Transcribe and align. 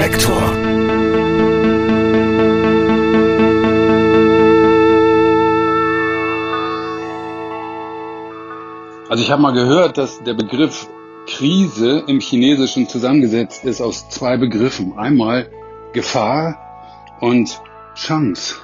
Reflektor. 0.00 0.42
Also 9.10 9.22
ich 9.22 9.30
habe 9.30 9.42
mal 9.42 9.52
gehört, 9.52 9.98
dass 9.98 10.22
der 10.24 10.32
Begriff 10.32 10.88
Krise 11.26 12.04
im 12.06 12.20
Chinesischen 12.20 12.88
zusammengesetzt 12.88 13.64
ist 13.64 13.82
aus 13.82 14.08
zwei 14.08 14.38
Begriffen. 14.38 14.96
Einmal 14.96 15.50
Gefahr 15.92 16.56
und 17.20 17.60
Chance. 17.94 18.54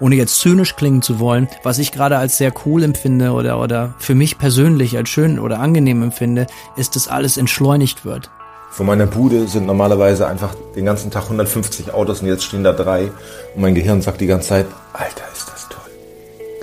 Ohne 0.00 0.14
jetzt 0.14 0.40
zynisch 0.40 0.74
klingen 0.74 1.02
zu 1.02 1.20
wollen, 1.20 1.48
was 1.64 1.78
ich 1.78 1.92
gerade 1.92 2.16
als 2.16 2.38
sehr 2.38 2.52
cool 2.64 2.82
empfinde 2.82 3.32
oder, 3.32 3.60
oder 3.60 3.94
für 3.98 4.14
mich 4.14 4.38
persönlich 4.38 4.96
als 4.96 5.10
schön 5.10 5.38
oder 5.38 5.60
angenehm 5.60 6.02
empfinde, 6.02 6.46
ist, 6.76 6.96
dass 6.96 7.08
alles 7.08 7.36
entschleunigt 7.36 8.06
wird. 8.06 8.30
Vor 8.70 8.86
meiner 8.86 9.06
Bude 9.06 9.48
sind 9.48 9.66
normalerweise 9.66 10.26
einfach 10.26 10.54
den 10.76 10.84
ganzen 10.84 11.10
Tag 11.10 11.24
150 11.24 11.92
Autos 11.94 12.20
und 12.22 12.28
jetzt 12.28 12.44
stehen 12.44 12.64
da 12.64 12.72
drei. 12.72 13.10
Und 13.54 13.62
mein 13.62 13.74
Gehirn 13.74 14.02
sagt 14.02 14.20
die 14.20 14.26
ganze 14.26 14.48
Zeit, 14.48 14.66
Alter, 14.92 15.24
ist 15.32 15.48
das 15.48 15.68
toll. 15.68 15.90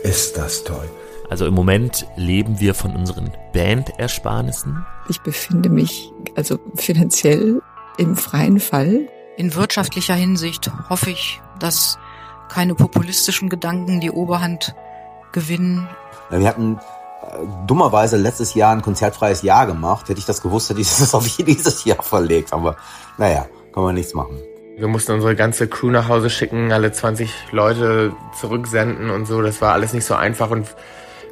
Ist 0.03 0.37
das 0.37 0.63
toll. 0.63 0.89
Also 1.29 1.45
im 1.45 1.53
Moment 1.53 2.05
leben 2.15 2.59
wir 2.59 2.73
von 2.75 2.95
unseren 2.95 3.31
Bandersparnissen. 3.53 4.85
Ich 5.09 5.21
befinde 5.21 5.69
mich 5.69 6.11
also 6.35 6.59
finanziell 6.75 7.61
im 7.97 8.15
freien 8.15 8.59
Fall. 8.59 9.07
In 9.37 9.55
wirtschaftlicher 9.55 10.13
Hinsicht 10.13 10.71
hoffe 10.89 11.09
ich, 11.09 11.41
dass 11.59 11.97
keine 12.49 12.75
populistischen 12.75 13.49
Gedanken 13.49 13.99
die 13.99 14.11
Oberhand 14.11 14.75
gewinnen. 15.31 15.89
Wir 16.29 16.47
hatten 16.47 16.79
dummerweise 17.67 18.17
letztes 18.17 18.53
Jahr 18.53 18.71
ein 18.71 18.81
konzertfreies 18.81 19.41
Jahr 19.41 19.67
gemacht. 19.67 20.09
Hätte 20.09 20.19
ich 20.19 20.25
das 20.25 20.41
gewusst, 20.41 20.69
hätte 20.69 20.81
ich 20.81 20.89
das 20.89 21.13
auf 21.13 21.27
dieses 21.37 21.85
Jahr 21.85 22.01
verlegt. 22.01 22.53
Aber 22.53 22.75
naja, 23.17 23.47
kann 23.73 23.83
man 23.83 23.95
nichts 23.95 24.13
machen. 24.13 24.39
Wir 24.77 24.87
mussten 24.87 25.13
unsere 25.13 25.35
ganze 25.35 25.67
Crew 25.67 25.89
nach 25.89 26.09
Hause 26.09 26.29
schicken, 26.29 26.73
alle 26.73 26.91
20 26.91 27.31
Leute 27.51 28.11
zurücksenden 28.39 29.09
und 29.09 29.25
so. 29.25 29.41
Das 29.41 29.61
war 29.61 29.73
alles 29.73 29.93
nicht 29.93 30.05
so 30.05 30.15
einfach 30.15 30.49
und 30.49 30.67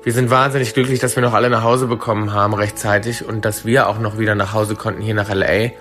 wir 0.04 0.12
sind 0.12 0.30
wahnsinnig 0.30 0.74
glücklich, 0.74 1.00
dass 1.00 1.16
wir 1.16 1.24
noch 1.24 1.34
alle 1.34 1.50
nach 1.50 1.64
Hause 1.64 1.88
bekommen 1.88 2.34
haben 2.34 2.54
rechtzeitig 2.54 3.26
und 3.26 3.46
dass 3.46 3.66
wir 3.66 3.88
auch 3.88 4.00
noch 4.00 4.18
wieder 4.18 4.36
nach 4.36 4.54
Hause 4.54 4.76
konnten 4.76 5.02
hier 5.02 5.14
nach 5.14 5.34
LA. 5.34 5.72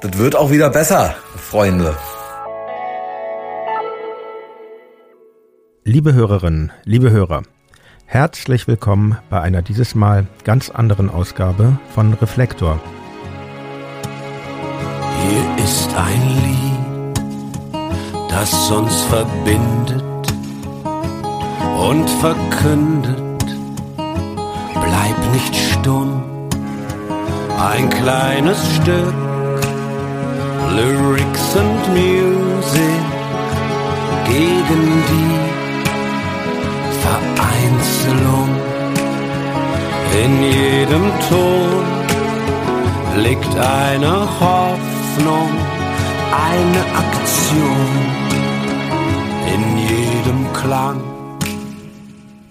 Das 0.00 0.16
wird 0.16 0.36
auch 0.36 0.50
wieder 0.50 0.70
besser, 0.70 1.14
Freunde. 1.36 1.96
Liebe 5.84 6.12
Hörerinnen, 6.12 6.72
liebe 6.84 7.10
Hörer, 7.10 7.42
herzlich 8.10 8.66
willkommen 8.66 9.18
bei 9.28 9.38
einer 9.42 9.60
dieses 9.60 9.94
Mal 9.94 10.26
ganz 10.42 10.70
anderen 10.70 11.10
Ausgabe 11.10 11.78
von 11.94 12.14
Reflektor. 12.14 12.80
Hier 15.22 15.64
ist 15.64 15.90
ein 15.94 16.22
Lied, 16.42 17.20
das 18.30 18.70
uns 18.70 19.02
verbindet 19.02 20.02
und 21.78 22.08
verkündet, 22.08 23.44
bleib 24.72 25.32
nicht 25.34 25.54
stumm, 25.54 26.22
ein 27.58 27.90
kleines 27.90 28.58
Stück 28.76 29.14
Lyrics 30.74 31.56
and 31.56 31.88
Music 31.88 33.04
gegen 34.24 35.02
die 35.10 35.48
Vereinzelung. 37.78 38.48
In 40.24 40.42
jedem 40.42 41.04
Ton 41.28 41.84
liegt 43.22 43.56
eine 43.56 44.40
Hoffnung, 44.40 45.48
eine 46.32 46.80
Aktion. 46.96 47.88
In 49.46 49.78
jedem 49.78 50.52
Klang. 50.52 51.00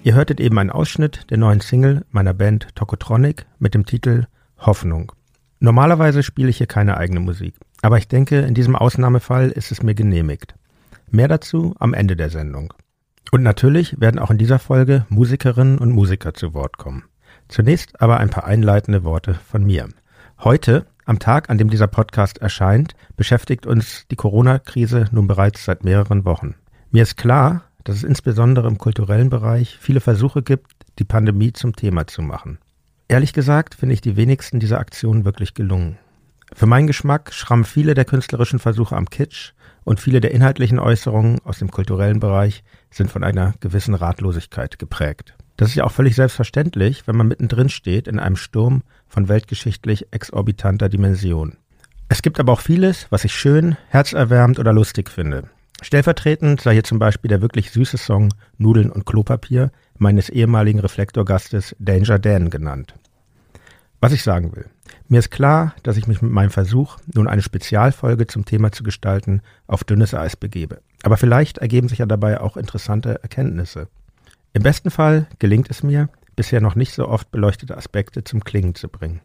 Ihr 0.03 0.13
hörtet 0.13 0.39
eben 0.39 0.57
einen 0.57 0.69
Ausschnitt 0.69 1.25
der 1.29 1.37
neuen 1.37 1.59
Single 1.59 2.05
meiner 2.11 2.33
Band 2.33 2.67
Tokotronic 2.75 3.45
mit 3.59 3.73
dem 3.73 3.85
Titel 3.85 4.25
Hoffnung. 4.59 5.11
Normalerweise 5.59 6.23
spiele 6.23 6.49
ich 6.49 6.57
hier 6.57 6.67
keine 6.67 6.97
eigene 6.97 7.19
Musik, 7.19 7.55
aber 7.81 7.97
ich 7.97 8.07
denke, 8.07 8.39
in 8.39 8.53
diesem 8.53 8.75
Ausnahmefall 8.75 9.49
ist 9.49 9.71
es 9.71 9.83
mir 9.83 9.95
genehmigt. 9.95 10.55
Mehr 11.09 11.27
dazu 11.27 11.75
am 11.79 11.93
Ende 11.93 12.15
der 12.15 12.29
Sendung. 12.29 12.73
Und 13.31 13.43
natürlich 13.43 13.99
werden 13.99 14.19
auch 14.19 14.31
in 14.31 14.37
dieser 14.37 14.59
Folge 14.59 15.05
Musikerinnen 15.09 15.77
und 15.79 15.91
Musiker 15.91 16.33
zu 16.33 16.53
Wort 16.53 16.77
kommen. 16.77 17.03
Zunächst 17.49 18.01
aber 18.01 18.17
ein 18.17 18.29
paar 18.29 18.45
einleitende 18.45 19.03
Worte 19.03 19.33
von 19.33 19.65
mir. 19.65 19.87
Heute, 20.39 20.85
am 21.05 21.19
Tag, 21.19 21.49
an 21.49 21.57
dem 21.57 21.69
dieser 21.69 21.87
Podcast 21.87 22.37
erscheint, 22.39 22.93
beschäftigt 23.15 23.65
uns 23.65 24.05
die 24.11 24.15
Corona-Krise 24.15 25.05
nun 25.11 25.27
bereits 25.27 25.65
seit 25.65 25.83
mehreren 25.83 26.25
Wochen. 26.25 26.55
Mir 26.91 27.03
ist 27.03 27.17
klar, 27.17 27.63
dass 27.83 27.97
es 27.97 28.03
insbesondere 28.03 28.67
im 28.67 28.77
kulturellen 28.77 29.29
Bereich 29.29 29.77
viele 29.79 30.01
Versuche 30.01 30.41
gibt, 30.41 30.71
die 30.99 31.05
Pandemie 31.05 31.53
zum 31.53 31.75
Thema 31.75 32.07
zu 32.07 32.21
machen. 32.21 32.59
Ehrlich 33.07 33.31
gesagt 33.31 33.75
finde 33.75 33.93
ich 33.93 34.01
die 34.01 34.17
wenigsten 34.17 34.59
dieser 34.59 34.79
Aktionen 34.79 35.23
wirklich 35.23 35.53
gelungen. 35.53 35.97
Für 36.53 36.65
meinen 36.65 36.87
Geschmack 36.87 37.33
schrammen 37.33 37.65
viele 37.65 37.93
der 37.93 38.05
künstlerischen 38.05 38.59
Versuche 38.59 38.95
am 38.95 39.09
Kitsch 39.09 39.53
und 39.87 40.01
viele 40.01 40.19
der 40.19 40.31
inhaltlichen 40.31 40.79
Äußerungen 40.79 41.39
aus 41.45 41.59
dem 41.59 41.71
kulturellen 41.71 42.19
Bereich 42.19 42.65
sind 42.91 43.09
von 43.09 43.23
einer 43.23 43.53
gewissen 43.61 43.93
Ratlosigkeit 43.93 44.79
geprägt. 44.79 45.33
Das 45.55 45.69
ist 45.69 45.75
ja 45.75 45.85
auch 45.85 45.93
völlig 45.93 46.13
selbstverständlich, 46.13 47.07
wenn 47.07 47.15
man 47.15 47.29
mittendrin 47.29 47.69
steht 47.69 48.09
in 48.09 48.19
einem 48.19 48.35
Sturm 48.35 48.83
von 49.07 49.29
weltgeschichtlich 49.29 50.07
exorbitanter 50.11 50.89
Dimension. 50.89 51.55
Es 52.09 52.21
gibt 52.21 52.37
aber 52.41 52.51
auch 52.51 52.59
vieles, 52.59 53.07
was 53.11 53.23
ich 53.23 53.33
schön, 53.33 53.77
herzerwärmend 53.87 54.59
oder 54.59 54.73
lustig 54.73 55.09
finde. 55.09 55.45
Stellvertretend 55.81 56.59
sei 56.59 56.73
hier 56.73 56.83
zum 56.83 56.99
Beispiel 56.99 57.29
der 57.29 57.41
wirklich 57.41 57.71
süße 57.71 57.97
Song 57.97 58.33
Nudeln 58.57 58.91
und 58.91 59.05
Klopapier 59.05 59.71
meines 59.97 60.27
ehemaligen 60.27 60.79
Reflektorgastes 60.79 61.77
Danger 61.79 62.19
Dan 62.19 62.49
genannt. 62.49 62.93
Was 63.99 64.13
ich 64.13 64.21
sagen 64.21 64.55
will. 64.55 64.65
Mir 65.07 65.19
ist 65.19 65.31
klar, 65.31 65.73
dass 65.83 65.97
ich 65.97 66.07
mich 66.07 66.21
mit 66.21 66.31
meinem 66.31 66.51
Versuch, 66.51 66.97
nun 67.13 67.27
eine 67.27 67.41
Spezialfolge 67.41 68.27
zum 68.27 68.45
Thema 68.45 68.71
zu 68.71 68.83
gestalten, 68.83 69.41
auf 69.65 69.83
dünnes 69.83 70.13
Eis 70.13 70.35
begebe. 70.35 70.81
Aber 71.03 71.17
vielleicht 71.17 71.57
ergeben 71.57 71.89
sich 71.89 71.99
ja 71.99 72.05
dabei 72.05 72.39
auch 72.39 72.57
interessante 72.57 73.21
Erkenntnisse. 73.23 73.87
Im 74.53 74.63
besten 74.63 74.91
Fall 74.91 75.27
gelingt 75.39 75.69
es 75.71 75.81
mir, 75.81 76.09
bisher 76.35 76.61
noch 76.61 76.75
nicht 76.75 76.93
so 76.93 77.07
oft 77.07 77.31
beleuchtete 77.31 77.75
Aspekte 77.75 78.23
zum 78.23 78.43
Klingen 78.43 78.75
zu 78.75 78.87
bringen. 78.87 79.21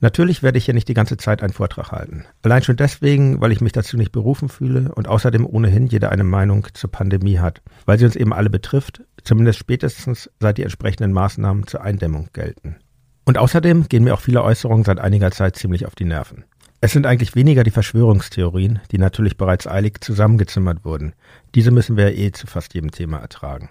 Natürlich 0.00 0.42
werde 0.42 0.58
ich 0.58 0.66
hier 0.66 0.74
nicht 0.74 0.88
die 0.88 0.94
ganze 0.94 1.16
Zeit 1.16 1.42
einen 1.42 1.52
Vortrag 1.52 1.92
halten. 1.92 2.24
Allein 2.42 2.62
schon 2.62 2.76
deswegen, 2.76 3.40
weil 3.40 3.52
ich 3.52 3.60
mich 3.60 3.72
dazu 3.72 3.96
nicht 3.96 4.12
berufen 4.12 4.48
fühle 4.48 4.92
und 4.92 5.08
außerdem 5.08 5.46
ohnehin 5.46 5.86
jeder 5.86 6.10
eine 6.10 6.24
Meinung 6.24 6.66
zur 6.74 6.90
Pandemie 6.90 7.38
hat, 7.38 7.62
weil 7.86 7.98
sie 7.98 8.04
uns 8.04 8.16
eben 8.16 8.32
alle 8.32 8.50
betrifft, 8.50 9.02
zumindest 9.22 9.60
spätestens 9.60 10.28
seit 10.40 10.58
die 10.58 10.62
entsprechenden 10.62 11.12
Maßnahmen 11.12 11.66
zur 11.66 11.82
Eindämmung 11.82 12.28
gelten. 12.32 12.76
Und 13.24 13.38
außerdem 13.38 13.88
gehen 13.88 14.04
mir 14.04 14.14
auch 14.14 14.20
viele 14.20 14.42
Äußerungen 14.42 14.84
seit 14.84 15.00
einiger 15.00 15.30
Zeit 15.30 15.56
ziemlich 15.56 15.86
auf 15.86 15.94
die 15.94 16.04
Nerven. 16.04 16.44
Es 16.80 16.92
sind 16.92 17.06
eigentlich 17.06 17.34
weniger 17.34 17.64
die 17.64 17.70
Verschwörungstheorien, 17.70 18.80
die 18.92 18.98
natürlich 18.98 19.38
bereits 19.38 19.66
eilig 19.66 20.02
zusammengezimmert 20.02 20.84
wurden. 20.84 21.14
Diese 21.54 21.70
müssen 21.70 21.96
wir 21.96 22.10
ja 22.10 22.24
eh 22.26 22.32
zu 22.32 22.46
fast 22.46 22.74
jedem 22.74 22.90
Thema 22.90 23.18
ertragen. 23.18 23.70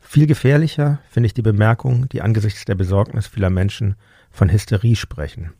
Viel 0.00 0.26
gefährlicher 0.26 0.98
finde 1.08 1.28
ich 1.28 1.34
die 1.34 1.40
Bemerkung, 1.40 2.06
die 2.10 2.20
angesichts 2.20 2.66
der 2.66 2.74
Besorgnis 2.74 3.26
vieler 3.26 3.48
Menschen 3.48 3.96
von 4.30 4.52
Hysterie 4.52 4.96
sprechen. 4.96 5.52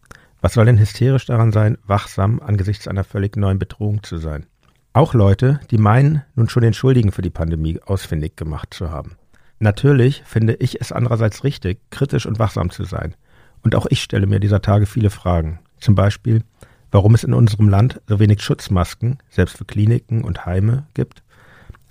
Was 0.43 0.53
soll 0.53 0.67
denn 0.67 0.79
hysterisch 0.79 1.25
daran 1.25 1.53
sein, 1.53 1.79
wachsam 1.87 2.41
angesichts 2.41 2.87
einer 2.87 3.05
völlig 3.05 3.37
neuen 3.37 3.59
Bedrohung 3.59 4.03
zu 4.03 4.19
sein? 4.19 4.45
Auch 4.93 5.15
Leute, 5.15 5.61
die 5.71 5.79
meinen, 5.79 6.23
nun 6.35 6.51
schon 6.51 6.63
den 6.63 6.75
Schuldigen 6.75 7.13
für 7.13 7.23
die 7.23 7.31
Pandemie 7.31 7.81
ausfindig 7.81 8.37
gemacht 8.37 8.75
zu 8.75 8.91
haben. 8.91 9.17
Natürlich 9.59 10.23
finde 10.27 10.55
ich 10.55 10.81
es 10.81 10.93
andererseits 10.93 11.45
richtig, 11.45 11.79
kritisch 11.91 12.27
und 12.27 12.39
wachsam 12.39 12.69
zu 12.69 12.85
sein. 12.85 13.15
Und 13.63 13.75
auch 13.75 13.87
ich 13.89 14.03
stelle 14.03 14.27
mir 14.27 14.41
dieser 14.41 14.63
Tage 14.63 14.87
viele 14.87 15.11
Fragen. 15.11 15.61
Zum 15.79 15.95
Beispiel, 15.95 16.43
warum 16.91 17.15
es 17.15 17.25
in 17.25 17.33
unserem 17.35 17.69
Land 17.69 18.01
so 18.07 18.19
wenig 18.19 18.43
Schutzmasken, 18.43 19.19
selbst 19.31 19.57
für 19.57 19.65
Kliniken 19.65 20.25
und 20.25 20.47
Heime, 20.47 20.87
gibt, 20.95 21.23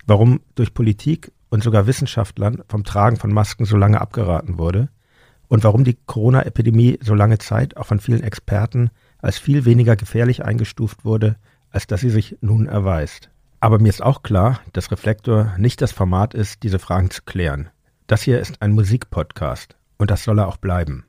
warum 0.06 0.40
durch 0.54 0.74
Politik 0.74 1.32
und 1.50 1.62
sogar 1.62 1.86
Wissenschaftlern 1.86 2.62
vom 2.68 2.84
Tragen 2.84 3.16
von 3.16 3.32
Masken 3.32 3.64
so 3.64 3.76
lange 3.76 4.00
abgeraten 4.00 4.58
wurde 4.58 4.88
und 5.48 5.64
warum 5.64 5.84
die 5.84 5.98
Corona-Epidemie 6.06 6.98
so 7.02 7.14
lange 7.14 7.38
Zeit 7.38 7.76
auch 7.76 7.86
von 7.86 8.00
vielen 8.00 8.22
Experten 8.22 8.90
als 9.18 9.38
viel 9.38 9.64
weniger 9.64 9.96
gefährlich 9.96 10.44
eingestuft 10.44 11.04
wurde, 11.04 11.36
als 11.70 11.86
dass 11.86 12.00
sie 12.00 12.10
sich 12.10 12.36
nun 12.40 12.66
erweist. 12.66 13.30
Aber 13.60 13.78
mir 13.78 13.90
ist 13.90 14.02
auch 14.02 14.22
klar, 14.22 14.60
dass 14.72 14.90
Reflektor 14.90 15.54
nicht 15.58 15.80
das 15.80 15.92
Format 15.92 16.34
ist, 16.34 16.62
diese 16.62 16.78
Fragen 16.78 17.10
zu 17.10 17.22
klären. 17.22 17.68
Das 18.06 18.22
hier 18.22 18.40
ist 18.40 18.60
ein 18.60 18.72
Musikpodcast 18.72 19.76
und 19.98 20.10
das 20.10 20.24
soll 20.24 20.40
er 20.40 20.48
auch 20.48 20.56
bleiben. 20.56 21.04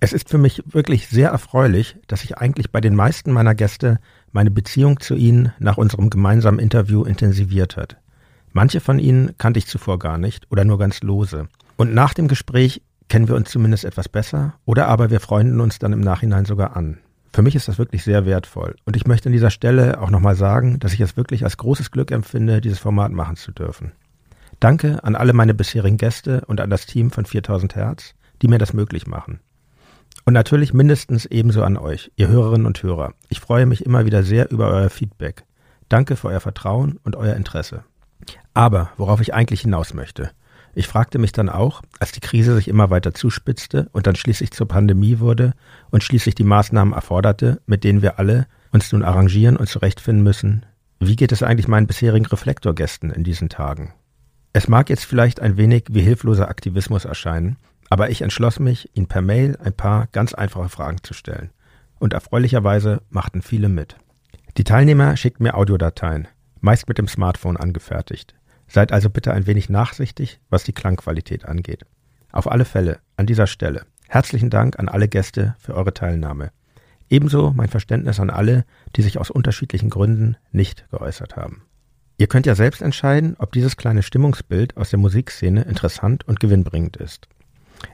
Es 0.00 0.12
ist 0.12 0.28
für 0.28 0.38
mich 0.38 0.62
wirklich 0.66 1.08
sehr 1.08 1.30
erfreulich, 1.30 1.96
dass 2.06 2.20
sich 2.20 2.38
eigentlich 2.38 2.70
bei 2.70 2.80
den 2.80 2.94
meisten 2.94 3.32
meiner 3.32 3.54
Gäste 3.54 3.98
meine 4.32 4.50
Beziehung 4.50 5.00
zu 5.00 5.14
ihnen 5.14 5.52
nach 5.58 5.76
unserem 5.76 6.10
gemeinsamen 6.10 6.58
Interview 6.58 7.04
intensiviert 7.04 7.76
hat. 7.76 7.96
Manche 8.52 8.80
von 8.80 8.98
ihnen 8.98 9.36
kannte 9.38 9.58
ich 9.58 9.66
zuvor 9.66 9.98
gar 9.98 10.18
nicht 10.18 10.46
oder 10.50 10.64
nur 10.64 10.78
ganz 10.78 11.02
lose. 11.02 11.48
Und 11.76 11.94
nach 11.94 12.14
dem 12.14 12.28
Gespräch 12.28 12.82
kennen 13.08 13.28
wir 13.28 13.34
uns 13.34 13.50
zumindest 13.50 13.84
etwas 13.84 14.08
besser 14.08 14.54
oder 14.64 14.88
aber 14.88 15.10
wir 15.10 15.20
freunden 15.20 15.60
uns 15.60 15.78
dann 15.78 15.92
im 15.92 16.00
Nachhinein 16.00 16.44
sogar 16.44 16.76
an. 16.76 16.98
Für 17.32 17.42
mich 17.42 17.56
ist 17.56 17.66
das 17.66 17.78
wirklich 17.78 18.04
sehr 18.04 18.26
wertvoll. 18.26 18.76
Und 18.84 18.94
ich 18.94 19.06
möchte 19.06 19.28
an 19.28 19.32
dieser 19.32 19.50
Stelle 19.50 20.00
auch 20.00 20.10
nochmal 20.10 20.36
sagen, 20.36 20.78
dass 20.78 20.92
ich 20.92 21.00
es 21.00 21.16
wirklich 21.16 21.42
als 21.42 21.56
großes 21.56 21.90
Glück 21.90 22.12
empfinde, 22.12 22.60
dieses 22.60 22.78
Format 22.78 23.10
machen 23.10 23.34
zu 23.34 23.50
dürfen. 23.50 23.90
Danke 24.60 25.02
an 25.02 25.16
alle 25.16 25.32
meine 25.32 25.52
bisherigen 25.52 25.96
Gäste 25.96 26.42
und 26.46 26.60
an 26.60 26.70
das 26.70 26.86
Team 26.86 27.10
von 27.10 27.26
4000 27.26 27.74
Hertz, 27.74 28.14
die 28.40 28.46
mir 28.46 28.58
das 28.58 28.72
möglich 28.72 29.08
machen. 29.08 29.40
Und 30.24 30.32
natürlich 30.32 30.72
mindestens 30.72 31.26
ebenso 31.26 31.62
an 31.62 31.76
euch, 31.76 32.10
ihr 32.16 32.28
Hörerinnen 32.28 32.66
und 32.66 32.82
Hörer. 32.82 33.12
Ich 33.28 33.40
freue 33.40 33.66
mich 33.66 33.84
immer 33.84 34.06
wieder 34.06 34.22
sehr 34.22 34.50
über 34.50 34.68
euer 34.68 34.88
Feedback. 34.88 35.44
Danke 35.88 36.16
für 36.16 36.28
euer 36.28 36.40
Vertrauen 36.40 36.98
und 37.04 37.14
euer 37.14 37.34
Interesse. 37.36 37.84
Aber 38.54 38.90
worauf 38.96 39.20
ich 39.20 39.34
eigentlich 39.34 39.60
hinaus 39.60 39.92
möchte, 39.92 40.30
ich 40.76 40.88
fragte 40.88 41.18
mich 41.18 41.32
dann 41.32 41.48
auch, 41.48 41.82
als 42.00 42.12
die 42.12 42.20
Krise 42.20 42.56
sich 42.56 42.68
immer 42.68 42.90
weiter 42.90 43.14
zuspitzte 43.14 43.88
und 43.92 44.06
dann 44.06 44.16
schließlich 44.16 44.50
zur 44.50 44.66
Pandemie 44.66 45.20
wurde 45.20 45.52
und 45.90 46.02
schließlich 46.02 46.34
die 46.34 46.42
Maßnahmen 46.42 46.94
erforderte, 46.94 47.60
mit 47.66 47.84
denen 47.84 48.02
wir 48.02 48.18
alle 48.18 48.46
uns 48.72 48.90
nun 48.90 49.04
arrangieren 49.04 49.56
und 49.56 49.68
zurechtfinden 49.68 50.24
müssen, 50.24 50.66
wie 50.98 51.16
geht 51.16 51.32
es 51.32 51.42
eigentlich 51.42 51.68
meinen 51.68 51.86
bisherigen 51.86 52.26
Reflektorgästen 52.26 53.10
in 53.10 53.22
diesen 53.24 53.48
Tagen? 53.48 53.92
Es 54.52 54.68
mag 54.68 54.90
jetzt 54.90 55.04
vielleicht 55.04 55.40
ein 55.40 55.56
wenig 55.56 55.84
wie 55.90 56.00
hilfloser 56.00 56.48
Aktivismus 56.48 57.04
erscheinen, 57.04 57.56
aber 57.94 58.10
ich 58.10 58.22
entschloss 58.22 58.58
mich, 58.58 58.90
ihnen 58.94 59.06
per 59.06 59.22
Mail 59.22 59.56
ein 59.62 59.72
paar 59.72 60.08
ganz 60.10 60.34
einfache 60.34 60.68
Fragen 60.68 61.04
zu 61.04 61.14
stellen. 61.14 61.52
Und 62.00 62.12
erfreulicherweise 62.12 63.02
machten 63.08 63.40
viele 63.40 63.68
mit. 63.68 63.94
Die 64.56 64.64
Teilnehmer 64.64 65.16
schickten 65.16 65.44
mir 65.44 65.54
Audiodateien, 65.54 66.26
meist 66.58 66.88
mit 66.88 66.98
dem 66.98 67.06
Smartphone 67.06 67.56
angefertigt. 67.56 68.34
Seid 68.66 68.90
also 68.90 69.10
bitte 69.10 69.32
ein 69.32 69.46
wenig 69.46 69.68
nachsichtig, 69.68 70.40
was 70.50 70.64
die 70.64 70.72
Klangqualität 70.72 71.44
angeht. 71.44 71.86
Auf 72.32 72.50
alle 72.50 72.64
Fälle, 72.64 72.98
an 73.16 73.26
dieser 73.26 73.46
Stelle, 73.46 73.82
herzlichen 74.08 74.50
Dank 74.50 74.76
an 74.80 74.88
alle 74.88 75.06
Gäste 75.06 75.54
für 75.60 75.76
eure 75.76 75.94
Teilnahme. 75.94 76.50
Ebenso 77.08 77.52
mein 77.52 77.68
Verständnis 77.68 78.18
an 78.18 78.30
alle, 78.30 78.64
die 78.96 79.02
sich 79.02 79.18
aus 79.18 79.30
unterschiedlichen 79.30 79.88
Gründen 79.88 80.36
nicht 80.50 80.84
geäußert 80.90 81.36
haben. 81.36 81.62
Ihr 82.18 82.26
könnt 82.26 82.46
ja 82.46 82.56
selbst 82.56 82.82
entscheiden, 82.82 83.36
ob 83.38 83.52
dieses 83.52 83.76
kleine 83.76 84.02
Stimmungsbild 84.02 84.76
aus 84.76 84.90
der 84.90 84.98
Musikszene 84.98 85.62
interessant 85.62 86.26
und 86.26 86.40
gewinnbringend 86.40 86.96
ist. 86.96 87.28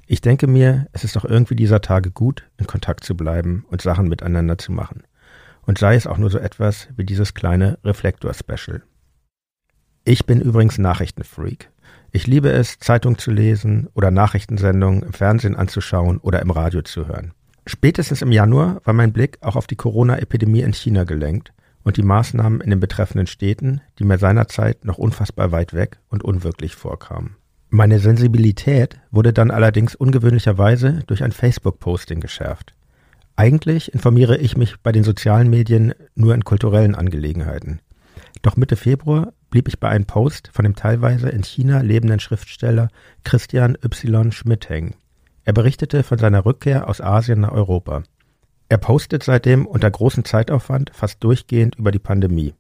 Ich 0.07 0.21
denke 0.21 0.47
mir, 0.47 0.87
es 0.93 1.05
ist 1.05 1.17
doch 1.17 1.25
irgendwie 1.25 1.57
dieser 1.57 1.81
Tage 1.81 2.11
gut, 2.11 2.49
in 2.59 2.67
Kontakt 2.67 3.05
zu 3.05 3.17
bleiben 3.17 3.65
und 3.71 3.83
Sachen 3.83 4.09
miteinander 4.09 4.59
zu 4.59 4.73
machen. 4.73 5.03
Und 5.63 5.79
sei 5.79 5.95
es 5.95 6.07
auch 6.07 6.19
nur 6.19 6.31
so 6.31 6.39
etwas 6.39 6.89
wie 6.97 7.05
dieses 7.05 7.35
kleine 7.35 7.79
Reflektor-Special. 7.85 8.83
Ich 10.05 10.27
bin 10.27 10.41
übrigens 10.41 10.79
Nachrichtenfreak. 10.79 11.71
Ich 12.11 12.27
liebe 12.27 12.51
es, 12.51 12.79
Zeitung 12.79 13.19
zu 13.19 13.31
lesen 13.31 13.89
oder 13.95 14.11
Nachrichtensendungen 14.11 15.03
im 15.03 15.13
Fernsehen 15.13 15.55
anzuschauen 15.55 16.19
oder 16.19 16.41
im 16.41 16.51
Radio 16.51 16.83
zu 16.83 17.07
hören. 17.07 17.33
Spätestens 17.67 18.23
im 18.23 18.33
Januar 18.33 18.81
war 18.85 18.95
mein 18.95 19.13
Blick 19.13 19.39
auch 19.43 19.55
auf 19.55 19.67
die 19.67 19.77
Corona-Epidemie 19.77 20.63
in 20.63 20.73
China 20.73 21.05
gelenkt 21.05 21.53
und 21.85 21.97
die 21.97 22.03
Maßnahmen 22.03 22.61
in 22.61 22.71
den 22.71 22.81
betreffenden 22.81 23.27
Städten, 23.27 23.81
die 23.99 24.05
mir 24.05 24.19
seinerzeit 24.19 24.85
noch 24.85 24.99
unfassbar 24.99 25.53
weit 25.53 25.73
weg 25.73 25.99
und 26.09 26.25
unwirklich 26.25 26.75
vorkamen. 26.75 27.37
Meine 27.73 28.01
Sensibilität 28.01 28.99
wurde 29.13 29.33
dann 29.33 29.53
allerdings 29.53 29.95
ungewöhnlicherweise 29.95 31.05
durch 31.07 31.23
ein 31.23 31.31
Facebook-Posting 31.31 32.19
geschärft. 32.19 32.75
Eigentlich 33.37 33.95
informiere 33.95 34.37
ich 34.39 34.57
mich 34.57 34.81
bei 34.81 34.91
den 34.91 35.05
sozialen 35.05 35.49
Medien 35.49 35.95
nur 36.17 36.35
in 36.35 36.43
kulturellen 36.43 36.97
Angelegenheiten. 36.97 37.81
Doch 38.43 38.57
Mitte 38.57 38.75
Februar 38.75 39.33
blieb 39.51 39.69
ich 39.69 39.79
bei 39.79 39.89
einem 39.89 40.05
Post 40.05 40.51
von 40.53 40.65
dem 40.65 40.75
teilweise 40.75 41.29
in 41.29 41.45
China 41.45 41.81
lebenden 41.81 42.19
Schriftsteller 42.19 42.89
Christian 43.23 43.79
Y. 43.85 44.33
Schmidt 44.33 44.69
hängen. 44.69 44.97
Er 45.45 45.53
berichtete 45.53 46.03
von 46.03 46.19
seiner 46.19 46.45
Rückkehr 46.45 46.89
aus 46.89 47.01
Asien 47.01 47.41
nach 47.41 47.53
Europa. 47.53 48.03
Er 48.69 48.79
postet 48.79 49.23
seitdem 49.23 49.65
unter 49.65 49.89
großem 49.89 50.25
Zeitaufwand 50.25 50.91
fast 50.93 51.23
durchgehend 51.23 51.77
über 51.77 51.93
die 51.93 52.01
Pandemie. 52.01 52.53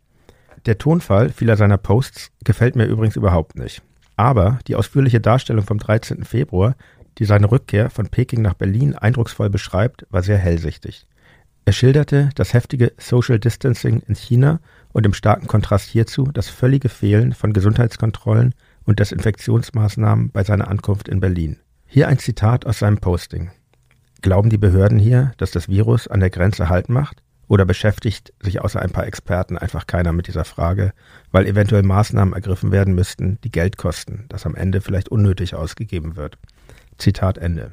Der 0.67 0.79
Tonfall 0.79 1.31
vieler 1.31 1.57
seiner 1.57 1.79
Posts 1.79 2.31
gefällt 2.45 2.77
mir 2.77 2.87
übrigens 2.87 3.17
überhaupt 3.17 3.57
nicht. 3.57 3.83
Aber 4.21 4.59
die 4.69 4.77
ausführliche 4.77 5.19
Darstellung 5.19 5.65
vom 5.65 5.79
13. 5.79 6.25
Februar, 6.25 6.77
die 7.17 7.25
seine 7.25 7.51
Rückkehr 7.51 7.89
von 7.89 8.09
Peking 8.09 8.43
nach 8.43 8.53
Berlin 8.53 8.95
eindrucksvoll 8.95 9.49
beschreibt, 9.49 10.07
war 10.11 10.23
sehr 10.23 10.37
hellsichtig. 10.37 11.07
Er 11.65 11.73
schilderte 11.73 12.29
das 12.35 12.53
heftige 12.53 12.93
Social 12.99 13.39
Distancing 13.39 14.03
in 14.07 14.15
China 14.15 14.61
und 14.93 15.07
im 15.07 15.15
starken 15.15 15.47
Kontrast 15.47 15.89
hierzu 15.89 16.25
das 16.25 16.51
völlige 16.51 16.91
Fehlen 16.91 17.33
von 17.33 17.55
Gesundheitskontrollen 17.55 18.55
und 18.85 19.01
Desinfektionsmaßnahmen 19.01 20.33
bei 20.33 20.45
seiner 20.45 20.69
Ankunft 20.69 21.09
in 21.09 21.21
Berlin. 21.21 21.57
Hier 21.87 22.07
ein 22.07 22.19
Zitat 22.19 22.67
aus 22.67 22.81
seinem 22.81 22.99
Posting. 22.99 23.51
Glauben 24.21 24.51
die 24.51 24.59
Behörden 24.59 24.99
hier, 24.99 25.33
dass 25.39 25.51
das 25.51 25.71
Virus 25.71 26.09
an 26.09 26.21
der 26.21 26.29
Grenze 26.29 26.69
Halt 26.69 26.91
macht? 26.91 27.23
Oder 27.51 27.65
beschäftigt 27.65 28.33
sich 28.39 28.61
außer 28.61 28.81
ein 28.81 28.93
paar 28.93 29.09
Experten 29.09 29.59
einfach 29.59 29.89
keiner 29.89 30.13
mit 30.13 30.29
dieser 30.29 30.45
Frage, 30.45 30.93
weil 31.33 31.49
eventuell 31.49 31.83
Maßnahmen 31.83 32.33
ergriffen 32.33 32.71
werden 32.71 32.95
müssten, 32.95 33.41
die 33.43 33.51
Geld 33.51 33.77
kosten, 33.77 34.27
das 34.29 34.47
am 34.47 34.55
Ende 34.55 34.81
vielleicht 34.81 35.09
unnötig 35.09 35.57
ausgegeben 35.57 36.15
wird? 36.15 36.39
Zitat 36.97 37.39
Ende. 37.39 37.73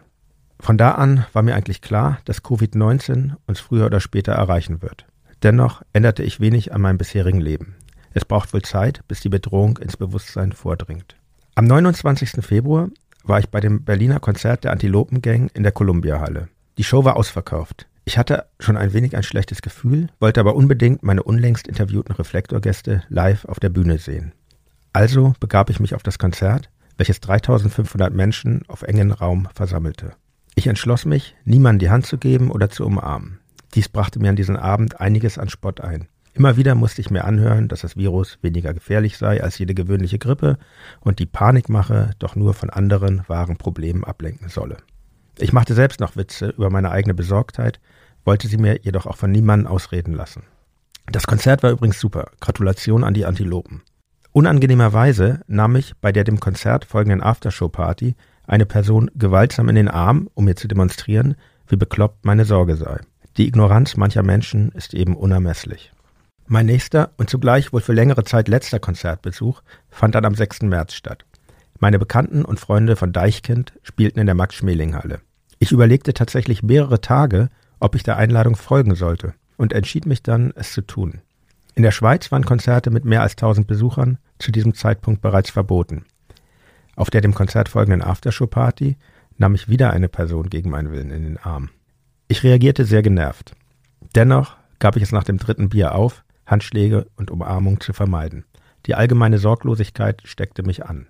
Von 0.59 0.79
da 0.79 0.93
an 0.93 1.27
war 1.31 1.43
mir 1.43 1.53
eigentlich 1.53 1.81
klar, 1.81 2.17
dass 2.25 2.43
Covid-19 2.43 3.35
uns 3.45 3.59
früher 3.59 3.85
oder 3.85 3.99
später 3.99 4.31
erreichen 4.31 4.81
wird. 4.81 5.05
Dennoch 5.43 5.83
änderte 5.93 6.23
ich 6.23 6.39
wenig 6.39 6.73
an 6.73 6.81
meinem 6.81 6.97
bisherigen 6.97 7.39
Leben. 7.39 7.75
Es 8.15 8.25
braucht 8.25 8.55
wohl 8.55 8.63
Zeit, 8.63 9.01
bis 9.07 9.19
die 9.19 9.29
Bedrohung 9.29 9.77
ins 9.77 9.95
Bewusstsein 9.95 10.53
vordringt. 10.53 11.17
Am 11.53 11.65
29. 11.65 12.43
Februar 12.43 12.89
war 13.23 13.37
ich 13.37 13.49
bei 13.49 13.59
dem 13.59 13.83
Berliner 13.83 14.19
Konzert 14.19 14.63
der 14.63 14.71
Antilopengang 14.71 15.51
in 15.53 15.61
der 15.61 15.71
Columbia-Halle. 15.71 16.47
Die 16.79 16.83
Show 16.83 17.05
war 17.05 17.15
ausverkauft. 17.15 17.85
Ich 18.07 18.17
hatte 18.17 18.45
schon 18.61 18.77
ein 18.77 18.93
wenig 18.93 19.17
ein 19.17 19.23
schlechtes 19.23 19.61
Gefühl, 19.61 20.07
wollte 20.21 20.39
aber 20.39 20.55
unbedingt 20.55 21.03
meine 21.03 21.23
unlängst 21.23 21.67
interviewten 21.67 22.15
Reflektorgäste 22.15 23.03
live 23.09 23.43
auf 23.43 23.59
der 23.59 23.67
Bühne 23.67 23.97
sehen. 23.97 24.31
Also 24.93 25.33
begab 25.41 25.69
ich 25.69 25.81
mich 25.81 25.93
auf 25.93 26.03
das 26.03 26.17
Konzert, 26.17 26.69
welches 26.95 27.19
3500 27.19 28.13
Menschen 28.13 28.63
auf 28.69 28.83
engen 28.83 29.11
Raum 29.11 29.49
versammelte. 29.53 30.13
Ich 30.55 30.67
entschloss 30.67 31.03
mich, 31.03 31.35
niemandem 31.43 31.79
die 31.79 31.89
Hand 31.89 32.05
zu 32.05 32.17
geben 32.17 32.49
oder 32.49 32.69
zu 32.69 32.85
umarmen. 32.85 33.41
Dies 33.75 33.89
brachte 33.89 34.19
mir 34.19 34.29
an 34.29 34.37
diesem 34.37 34.55
Abend 34.55 35.01
einiges 35.01 35.37
an 35.37 35.49
Spott 35.49 35.81
ein. 35.81 36.07
Immer 36.33 36.55
wieder 36.55 36.75
musste 36.75 37.01
ich 37.01 37.11
mir 37.11 37.25
anhören, 37.25 37.67
dass 37.67 37.81
das 37.81 37.97
Virus 37.97 38.39
weniger 38.41 38.73
gefährlich 38.73 39.17
sei 39.17 39.43
als 39.43 39.57
jede 39.57 39.73
gewöhnliche 39.73 40.17
Grippe 40.17 40.59
und 41.01 41.19
die 41.19 41.25
Panikmache 41.25 42.11
doch 42.19 42.37
nur 42.37 42.53
von 42.53 42.69
anderen 42.69 43.23
wahren 43.27 43.57
Problemen 43.57 44.05
ablenken 44.05 44.47
solle. 44.47 44.77
Ich 45.39 45.53
machte 45.53 45.73
selbst 45.73 45.99
noch 45.99 46.15
Witze 46.15 46.49
über 46.49 46.69
meine 46.69 46.89
eigene 46.89 47.13
Besorgtheit, 47.13 47.79
wollte 48.27 48.47
sie 48.47 48.57
mir 48.57 48.79
jedoch 48.83 49.07
auch 49.07 49.17
von 49.17 49.31
niemandem 49.31 49.71
ausreden 49.71 50.13
lassen. 50.13 50.43
Das 51.07 51.25
Konzert 51.25 51.63
war 51.63 51.71
übrigens 51.71 51.99
super. 51.99 52.29
Gratulation 52.41 53.03
an 53.03 53.13
die 53.13 53.25
Antilopen. 53.25 53.81
Unangenehmerweise 54.33 55.41
nahm 55.47 55.77
ich 55.77 55.93
bei 56.01 56.11
der 56.11 56.25
dem 56.25 56.39
Konzert 56.39 56.85
folgenden 56.85 57.23
Aftershow-Party 57.23 58.15
eine 58.45 58.65
Person 58.65 59.09
gewaltsam 59.15 59.69
in 59.69 59.75
den 59.75 59.87
Arm, 59.87 60.29
um 60.35 60.45
mir 60.45 60.55
zu 60.55 60.67
demonstrieren, 60.67 61.35
wie 61.67 61.77
bekloppt 61.77 62.25
meine 62.25 62.45
Sorge 62.45 62.75
sei. 62.75 62.99
Die 63.37 63.47
Ignoranz 63.47 63.97
mancher 63.97 64.23
Menschen 64.23 64.71
ist 64.73 64.93
eben 64.93 65.15
unermesslich. 65.15 65.91
Mein 66.47 66.65
nächster 66.65 67.11
und 67.17 67.29
zugleich 67.29 67.73
wohl 67.73 67.81
für 67.81 67.93
längere 67.93 68.23
Zeit 68.25 68.47
letzter 68.47 68.79
Konzertbesuch 68.79 69.61
fand 69.89 70.15
dann 70.15 70.25
am 70.25 70.35
6. 70.35 70.63
März 70.63 70.93
statt. 70.93 71.25
Meine 71.79 71.99
Bekannten 71.99 72.43
und 72.43 72.59
Freunde 72.59 72.95
von 72.95 73.13
Deichkind 73.13 73.73
spielten 73.83 74.19
in 74.19 74.25
der 74.25 74.35
Max-Schmeling-Halle. 74.35 75.21
Ich 75.59 75.71
überlegte 75.71 76.13
tatsächlich 76.13 76.63
mehrere 76.63 77.01
Tage, 77.01 77.49
ob 77.79 77.95
ich 77.95 78.03
der 78.03 78.17
Einladung 78.17 78.55
folgen 78.55 78.95
sollte 78.95 79.33
und 79.57 79.73
entschied 79.73 80.05
mich 80.05 80.23
dann, 80.23 80.53
es 80.55 80.73
zu 80.73 80.81
tun. 80.81 81.21
In 81.75 81.83
der 81.83 81.91
Schweiz 81.91 82.31
waren 82.31 82.45
Konzerte 82.45 82.89
mit 82.89 83.05
mehr 83.05 83.21
als 83.21 83.33
1000 83.33 83.67
Besuchern 83.67 84.17
zu 84.39 84.51
diesem 84.51 84.73
Zeitpunkt 84.73 85.21
bereits 85.21 85.51
verboten. 85.51 86.05
Auf 86.95 87.11
der 87.11 87.21
dem 87.21 87.35
Konzert 87.35 87.69
folgenden 87.69 88.01
Aftershow-Party 88.01 88.97
nahm 89.37 89.53
ich 89.53 89.69
wieder 89.69 89.91
eine 89.91 90.09
Person 90.09 90.49
gegen 90.49 90.71
meinen 90.71 90.91
Willen 90.91 91.11
in 91.11 91.23
den 91.23 91.37
Arm. 91.37 91.69
Ich 92.27 92.43
reagierte 92.43 92.85
sehr 92.85 93.03
genervt. 93.03 93.53
Dennoch 94.15 94.57
gab 94.79 94.95
ich 94.95 95.03
es 95.03 95.11
nach 95.11 95.23
dem 95.23 95.37
dritten 95.37 95.69
Bier 95.69 95.93
auf, 95.93 96.23
Handschläge 96.47 97.07
und 97.15 97.29
Umarmung 97.29 97.79
zu 97.79 97.93
vermeiden. 97.93 98.45
Die 98.87 98.95
allgemeine 98.95 99.37
Sorglosigkeit 99.37 100.21
steckte 100.25 100.63
mich 100.63 100.85
an. 100.85 101.07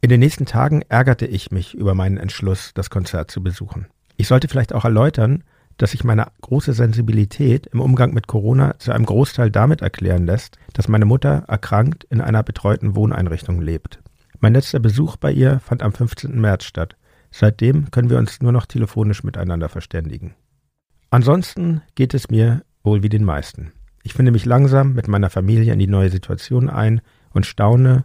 In 0.00 0.10
den 0.10 0.20
nächsten 0.20 0.46
Tagen 0.46 0.82
ärgerte 0.88 1.26
ich 1.26 1.50
mich 1.50 1.74
über 1.74 1.94
meinen 1.94 2.18
Entschluss, 2.18 2.72
das 2.74 2.90
Konzert 2.90 3.30
zu 3.30 3.42
besuchen. 3.42 3.86
Ich 4.16 4.28
sollte 4.28 4.48
vielleicht 4.48 4.74
auch 4.74 4.84
erläutern, 4.84 5.42
dass 5.78 5.92
sich 5.92 6.04
meine 6.04 6.26
große 6.40 6.72
Sensibilität 6.72 7.66
im 7.66 7.80
Umgang 7.80 8.14
mit 8.14 8.26
Corona 8.26 8.78
zu 8.78 8.92
einem 8.92 9.06
Großteil 9.06 9.50
damit 9.50 9.82
erklären 9.82 10.26
lässt, 10.26 10.58
dass 10.72 10.88
meine 10.88 11.04
Mutter 11.04 11.44
erkrankt 11.48 12.04
in 12.04 12.20
einer 12.20 12.42
betreuten 12.42 12.94
Wohneinrichtung 12.94 13.60
lebt. 13.60 14.00
Mein 14.40 14.52
letzter 14.52 14.80
Besuch 14.80 15.16
bei 15.16 15.32
ihr 15.32 15.60
fand 15.60 15.82
am 15.82 15.92
15. 15.92 16.40
März 16.40 16.64
statt. 16.64 16.96
Seitdem 17.30 17.90
können 17.90 18.10
wir 18.10 18.18
uns 18.18 18.40
nur 18.40 18.52
noch 18.52 18.66
telefonisch 18.66 19.24
miteinander 19.24 19.68
verständigen. 19.68 20.34
Ansonsten 21.10 21.82
geht 21.94 22.14
es 22.14 22.30
mir 22.30 22.62
wohl 22.82 23.02
wie 23.02 23.08
den 23.08 23.24
meisten. 23.24 23.72
Ich 24.02 24.12
finde 24.12 24.32
mich 24.32 24.44
langsam 24.44 24.92
mit 24.92 25.08
meiner 25.08 25.30
Familie 25.30 25.72
in 25.72 25.78
die 25.78 25.86
neue 25.86 26.10
Situation 26.10 26.68
ein 26.68 27.00
und 27.30 27.46
staune, 27.46 28.04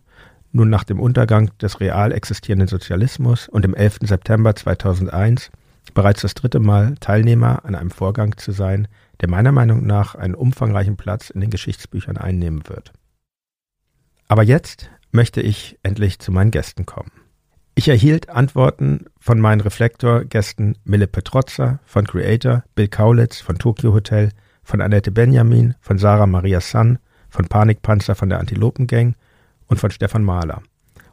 nun 0.51 0.69
nach 0.69 0.83
dem 0.83 0.99
Untergang 0.99 1.51
des 1.59 1.79
real 1.79 2.11
existierenden 2.11 2.67
Sozialismus 2.67 3.49
und 3.49 3.63
dem 3.63 3.75
11. 3.75 3.99
September 4.03 4.55
2001 4.55 5.51
bereits 5.93 6.21
das 6.21 6.33
dritte 6.33 6.59
Mal 6.59 6.95
Teilnehmer 6.99 7.65
an 7.65 7.75
einem 7.75 7.91
Vorgang 7.91 8.37
zu 8.37 8.51
sein, 8.51 8.87
der 9.21 9.29
meiner 9.29 9.51
Meinung 9.51 9.85
nach 9.85 10.15
einen 10.15 10.35
umfangreichen 10.35 10.97
Platz 10.97 11.29
in 11.29 11.41
den 11.41 11.49
Geschichtsbüchern 11.49 12.17
einnehmen 12.17 12.67
wird. 12.67 12.93
Aber 14.27 14.43
jetzt 14.43 14.89
möchte 15.11 15.41
ich 15.41 15.79
endlich 15.83 16.19
zu 16.19 16.31
meinen 16.31 16.51
Gästen 16.51 16.85
kommen. 16.85 17.11
Ich 17.75 17.87
erhielt 17.87 18.29
Antworten 18.29 19.05
von 19.19 19.39
meinen 19.39 19.61
Reflektor-Gästen 19.61 20.77
Mille 20.83 21.07
Petrozza 21.07 21.79
von 21.85 22.05
Creator, 22.05 22.63
Bill 22.75 22.89
Kaulitz 22.89 23.39
von 23.39 23.57
Tokyo 23.57 23.93
Hotel, 23.93 24.31
von 24.63 24.81
Annette 24.81 25.11
Benjamin, 25.11 25.75
von 25.79 25.97
Sarah 25.97 26.27
Maria 26.27 26.61
Sun, 26.61 26.99
von 27.29 27.47
Panikpanzer 27.47 28.15
von 28.15 28.29
der 28.29 28.39
Antilopengang 28.39 29.15
und 29.67 29.79
von 29.79 29.91
Stefan 29.91 30.23
Mahler. 30.23 30.61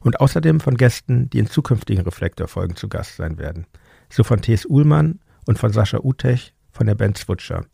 Und 0.01 0.21
außerdem 0.21 0.61
von 0.61 0.77
Gästen, 0.77 1.31
die 1.31 1.39
in 1.39 1.47
zukünftigen 1.47 2.05
Reflektor-Folgen 2.05 2.77
zu 2.77 2.89
Gast 2.89 3.17
sein 3.17 3.39
werden. 3.39 3.67
So 4.09 4.25
von 4.25 4.41
T.S. 4.41 4.67
Uhlmann 4.67 5.21
und 5.47 5.59
von 5.59 5.73
Sascha 5.73 5.99
Utech 6.03 6.55
von 6.73 6.87
der 6.87 6.95
Band 6.95 7.19
Swutscher. 7.19 7.65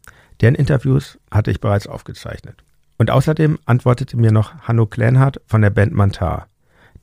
Deren 0.41 0.55
Interviews 0.55 1.19
hatte 1.31 1.51
ich 1.51 1.61
bereits 1.61 1.87
aufgezeichnet. 1.87 2.65
Und 2.99 3.11
außerdem 3.11 3.59
antwortete 3.65 4.17
mir 4.17 4.33
noch 4.33 4.55
Hanno 4.63 4.87
Klänhardt 4.87 5.41
von 5.47 5.63
der 5.63 5.71
Band 5.71 5.93
Mantar. 5.93 6.49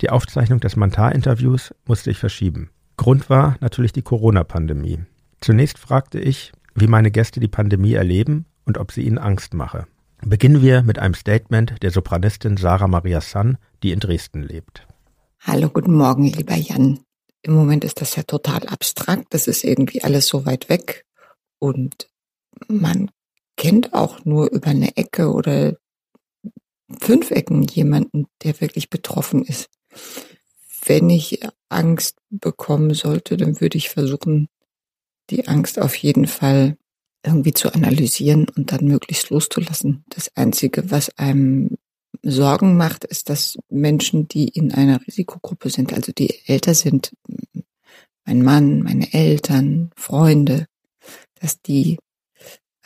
Die 0.01 0.09
Aufzeichnung 0.09 0.59
des 0.59 0.75
Mantar-Interviews 0.75 1.73
musste 1.85 2.11
ich 2.11 2.17
verschieben. 2.17 2.69
Grund 2.95 3.29
war 3.29 3.57
natürlich 3.59 3.91
die 3.91 4.01
Corona-Pandemie. 4.01 4.99
Zunächst 5.41 5.77
fragte 5.77 6.19
ich, 6.19 6.53
wie 6.75 6.87
meine 6.87 7.11
Gäste 7.11 7.39
die 7.39 7.47
Pandemie 7.47 7.93
erleben 7.93 8.45
und 8.65 8.77
ob 8.77 8.91
sie 8.91 9.01
ihnen 9.01 9.17
Angst 9.17 9.53
mache. 9.53 9.87
Beginnen 10.21 10.61
wir 10.61 10.83
mit 10.83 10.99
einem 10.99 11.13
Statement 11.13 11.81
der 11.81 11.91
Sopranistin 11.91 12.57
Sarah 12.57 12.87
Maria 12.87 13.21
San, 13.21 13.57
die 13.83 13.91
in 13.91 13.99
Dresden 13.99 14.43
lebt. 14.43 14.85
Hallo, 15.41 15.69
guten 15.69 15.93
Morgen, 15.93 16.25
lieber 16.25 16.55
Jan. 16.55 16.99
Im 17.41 17.53
Moment 17.53 17.83
ist 17.83 18.01
das 18.01 18.15
ja 18.15 18.23
total 18.23 18.67
abstrakt. 18.67 19.33
Das 19.33 19.47
ist 19.47 19.63
irgendwie 19.63 20.03
alles 20.03 20.27
so 20.27 20.45
weit 20.45 20.69
weg. 20.69 21.05
Und 21.59 22.09
man 22.67 23.11
kennt 23.57 23.93
auch 23.93 24.25
nur 24.25 24.51
über 24.51 24.67
eine 24.67 24.95
Ecke 24.97 25.31
oder 25.31 25.77
fünf 26.99 27.31
Ecken 27.31 27.63
jemanden, 27.63 28.27
der 28.43 28.59
wirklich 28.61 28.89
betroffen 28.89 29.43
ist. 29.43 29.69
Wenn 30.85 31.09
ich 31.09 31.41
Angst 31.69 32.17
bekommen 32.29 32.93
sollte, 32.93 33.37
dann 33.37 33.59
würde 33.61 33.77
ich 33.77 33.89
versuchen, 33.89 34.47
die 35.29 35.47
Angst 35.47 35.79
auf 35.79 35.95
jeden 35.95 36.25
Fall 36.25 36.77
irgendwie 37.23 37.53
zu 37.53 37.73
analysieren 37.73 38.47
und 38.55 38.71
dann 38.71 38.85
möglichst 38.85 39.29
loszulassen. 39.29 40.03
Das 40.07 40.35
Einzige, 40.35 40.89
was 40.89 41.17
einem 41.17 41.77
Sorgen 42.21 42.77
macht, 42.77 43.05
ist, 43.05 43.29
dass 43.29 43.57
Menschen, 43.69 44.27
die 44.27 44.47
in 44.47 44.73
einer 44.73 44.99
Risikogruppe 45.05 45.69
sind, 45.69 45.93
also 45.93 46.11
die 46.11 46.33
älter 46.45 46.73
sind, 46.73 47.13
mein 48.25 48.43
Mann, 48.43 48.81
meine 48.81 49.13
Eltern, 49.13 49.91
Freunde, 49.95 50.65
dass 51.39 51.61
die 51.61 51.97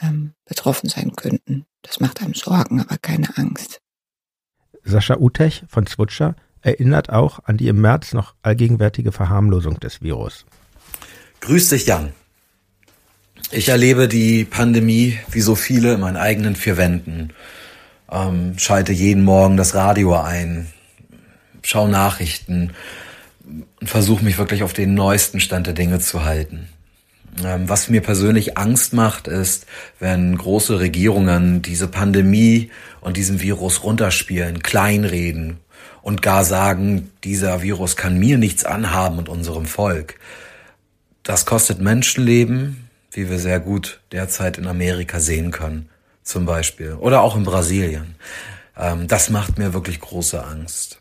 ähm, 0.01 0.33
betroffen 0.45 0.89
sein 0.89 1.15
könnten. 1.15 1.65
Das 1.81 1.99
macht 1.99 2.21
einem 2.21 2.33
Sorgen, 2.33 2.79
aber 2.79 2.97
keine 2.97 3.37
Angst. 3.37 3.81
Sascha 4.83 5.17
Utech 5.17 5.63
von 5.67 5.85
Zwutscher 5.85 6.35
erinnert 6.61 7.09
auch 7.09 7.39
an 7.43 7.57
die 7.57 7.67
im 7.67 7.81
März 7.81 8.13
noch 8.13 8.35
allgegenwärtige 8.41 9.11
Verharmlosung 9.11 9.79
des 9.79 10.01
Virus. 10.01 10.45
Grüß 11.41 11.69
dich, 11.69 11.85
Jan. 11.85 12.13
Ich 13.51 13.69
erlebe 13.69 14.07
die 14.07 14.45
Pandemie 14.45 15.19
wie 15.29 15.41
so 15.41 15.55
viele 15.55 15.95
in 15.95 15.99
meinen 15.99 16.17
eigenen 16.17 16.55
vier 16.55 16.77
Wänden. 16.77 17.33
Ähm, 18.13 18.53
schalte 18.57 18.93
jeden 18.93 19.23
Morgen 19.23 19.57
das 19.57 19.73
Radio 19.73 20.15
ein, 20.19 20.67
schaue 21.63 21.89
Nachrichten 21.89 22.71
und 23.43 23.89
versuche 23.89 24.23
mich 24.23 24.37
wirklich 24.37 24.61
auf 24.61 24.73
den 24.73 24.93
neuesten 24.93 25.39
Stand 25.39 25.65
der 25.67 25.73
Dinge 25.73 25.99
zu 25.99 26.23
halten. 26.23 26.69
Ähm, 27.43 27.67
was 27.67 27.89
mir 27.89 28.01
persönlich 28.01 28.57
Angst 28.57 28.93
macht, 28.93 29.27
ist, 29.27 29.65
wenn 29.99 30.37
große 30.37 30.79
Regierungen 30.79 31.61
diese 31.61 31.87
Pandemie 31.87 32.69
und 33.01 33.17
diesen 33.17 33.41
Virus 33.41 33.83
runterspielen, 33.83 34.61
kleinreden 34.61 35.57
und 36.03 36.21
gar 36.21 36.45
sagen, 36.45 37.09
dieser 37.23 37.63
Virus 37.63 37.95
kann 37.95 38.19
mir 38.19 38.37
nichts 38.37 38.65
anhaben 38.65 39.17
und 39.17 39.29
unserem 39.29 39.65
Volk. 39.65 40.19
Das 41.23 41.45
kostet 41.45 41.81
Menschenleben, 41.81 42.89
wie 43.11 43.29
wir 43.29 43.39
sehr 43.39 43.59
gut 43.59 44.01
derzeit 44.11 44.57
in 44.57 44.67
Amerika 44.67 45.19
sehen 45.19 45.51
können, 45.51 45.89
zum 46.23 46.45
Beispiel, 46.45 46.93
oder 46.93 47.21
auch 47.21 47.35
in 47.35 47.43
Brasilien. 47.43 48.15
Ähm, 48.77 49.07
das 49.07 49.29
macht 49.29 49.57
mir 49.57 49.73
wirklich 49.73 49.99
große 49.99 50.43
Angst. 50.43 50.99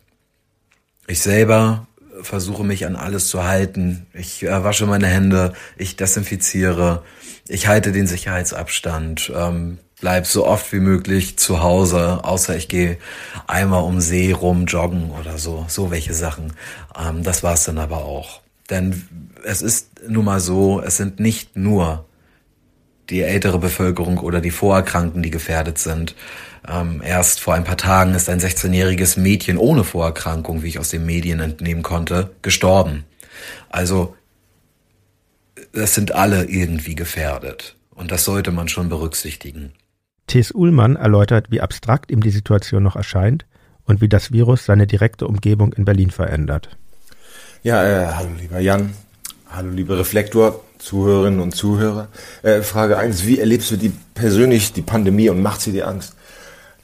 Ich 1.06 1.20
selber 1.20 1.86
versuche 2.22 2.64
mich 2.64 2.86
an 2.86 2.96
alles 2.96 3.28
zu 3.28 3.44
halten. 3.44 4.06
Ich 4.12 4.42
äh, 4.42 4.64
wasche 4.64 4.86
meine 4.86 5.06
Hände, 5.06 5.54
ich 5.76 5.96
desinfiziere, 5.96 7.02
ich 7.48 7.66
halte 7.66 7.92
den 7.92 8.06
Sicherheitsabstand, 8.06 9.32
ähm, 9.34 9.78
bleib 10.00 10.26
so 10.26 10.46
oft 10.46 10.72
wie 10.72 10.80
möglich 10.80 11.38
zu 11.38 11.62
Hause, 11.62 12.20
außer 12.24 12.56
ich 12.56 12.68
gehe 12.68 12.98
einmal 13.46 13.82
um 13.82 14.00
See 14.00 14.32
rum 14.32 14.66
joggen 14.66 15.10
oder 15.10 15.38
so, 15.38 15.64
so 15.68 15.90
welche 15.90 16.14
Sachen. 16.14 16.52
Ähm, 16.98 17.22
das 17.22 17.42
war's 17.42 17.64
dann 17.64 17.78
aber 17.78 18.04
auch. 18.04 18.40
Denn 18.70 19.06
es 19.44 19.62
ist 19.62 19.88
nun 20.08 20.24
mal 20.24 20.40
so, 20.40 20.80
es 20.80 20.96
sind 20.96 21.20
nicht 21.20 21.56
nur 21.56 22.04
die 23.12 23.22
ältere 23.22 23.58
Bevölkerung 23.58 24.18
oder 24.18 24.40
die 24.40 24.50
Vorerkrankten, 24.50 25.22
die 25.22 25.30
gefährdet 25.30 25.78
sind. 25.78 26.16
Ähm, 26.68 27.02
erst 27.04 27.40
vor 27.40 27.54
ein 27.54 27.64
paar 27.64 27.76
Tagen 27.76 28.14
ist 28.14 28.28
ein 28.28 28.40
16-jähriges 28.40 29.20
Mädchen 29.20 29.58
ohne 29.58 29.84
Vorerkrankung, 29.84 30.62
wie 30.62 30.68
ich 30.68 30.78
aus 30.78 30.88
den 30.88 31.04
Medien 31.04 31.40
entnehmen 31.40 31.82
konnte, 31.82 32.30
gestorben. 32.40 33.04
Also 33.68 34.16
es 35.72 35.94
sind 35.94 36.12
alle 36.12 36.44
irgendwie 36.44 36.94
gefährdet. 36.94 37.76
Und 37.94 38.10
das 38.10 38.24
sollte 38.24 38.50
man 38.50 38.68
schon 38.68 38.88
berücksichtigen. 38.88 39.72
T.S. 40.26 40.52
Uhlmann 40.52 40.96
erläutert, 40.96 41.50
wie 41.50 41.60
abstrakt 41.60 42.10
ihm 42.10 42.22
die 42.22 42.30
Situation 42.30 42.82
noch 42.82 42.96
erscheint 42.96 43.44
und 43.84 44.00
wie 44.00 44.08
das 44.08 44.32
Virus 44.32 44.64
seine 44.64 44.86
direkte 44.86 45.26
Umgebung 45.26 45.72
in 45.72 45.84
Berlin 45.84 46.10
verändert. 46.10 46.76
Ja, 47.62 47.84
äh, 47.84 48.14
hallo 48.14 48.30
lieber 48.40 48.60
Jan, 48.60 48.94
hallo 49.50 49.70
liebe 49.70 49.98
Reflektor, 49.98 50.64
Zuhörerinnen 50.82 51.40
und 51.40 51.54
Zuhörer. 51.54 52.08
Äh, 52.42 52.62
Frage 52.62 52.98
1, 52.98 53.26
wie 53.26 53.38
erlebst 53.38 53.70
du 53.70 53.76
die 53.76 53.92
persönlich 54.14 54.72
die 54.72 54.82
Pandemie 54.82 55.30
und 55.30 55.40
macht 55.40 55.60
sie 55.60 55.72
dir 55.72 55.86
Angst? 55.86 56.14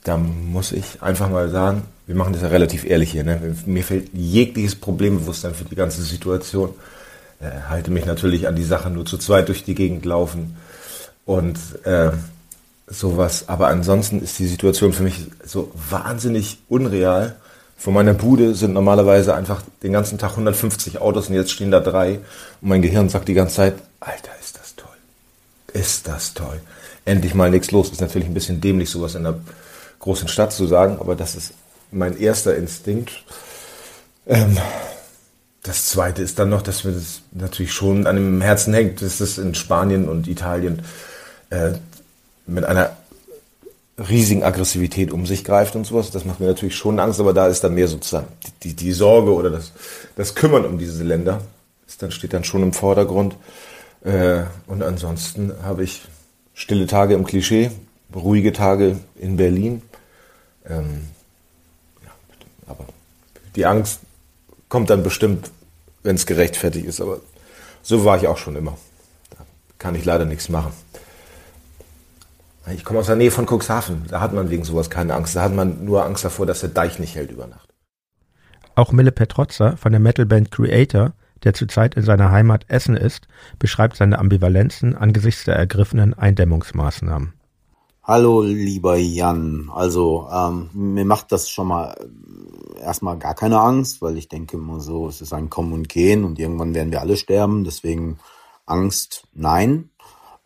Da 0.05 0.17
muss 0.17 0.73
ich 0.73 1.03
einfach 1.03 1.29
mal 1.29 1.51
sagen, 1.51 1.83
wir 2.07 2.15
machen 2.15 2.33
das 2.33 2.43
ja 2.43 2.49
relativ 2.49 2.85
ehrlich 2.85 3.11
hier. 3.11 3.25
Ne? 3.25 3.57
Mir 3.67 3.83
fehlt 3.83 4.11
jegliches 4.15 4.77
Problembewusstsein 4.77 5.55
für 5.55 5.65
die 5.65 5.75
ganze 5.75 6.03
Situation. 6.03 6.71
Äh, 7.41 7.69
halte 7.69 7.91
mich 7.91 8.07
natürlich 8.07 8.47
an 8.47 8.57
die 8.57 8.65
Sache 8.65 8.89
nur 8.89 9.05
zu 9.05 9.19
zweit 9.19 9.49
durch 9.49 9.65
die 9.65 9.75
Gegend 9.75 10.05
laufen 10.05 10.57
und 11.27 11.59
äh, 11.85 12.11
sowas. 12.87 13.49
Aber 13.49 13.67
ansonsten 13.67 14.23
ist 14.23 14.39
die 14.39 14.47
Situation 14.47 14.93
für 14.93 15.03
mich 15.03 15.27
so 15.45 15.73
wahnsinnig 15.91 16.59
unreal. 16.69 17.37
Vor 17.77 17.93
meiner 17.93 18.15
Bude 18.15 18.55
sind 18.55 18.73
normalerweise 18.73 19.35
einfach 19.35 19.63
den 19.83 19.93
ganzen 19.93 20.19
Tag 20.19 20.31
150 20.33 21.01
Autos 21.01 21.29
und 21.29 21.35
jetzt 21.35 21.53
stehen 21.53 21.71
da 21.71 21.81
drei. 21.81 22.21
Und 22.61 22.69
mein 22.69 22.83
Gehirn 22.83 23.09
sagt 23.09 23.29
die 23.29 23.35
ganze 23.35 23.57
Zeit, 23.57 23.75
Alter, 24.01 24.31
ist 24.41 24.59
das 24.59 24.75
toll. 24.77 24.89
Ist 25.73 26.09
das 26.09 26.35
toll. 26.35 26.61
Endlich 27.05 27.35
mal 27.35 27.51
nichts 27.51 27.71
los. 27.71 27.91
Ist 27.91 28.01
natürlich 28.01 28.29
ein 28.29 28.35
bisschen 28.35 28.61
dämlich, 28.61 28.91
sowas 28.91 29.15
in 29.15 29.27
einer 29.27 29.39
großen 29.99 30.29
Stadt 30.29 30.53
zu 30.53 30.67
sagen, 30.67 30.99
aber 31.01 31.17
das 31.17 31.35
ist 31.35 31.53
mein 31.91 32.19
erster 32.19 32.57
Instinkt. 32.57 33.25
Ähm, 34.27 34.57
das 35.63 35.87
zweite 35.87 36.23
ist 36.23 36.39
dann 36.39 36.51
noch, 36.51 36.63
dass 36.63 36.85
mir 36.85 36.93
das 36.93 37.21
natürlich 37.33 37.73
schon 37.73 38.07
an 38.07 38.17
dem 38.17 38.41
Herzen 38.41 38.73
hängt, 38.73 39.03
dass 39.03 39.19
das 39.19 39.39
in 39.39 39.55
Spanien 39.55 40.09
und 40.09 40.29
Italien 40.29 40.83
äh, 41.51 41.73
mit 42.47 42.65
einer 42.65 42.97
riesigen 43.99 44.45
Aggressivität 44.45 45.13
um 45.13 45.27
sich 45.27 45.45
greift 45.45 45.75
und 45.75 45.85
sowas. 45.85 46.11
Das 46.11 46.25
macht 46.25 46.41
mir 46.41 46.47
natürlich 46.47 46.77
schon 46.77 47.01
Angst, 47.01 47.21
aber 47.21 47.35
da 47.35 47.49
ist 47.49 47.65
dann 47.65 47.75
mehr 47.75 47.89
sozusagen 47.89 48.29
die, 48.47 48.69
die, 48.69 48.75
die 48.75 48.93
Sorge 48.93 49.35
oder 49.35 49.51
das, 49.51 49.73
das 50.17 50.35
Kümmern 50.35 50.65
um 50.65 50.79
diese 50.79 51.03
Länder. 51.03 51.43
Ist 51.87 52.13
steht 52.13 52.33
dann 52.33 52.45
schon 52.45 52.63
im 52.63 52.73
Vordergrund. 52.73 53.35
Äh, 54.05 54.45
und 54.67 54.83
ansonsten 54.83 55.53
habe 55.63 55.85
ich 55.85 56.03
stille 56.55 56.87
Tage 56.87 57.15
im 57.15 57.25
Klischee, 57.25 57.71
ruhige 58.15 58.53
Tage 58.53 58.99
in 59.17 59.37
Berlin. 59.37 59.83
Ähm, 60.67 61.09
ja, 62.05 62.11
aber 62.67 62.85
die 63.57 63.67
Angst 63.67 64.01
kommt 64.69 64.91
dann 64.91 65.03
bestimmt, 65.03 65.51
wenn 66.03 66.17
es 66.17 66.27
gerechtfertigt 66.27 66.87
ist. 66.87 67.01
Aber 67.01 67.21
so 67.83 68.05
war 68.05 68.17
ich 68.17 68.29
auch 68.29 68.39
schon 68.39 68.57
immer. 68.57 68.77
Da 69.31 69.45
kann 69.79 69.95
ich 69.95 70.05
leider 70.05 70.25
nichts 70.25 70.49
machen. 70.49 70.73
Ich 72.75 72.85
komme 72.85 73.01
aus 73.01 73.07
der 73.07 73.17
Nähe 73.17 73.31
von 73.31 73.47
Cuxhaven. 73.47 74.05
Da 74.09 74.21
hat 74.21 74.35
man 74.35 74.51
wegen 74.51 74.65
sowas 74.65 74.91
keine 74.91 75.15
Angst. 75.15 75.35
Da 75.37 75.43
hat 75.43 75.55
man 75.55 75.85
nur 75.85 76.05
Angst 76.05 76.25
davor, 76.25 76.45
dass 76.45 76.61
der 76.61 76.69
Deich 76.69 76.99
nicht 76.99 77.15
hält 77.15 77.31
über 77.31 77.47
Nacht. 77.47 77.69
Auch 78.75 78.93
Mille 78.93 79.11
Petrozza 79.11 79.77
von 79.77 79.93
der 79.93 80.01
Metalband 80.01 80.51
Creator, 80.51 81.15
der 81.45 81.55
zurzeit 81.55 81.95
in 81.95 82.03
seiner 82.03 82.31
Heimat 82.31 82.65
Essen 82.69 82.97
ist, 82.97 83.29
beschreibt 83.59 83.97
seine 83.97 84.19
Ambivalenzen 84.19 84.95
angesichts 84.95 85.45
der 85.45 85.57
ergriffenen 85.57 86.15
Eindämmungsmaßnahmen. 86.15 87.35
Hallo, 88.09 88.41
lieber 88.41 88.97
Jan. 88.97 89.71
Also, 89.71 90.29
ähm, 90.33 90.71
mir 90.73 91.05
macht 91.05 91.31
das 91.31 91.51
schon 91.51 91.67
mal 91.69 91.95
äh, 91.99 92.81
erstmal 92.81 93.19
gar 93.19 93.35
keine 93.35 93.61
Angst, 93.61 94.01
weil 94.01 94.17
ich 94.17 94.29
denke 94.29 94.57
immer 94.57 94.81
so, 94.81 95.09
es 95.09 95.21
ist 95.21 95.35
ein 95.35 95.51
Kommen 95.51 95.75
und 95.75 95.91
Gehen 95.91 96.25
und 96.25 96.39
irgendwann 96.39 96.75
werden 96.75 96.91
wir 96.91 97.03
alle 97.03 97.19
sterben. 97.19 97.65
Deswegen 97.65 98.19
Angst, 98.65 99.25
nein. 99.35 99.91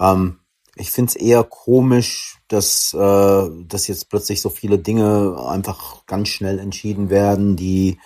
Ähm, 0.01 0.41
ich 0.75 0.91
find's 0.91 1.15
eher 1.15 1.45
komisch, 1.45 2.39
dass, 2.49 2.95
äh, 2.95 3.49
dass 3.69 3.87
jetzt 3.87 4.11
plötzlich 4.11 4.41
so 4.43 4.51
viele 4.51 4.79
Dinge 4.79 5.37
einfach 5.47 6.05
ganz 6.07 6.31
schnell 6.31 6.59
entschieden 6.59 7.11
werden, 7.11 7.55
die, 7.55 8.01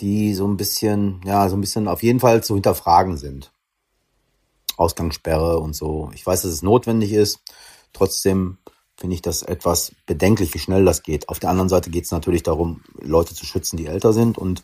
die 0.00 0.34
so 0.34 0.46
ein 0.46 0.56
bisschen, 0.56 1.20
ja, 1.24 1.48
so 1.48 1.56
ein 1.56 1.60
bisschen 1.60 1.88
auf 1.88 2.02
jeden 2.02 2.20
Fall 2.20 2.42
zu 2.42 2.54
hinterfragen 2.54 3.16
sind. 3.16 3.52
Ausgangssperre 4.76 5.58
und 5.58 5.74
so. 5.74 6.10
Ich 6.14 6.24
weiß, 6.24 6.42
dass 6.42 6.52
es 6.52 6.62
notwendig 6.62 7.12
ist. 7.12 7.40
Trotzdem 7.92 8.58
finde 8.96 9.14
ich 9.14 9.22
das 9.22 9.42
etwas 9.42 9.92
bedenklich, 10.06 10.54
wie 10.54 10.58
schnell 10.58 10.84
das 10.84 11.02
geht. 11.02 11.28
Auf 11.28 11.38
der 11.38 11.50
anderen 11.50 11.68
Seite 11.68 11.90
geht 11.90 12.04
es 12.04 12.10
natürlich 12.10 12.42
darum, 12.42 12.82
Leute 13.00 13.34
zu 13.34 13.44
schützen, 13.44 13.76
die 13.76 13.86
älter 13.86 14.12
sind 14.12 14.38
und 14.38 14.62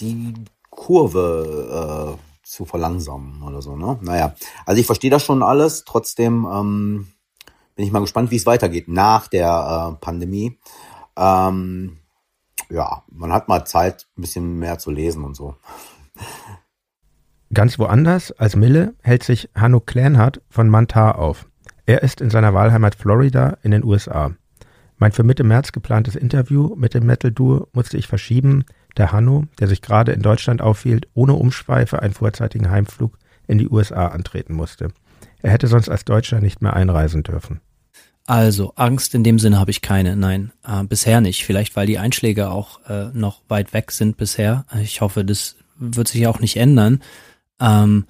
die 0.00 0.34
Kurve 0.70 2.18
äh, 2.18 2.46
zu 2.46 2.64
verlangsamen 2.64 3.42
oder 3.42 3.62
so. 3.62 3.76
Ne? 3.76 3.98
Naja, 4.02 4.34
also 4.66 4.80
ich 4.80 4.86
verstehe 4.86 5.10
das 5.10 5.24
schon 5.24 5.42
alles. 5.42 5.84
Trotzdem 5.84 6.46
ähm, 6.50 7.12
bin 7.74 7.86
ich 7.86 7.92
mal 7.92 8.00
gespannt, 8.00 8.30
wie 8.30 8.36
es 8.36 8.46
weitergeht 8.46 8.88
nach 8.88 9.28
der 9.28 9.94
äh, 9.94 10.04
Pandemie. 10.04 10.58
Ähm, 11.16 11.98
ja, 12.72 13.02
man 13.10 13.32
hat 13.32 13.48
mal 13.48 13.64
Zeit, 13.64 14.06
ein 14.16 14.22
bisschen 14.22 14.58
mehr 14.58 14.78
zu 14.78 14.90
lesen 14.90 15.24
und 15.24 15.34
so. 15.34 15.56
Ganz 17.52 17.78
woanders 17.78 18.32
als 18.32 18.56
Mille 18.56 18.94
hält 19.02 19.22
sich 19.22 19.50
Hanno 19.54 19.80
Klänhardt 19.80 20.40
von 20.48 20.68
Mantar 20.68 21.18
auf. 21.18 21.46
Er 21.84 22.02
ist 22.02 22.20
in 22.20 22.30
seiner 22.30 22.54
Wahlheimat 22.54 22.94
Florida 22.94 23.58
in 23.62 23.72
den 23.72 23.84
USA. 23.84 24.32
Mein 24.96 25.12
für 25.12 25.24
Mitte 25.24 25.44
März 25.44 25.72
geplantes 25.72 26.16
Interview 26.16 26.74
mit 26.76 26.94
dem 26.94 27.04
Metal-Duo 27.04 27.68
musste 27.72 27.98
ich 27.98 28.06
verschieben, 28.06 28.64
da 28.94 29.12
Hanno, 29.12 29.44
der 29.58 29.68
sich 29.68 29.82
gerade 29.82 30.12
in 30.12 30.22
Deutschland 30.22 30.62
aufhielt, 30.62 31.08
ohne 31.12 31.34
Umschweife 31.34 32.00
einen 32.00 32.14
vorzeitigen 32.14 32.70
Heimflug 32.70 33.18
in 33.46 33.58
die 33.58 33.68
USA 33.68 34.06
antreten 34.06 34.54
musste. 34.54 34.88
Er 35.42 35.50
hätte 35.50 35.66
sonst 35.66 35.88
als 35.88 36.04
Deutscher 36.04 36.40
nicht 36.40 36.62
mehr 36.62 36.74
einreisen 36.74 37.22
dürfen. 37.22 37.60
Also, 38.32 38.72
Angst 38.76 39.14
in 39.14 39.24
dem 39.24 39.38
Sinne 39.38 39.60
habe 39.60 39.70
ich 39.70 39.82
keine, 39.82 40.16
nein, 40.16 40.52
äh, 40.66 40.84
bisher 40.84 41.20
nicht. 41.20 41.44
Vielleicht, 41.44 41.76
weil 41.76 41.86
die 41.86 41.98
Einschläge 41.98 42.50
auch 42.50 42.80
äh, 42.88 43.10
noch 43.12 43.42
weit 43.48 43.74
weg 43.74 43.90
sind 43.90 44.16
bisher. 44.16 44.64
Ich 44.82 45.02
hoffe, 45.02 45.22
das 45.22 45.56
wird 45.76 46.08
sich 46.08 46.26
auch 46.26 46.40
nicht 46.40 46.56
ändern. 46.56 47.02
Ähm, 47.60 48.06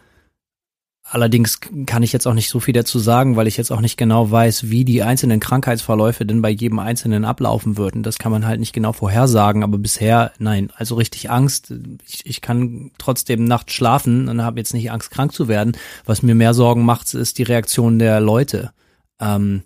allerdings 1.02 1.58
kann 1.86 2.04
ich 2.04 2.12
jetzt 2.12 2.28
auch 2.28 2.34
nicht 2.34 2.50
so 2.50 2.60
viel 2.60 2.72
dazu 2.72 3.00
sagen, 3.00 3.34
weil 3.34 3.48
ich 3.48 3.56
jetzt 3.56 3.72
auch 3.72 3.80
nicht 3.80 3.96
genau 3.96 4.30
weiß, 4.30 4.70
wie 4.70 4.84
die 4.84 5.02
einzelnen 5.02 5.40
Krankheitsverläufe 5.40 6.24
denn 6.24 6.40
bei 6.40 6.50
jedem 6.50 6.78
Einzelnen 6.78 7.24
ablaufen 7.24 7.76
würden. 7.76 8.04
Das 8.04 8.20
kann 8.20 8.30
man 8.30 8.46
halt 8.46 8.60
nicht 8.60 8.72
genau 8.72 8.92
vorhersagen, 8.92 9.64
aber 9.64 9.78
bisher, 9.78 10.30
nein, 10.38 10.70
also 10.76 10.94
richtig 10.94 11.32
Angst. 11.32 11.74
Ich, 12.06 12.24
ich 12.26 12.40
kann 12.40 12.92
trotzdem 12.96 13.42
nachts 13.42 13.72
schlafen 13.72 14.28
und 14.28 14.40
habe 14.44 14.60
jetzt 14.60 14.72
nicht 14.72 14.92
Angst, 14.92 15.10
krank 15.10 15.32
zu 15.32 15.48
werden. 15.48 15.76
Was 16.06 16.22
mir 16.22 16.36
mehr 16.36 16.54
Sorgen 16.54 16.84
macht, 16.84 17.12
ist 17.12 17.38
die 17.38 17.42
Reaktion 17.42 17.98
der 17.98 18.20
Leute. 18.20 18.70
Ähm, 19.18 19.64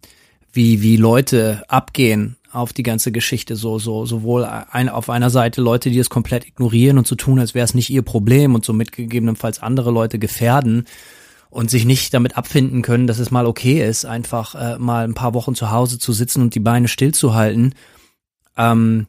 wie, 0.57 0.83
wie 0.83 0.97
Leute 0.97 1.63
abgehen 1.69 2.37
auf 2.53 2.73
die 2.73 2.83
ganze 2.83 3.13
Geschichte, 3.13 3.55
so, 3.55 3.79
so, 3.79 4.07
sowohl 4.07 4.45
ein, 4.45 4.89
auf 4.89 5.11
einer 5.11 5.29
Seite 5.31 5.61
Leute, 5.61 5.91
die 5.91 5.99
es 5.99 6.09
komplett 6.09 6.47
ignorieren 6.47 6.97
und 6.97 7.07
so 7.07 7.15
tun, 7.15 7.39
als 7.39 7.55
wäre 7.55 7.65
es 7.65 7.75
nicht 7.75 7.91
ihr 7.91 8.03
Problem 8.03 8.55
und 8.55 8.65
somit 8.65 8.93
gegebenenfalls 8.93 9.63
andere 9.63 9.91
Leute 9.91 10.19
gefährden 10.19 10.87
und 11.51 11.71
sich 11.71 11.85
nicht 11.85 12.15
damit 12.15 12.39
abfinden 12.39 12.83
können, 12.83 13.07
dass 13.07 13.19
es 13.19 13.31
mal 13.31 13.47
okay 13.47 13.87
ist, 13.87 14.07
einfach 14.07 14.55
äh, 14.55 14.79
mal 14.79 15.05
ein 15.05 15.15
paar 15.15 15.35
Wochen 15.35 15.55
zu 15.55 15.71
Hause 15.71 15.99
zu 15.99 16.13
sitzen 16.13 16.41
und 16.41 16.55
die 16.55 16.61
Beine 16.61 16.89
stillzuhalten, 16.89 17.75
ähm, 18.57 19.07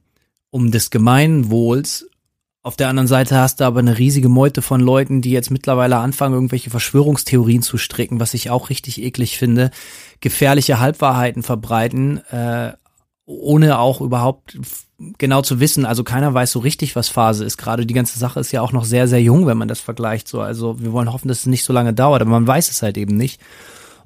um 0.49 0.71
des 0.71 0.89
Gemeinwohls. 0.89 2.09
Auf 2.67 2.75
der 2.75 2.89
anderen 2.89 3.07
Seite 3.07 3.37
hast 3.37 3.61
du 3.61 3.63
aber 3.63 3.79
eine 3.79 3.97
riesige 3.97 4.27
Meute 4.27 4.61
von 4.61 4.81
Leuten, 4.81 5.21
die 5.21 5.31
jetzt 5.31 5.51
mittlerweile 5.51 5.99
anfangen, 5.99 6.33
irgendwelche 6.33 6.69
Verschwörungstheorien 6.69 7.61
zu 7.61 7.77
stricken, 7.77 8.19
was 8.19 8.33
ich 8.33 8.49
auch 8.49 8.69
richtig 8.69 9.01
eklig 9.01 9.37
finde, 9.37 9.71
gefährliche 10.19 10.77
Halbwahrheiten 10.77 11.43
verbreiten, 11.43 12.17
äh, 12.29 12.73
ohne 13.25 13.79
auch 13.79 14.01
überhaupt 14.01 14.59
genau 15.17 15.41
zu 15.43 15.61
wissen. 15.61 15.85
Also 15.85 16.03
keiner 16.03 16.33
weiß 16.33 16.51
so 16.51 16.59
richtig, 16.59 16.97
was 16.97 17.07
Phase 17.07 17.45
ist. 17.45 17.55
Gerade 17.55 17.85
die 17.85 17.93
ganze 17.93 18.19
Sache 18.19 18.41
ist 18.41 18.51
ja 18.51 18.59
auch 18.59 18.73
noch 18.73 18.83
sehr, 18.83 19.07
sehr 19.07 19.21
jung, 19.21 19.47
wenn 19.47 19.57
man 19.57 19.69
das 19.69 19.79
vergleicht. 19.79 20.27
So, 20.27 20.41
also 20.41 20.77
wir 20.81 20.91
wollen 20.91 21.13
hoffen, 21.13 21.29
dass 21.29 21.39
es 21.39 21.45
nicht 21.45 21.63
so 21.63 21.71
lange 21.71 21.93
dauert, 21.93 22.21
aber 22.21 22.31
man 22.31 22.47
weiß 22.47 22.69
es 22.69 22.81
halt 22.81 22.97
eben 22.97 23.15
nicht. 23.15 23.39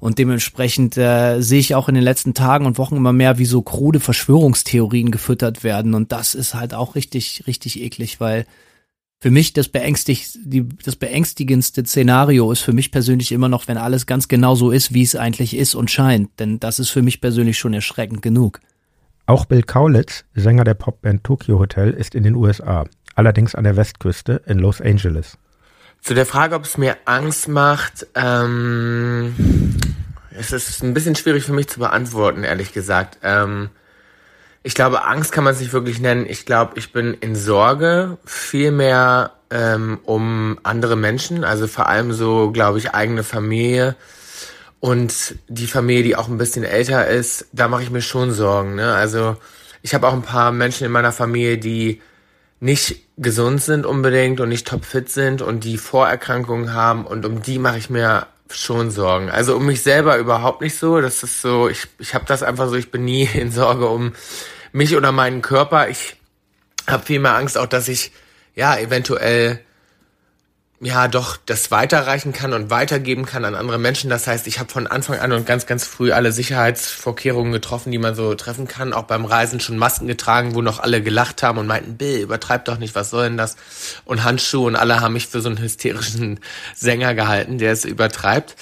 Und 0.02 0.18
dementsprechend 0.18 0.96
äh, 0.96 1.40
sehe 1.42 1.60
ich 1.60 1.76
auch 1.76 1.88
in 1.88 1.94
den 1.94 2.02
letzten 2.02 2.34
Tagen 2.34 2.66
und 2.66 2.76
Wochen 2.76 2.96
immer 2.96 3.12
mehr, 3.12 3.38
wie 3.38 3.44
so 3.44 3.62
krude 3.62 4.00
Verschwörungstheorien 4.00 5.12
gefüttert 5.12 5.62
werden. 5.62 5.94
Und 5.94 6.10
das 6.10 6.34
ist 6.34 6.54
halt 6.54 6.74
auch 6.74 6.96
richtig, 6.96 7.44
richtig 7.46 7.80
eklig, 7.80 8.18
weil 8.18 8.44
für 9.20 9.30
mich 9.30 9.52
das 9.52 9.68
beängstigt, 9.68 10.38
die, 10.42 10.68
das 10.68 10.96
beängstigendste 10.96 11.84
Szenario 11.84 12.50
ist 12.50 12.62
für 12.62 12.72
mich 12.72 12.90
persönlich 12.90 13.30
immer 13.30 13.48
noch, 13.48 13.68
wenn 13.68 13.76
alles 13.76 14.06
ganz 14.06 14.26
genau 14.26 14.56
so 14.56 14.72
ist, 14.72 14.92
wie 14.92 15.02
es 15.02 15.14
eigentlich 15.14 15.56
ist 15.56 15.76
und 15.76 15.88
scheint. 15.88 16.30
Denn 16.40 16.58
das 16.58 16.80
ist 16.80 16.90
für 16.90 17.02
mich 17.02 17.20
persönlich 17.20 17.56
schon 17.56 17.72
erschreckend 17.72 18.22
genug. 18.22 18.58
Auch 19.26 19.44
Bill 19.44 19.62
Kaulitz, 19.62 20.24
Sänger 20.34 20.64
der 20.64 20.74
Popband 20.74 21.22
Tokyo 21.22 21.60
Hotel, 21.60 21.90
ist 21.90 22.16
in 22.16 22.24
den 22.24 22.34
USA, 22.34 22.86
allerdings 23.14 23.54
an 23.54 23.62
der 23.62 23.76
Westküste 23.76 24.42
in 24.46 24.58
Los 24.58 24.80
Angeles. 24.80 25.38
Zu 26.02 26.14
der 26.14 26.26
Frage, 26.26 26.56
ob 26.56 26.64
es 26.64 26.78
mir 26.78 26.96
Angst 27.04 27.46
macht, 27.46 28.08
ähm, 28.16 29.36
es 30.36 30.50
ist 30.50 30.82
ein 30.82 30.94
bisschen 30.94 31.14
schwierig 31.14 31.44
für 31.44 31.52
mich 31.52 31.68
zu 31.68 31.78
beantworten, 31.78 32.42
ehrlich 32.42 32.72
gesagt. 32.72 33.18
Ähm, 33.22 33.70
ich 34.64 34.74
glaube, 34.74 35.04
Angst 35.04 35.30
kann 35.30 35.44
man 35.44 35.54
es 35.54 35.60
nicht 35.60 35.72
wirklich 35.72 36.00
nennen. 36.00 36.26
Ich 36.28 36.44
glaube, 36.44 36.72
ich 36.76 36.92
bin 36.92 37.14
in 37.14 37.36
Sorge 37.36 38.18
viel 38.24 38.72
mehr 38.72 39.34
ähm, 39.50 40.00
um 40.02 40.58
andere 40.64 40.96
Menschen, 40.96 41.44
also 41.44 41.68
vor 41.68 41.86
allem 41.88 42.12
so, 42.12 42.50
glaube 42.50 42.78
ich, 42.78 42.94
eigene 42.94 43.22
Familie 43.22 43.94
und 44.80 45.36
die 45.46 45.68
Familie, 45.68 46.02
die 46.02 46.16
auch 46.16 46.26
ein 46.26 46.38
bisschen 46.38 46.64
älter 46.64 47.06
ist, 47.06 47.46
da 47.52 47.68
mache 47.68 47.84
ich 47.84 47.90
mir 47.90 48.02
schon 48.02 48.32
Sorgen. 48.32 48.74
Ne? 48.74 48.92
Also 48.92 49.36
ich 49.82 49.94
habe 49.94 50.08
auch 50.08 50.14
ein 50.14 50.22
paar 50.22 50.50
Menschen 50.50 50.84
in 50.84 50.90
meiner 50.90 51.12
Familie, 51.12 51.58
die 51.58 52.02
nicht 52.62 53.00
gesund 53.18 53.60
sind 53.60 53.84
unbedingt 53.84 54.40
und 54.40 54.48
nicht 54.48 54.68
topfit 54.68 55.10
sind 55.10 55.42
und 55.42 55.64
die 55.64 55.76
Vorerkrankungen 55.76 56.72
haben 56.72 57.04
und 57.04 57.26
um 57.26 57.42
die 57.42 57.58
mache 57.58 57.76
ich 57.76 57.90
mir 57.90 58.28
schon 58.50 58.92
Sorgen. 58.92 59.30
Also 59.30 59.56
um 59.56 59.66
mich 59.66 59.82
selber 59.82 60.16
überhaupt 60.16 60.60
nicht 60.60 60.76
so. 60.76 61.00
Das 61.00 61.24
ist 61.24 61.42
so, 61.42 61.68
ich, 61.68 61.88
ich 61.98 62.14
habe 62.14 62.24
das 62.26 62.44
einfach 62.44 62.68
so, 62.68 62.76
ich 62.76 62.92
bin 62.92 63.04
nie 63.04 63.28
in 63.34 63.50
Sorge 63.50 63.88
um 63.88 64.12
mich 64.70 64.96
oder 64.96 65.10
meinen 65.10 65.42
Körper. 65.42 65.88
Ich 65.88 66.14
habe 66.86 67.04
viel 67.04 67.18
mehr 67.18 67.34
Angst 67.34 67.58
auch, 67.58 67.66
dass 67.66 67.88
ich 67.88 68.12
ja 68.54 68.78
eventuell 68.78 69.58
ja 70.84 71.06
doch 71.06 71.36
das 71.46 71.70
weiterreichen 71.70 72.32
kann 72.32 72.52
und 72.52 72.68
weitergeben 72.68 73.24
kann 73.24 73.44
an 73.44 73.54
andere 73.54 73.78
Menschen. 73.78 74.10
Das 74.10 74.26
heißt, 74.26 74.48
ich 74.48 74.58
habe 74.58 74.70
von 74.70 74.88
Anfang 74.88 75.18
an 75.20 75.32
und 75.32 75.46
ganz, 75.46 75.66
ganz 75.66 75.86
früh 75.86 76.10
alle 76.10 76.32
Sicherheitsvorkehrungen 76.32 77.52
getroffen, 77.52 77.92
die 77.92 77.98
man 77.98 78.16
so 78.16 78.34
treffen 78.34 78.66
kann. 78.66 78.92
Auch 78.92 79.04
beim 79.04 79.24
Reisen 79.24 79.60
schon 79.60 79.78
Masken 79.78 80.08
getragen, 80.08 80.54
wo 80.54 80.60
noch 80.60 80.80
alle 80.80 81.00
gelacht 81.00 81.42
haben 81.44 81.58
und 81.58 81.68
meinten, 81.68 81.96
Bill, 81.96 82.20
übertreib 82.20 82.64
doch 82.64 82.78
nicht, 82.78 82.96
was 82.96 83.10
soll 83.10 83.24
denn 83.24 83.36
das? 83.36 83.56
Und 84.04 84.24
Handschuhe 84.24 84.66
und 84.66 84.76
alle 84.76 85.00
haben 85.00 85.12
mich 85.12 85.28
für 85.28 85.40
so 85.40 85.48
einen 85.48 85.60
hysterischen 85.60 86.40
Sänger 86.74 87.14
gehalten, 87.14 87.58
der 87.58 87.72
es 87.72 87.84
übertreibt. 87.84 88.56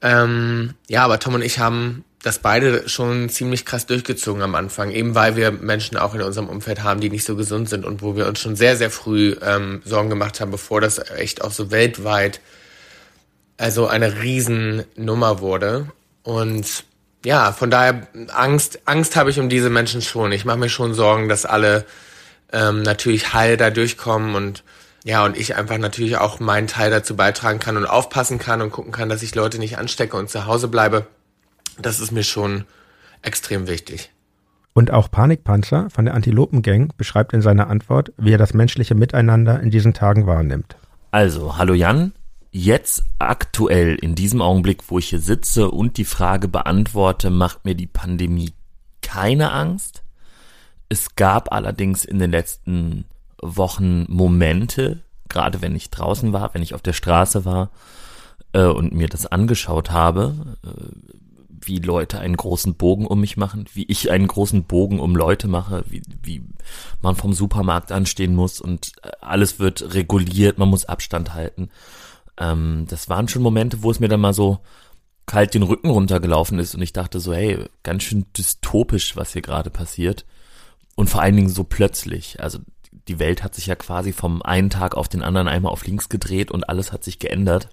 Ähm, 0.00 0.74
ja, 0.88 1.04
aber 1.04 1.18
Tom 1.18 1.34
und 1.34 1.42
ich 1.42 1.58
haben 1.58 2.04
das 2.22 2.38
beide 2.38 2.88
schon 2.88 3.28
ziemlich 3.28 3.64
krass 3.64 3.86
durchgezogen 3.86 4.42
am 4.42 4.54
Anfang, 4.54 4.90
eben 4.90 5.14
weil 5.14 5.36
wir 5.36 5.50
Menschen 5.50 5.96
auch 5.96 6.14
in 6.14 6.22
unserem 6.22 6.48
Umfeld 6.48 6.82
haben, 6.82 7.00
die 7.00 7.10
nicht 7.10 7.24
so 7.24 7.34
gesund 7.34 7.68
sind 7.68 7.84
und 7.84 8.00
wo 8.00 8.16
wir 8.16 8.26
uns 8.26 8.40
schon 8.40 8.54
sehr, 8.54 8.76
sehr 8.76 8.90
früh 8.90 9.36
ähm, 9.42 9.82
Sorgen 9.84 10.08
gemacht 10.08 10.40
haben, 10.40 10.50
bevor 10.50 10.80
das 10.80 10.98
echt 11.16 11.42
auch 11.42 11.50
so 11.50 11.70
weltweit 11.70 12.40
also 13.58 13.86
eine 13.86 14.22
Riesennummer 14.22 15.40
wurde. 15.40 15.86
Und 16.22 16.84
ja, 17.24 17.52
von 17.52 17.70
daher 17.70 18.06
Angst, 18.34 18.80
Angst 18.84 19.16
habe 19.16 19.30
ich 19.30 19.38
um 19.38 19.48
diese 19.48 19.70
Menschen 19.70 20.02
schon. 20.02 20.32
Ich 20.32 20.44
mache 20.44 20.58
mir 20.58 20.68
schon 20.68 20.94
Sorgen, 20.94 21.28
dass 21.28 21.44
alle 21.44 21.84
ähm, 22.52 22.82
natürlich 22.82 23.32
heil 23.32 23.56
da 23.56 23.70
durchkommen 23.70 24.34
und 24.34 24.62
ja, 25.04 25.24
und 25.24 25.36
ich 25.36 25.56
einfach 25.56 25.78
natürlich 25.78 26.16
auch 26.16 26.38
meinen 26.38 26.68
Teil 26.68 26.90
dazu 26.90 27.16
beitragen 27.16 27.58
kann 27.58 27.76
und 27.76 27.86
aufpassen 27.86 28.38
kann 28.38 28.62
und 28.62 28.70
gucken 28.70 28.92
kann, 28.92 29.08
dass 29.08 29.22
ich 29.24 29.34
Leute 29.34 29.58
nicht 29.58 29.76
anstecke 29.76 30.16
und 30.16 30.30
zu 30.30 30.46
Hause 30.46 30.68
bleibe. 30.68 31.06
Das 31.82 32.00
ist 32.00 32.12
mir 32.12 32.22
schon 32.22 32.64
extrem 33.22 33.66
wichtig. 33.66 34.10
Und 34.74 34.90
auch 34.90 35.10
Panikpanzer 35.10 35.90
von 35.90 36.06
der 36.06 36.14
Antilopengang 36.14 36.92
beschreibt 36.96 37.34
in 37.34 37.42
seiner 37.42 37.68
Antwort, 37.68 38.12
wie 38.16 38.32
er 38.32 38.38
das 38.38 38.54
menschliche 38.54 38.94
Miteinander 38.94 39.60
in 39.60 39.70
diesen 39.70 39.92
Tagen 39.92 40.26
wahrnimmt. 40.26 40.76
Also, 41.10 41.58
hallo 41.58 41.74
Jan. 41.74 42.12
Jetzt 42.52 43.02
aktuell 43.18 43.96
in 43.96 44.14
diesem 44.14 44.42
Augenblick, 44.42 44.84
wo 44.88 44.98
ich 44.98 45.08
hier 45.08 45.20
sitze 45.20 45.70
und 45.70 45.96
die 45.96 46.04
Frage 46.04 46.48
beantworte, 46.48 47.30
macht 47.30 47.64
mir 47.64 47.74
die 47.74 47.86
Pandemie 47.86 48.52
keine 49.00 49.52
Angst. 49.52 50.02
Es 50.88 51.16
gab 51.16 51.52
allerdings 51.52 52.04
in 52.04 52.18
den 52.18 52.30
letzten 52.30 53.04
Wochen 53.40 54.04
Momente, 54.08 55.02
gerade 55.28 55.62
wenn 55.62 55.74
ich 55.74 55.90
draußen 55.90 56.32
war, 56.32 56.54
wenn 56.54 56.62
ich 56.62 56.74
auf 56.74 56.82
der 56.82 56.92
Straße 56.92 57.44
war 57.44 57.70
äh, 58.52 58.64
und 58.64 58.92
mir 58.92 59.08
das 59.08 59.26
angeschaut 59.26 59.90
habe, 59.90 60.56
äh, 60.64 61.18
wie 61.66 61.78
Leute 61.78 62.18
einen 62.18 62.36
großen 62.36 62.74
Bogen 62.74 63.06
um 63.06 63.20
mich 63.20 63.36
machen, 63.36 63.66
wie 63.72 63.84
ich 63.84 64.10
einen 64.10 64.26
großen 64.26 64.64
Bogen 64.64 65.00
um 65.00 65.14
Leute 65.16 65.48
mache, 65.48 65.84
wie, 65.88 66.02
wie 66.22 66.42
man 67.00 67.16
vom 67.16 67.32
Supermarkt 67.32 67.92
anstehen 67.92 68.34
muss 68.34 68.60
und 68.60 68.92
alles 69.20 69.58
wird 69.58 69.94
reguliert, 69.94 70.58
man 70.58 70.68
muss 70.68 70.84
Abstand 70.84 71.34
halten. 71.34 71.70
Ähm, 72.38 72.86
das 72.88 73.08
waren 73.08 73.28
schon 73.28 73.42
Momente, 73.42 73.82
wo 73.82 73.90
es 73.90 74.00
mir 74.00 74.08
dann 74.08 74.20
mal 74.20 74.34
so 74.34 74.60
kalt 75.26 75.54
den 75.54 75.62
Rücken 75.62 75.90
runtergelaufen 75.90 76.58
ist 76.58 76.74
und 76.74 76.82
ich 76.82 76.92
dachte 76.92 77.20
so, 77.20 77.32
hey, 77.32 77.64
ganz 77.82 78.02
schön 78.02 78.26
dystopisch, 78.36 79.16
was 79.16 79.32
hier 79.32 79.42
gerade 79.42 79.70
passiert. 79.70 80.26
Und 80.94 81.08
vor 81.08 81.22
allen 81.22 81.36
Dingen 81.36 81.48
so 81.48 81.64
plötzlich. 81.64 82.40
Also 82.40 82.58
die 83.08 83.18
Welt 83.18 83.42
hat 83.42 83.54
sich 83.54 83.66
ja 83.66 83.74
quasi 83.74 84.12
vom 84.12 84.42
einen 84.42 84.70
Tag 84.70 84.94
auf 84.94 85.08
den 85.08 85.22
anderen 85.22 85.48
einmal 85.48 85.72
auf 85.72 85.86
links 85.86 86.08
gedreht 86.08 86.50
und 86.50 86.68
alles 86.68 86.92
hat 86.92 87.04
sich 87.04 87.18
geändert. 87.18 87.68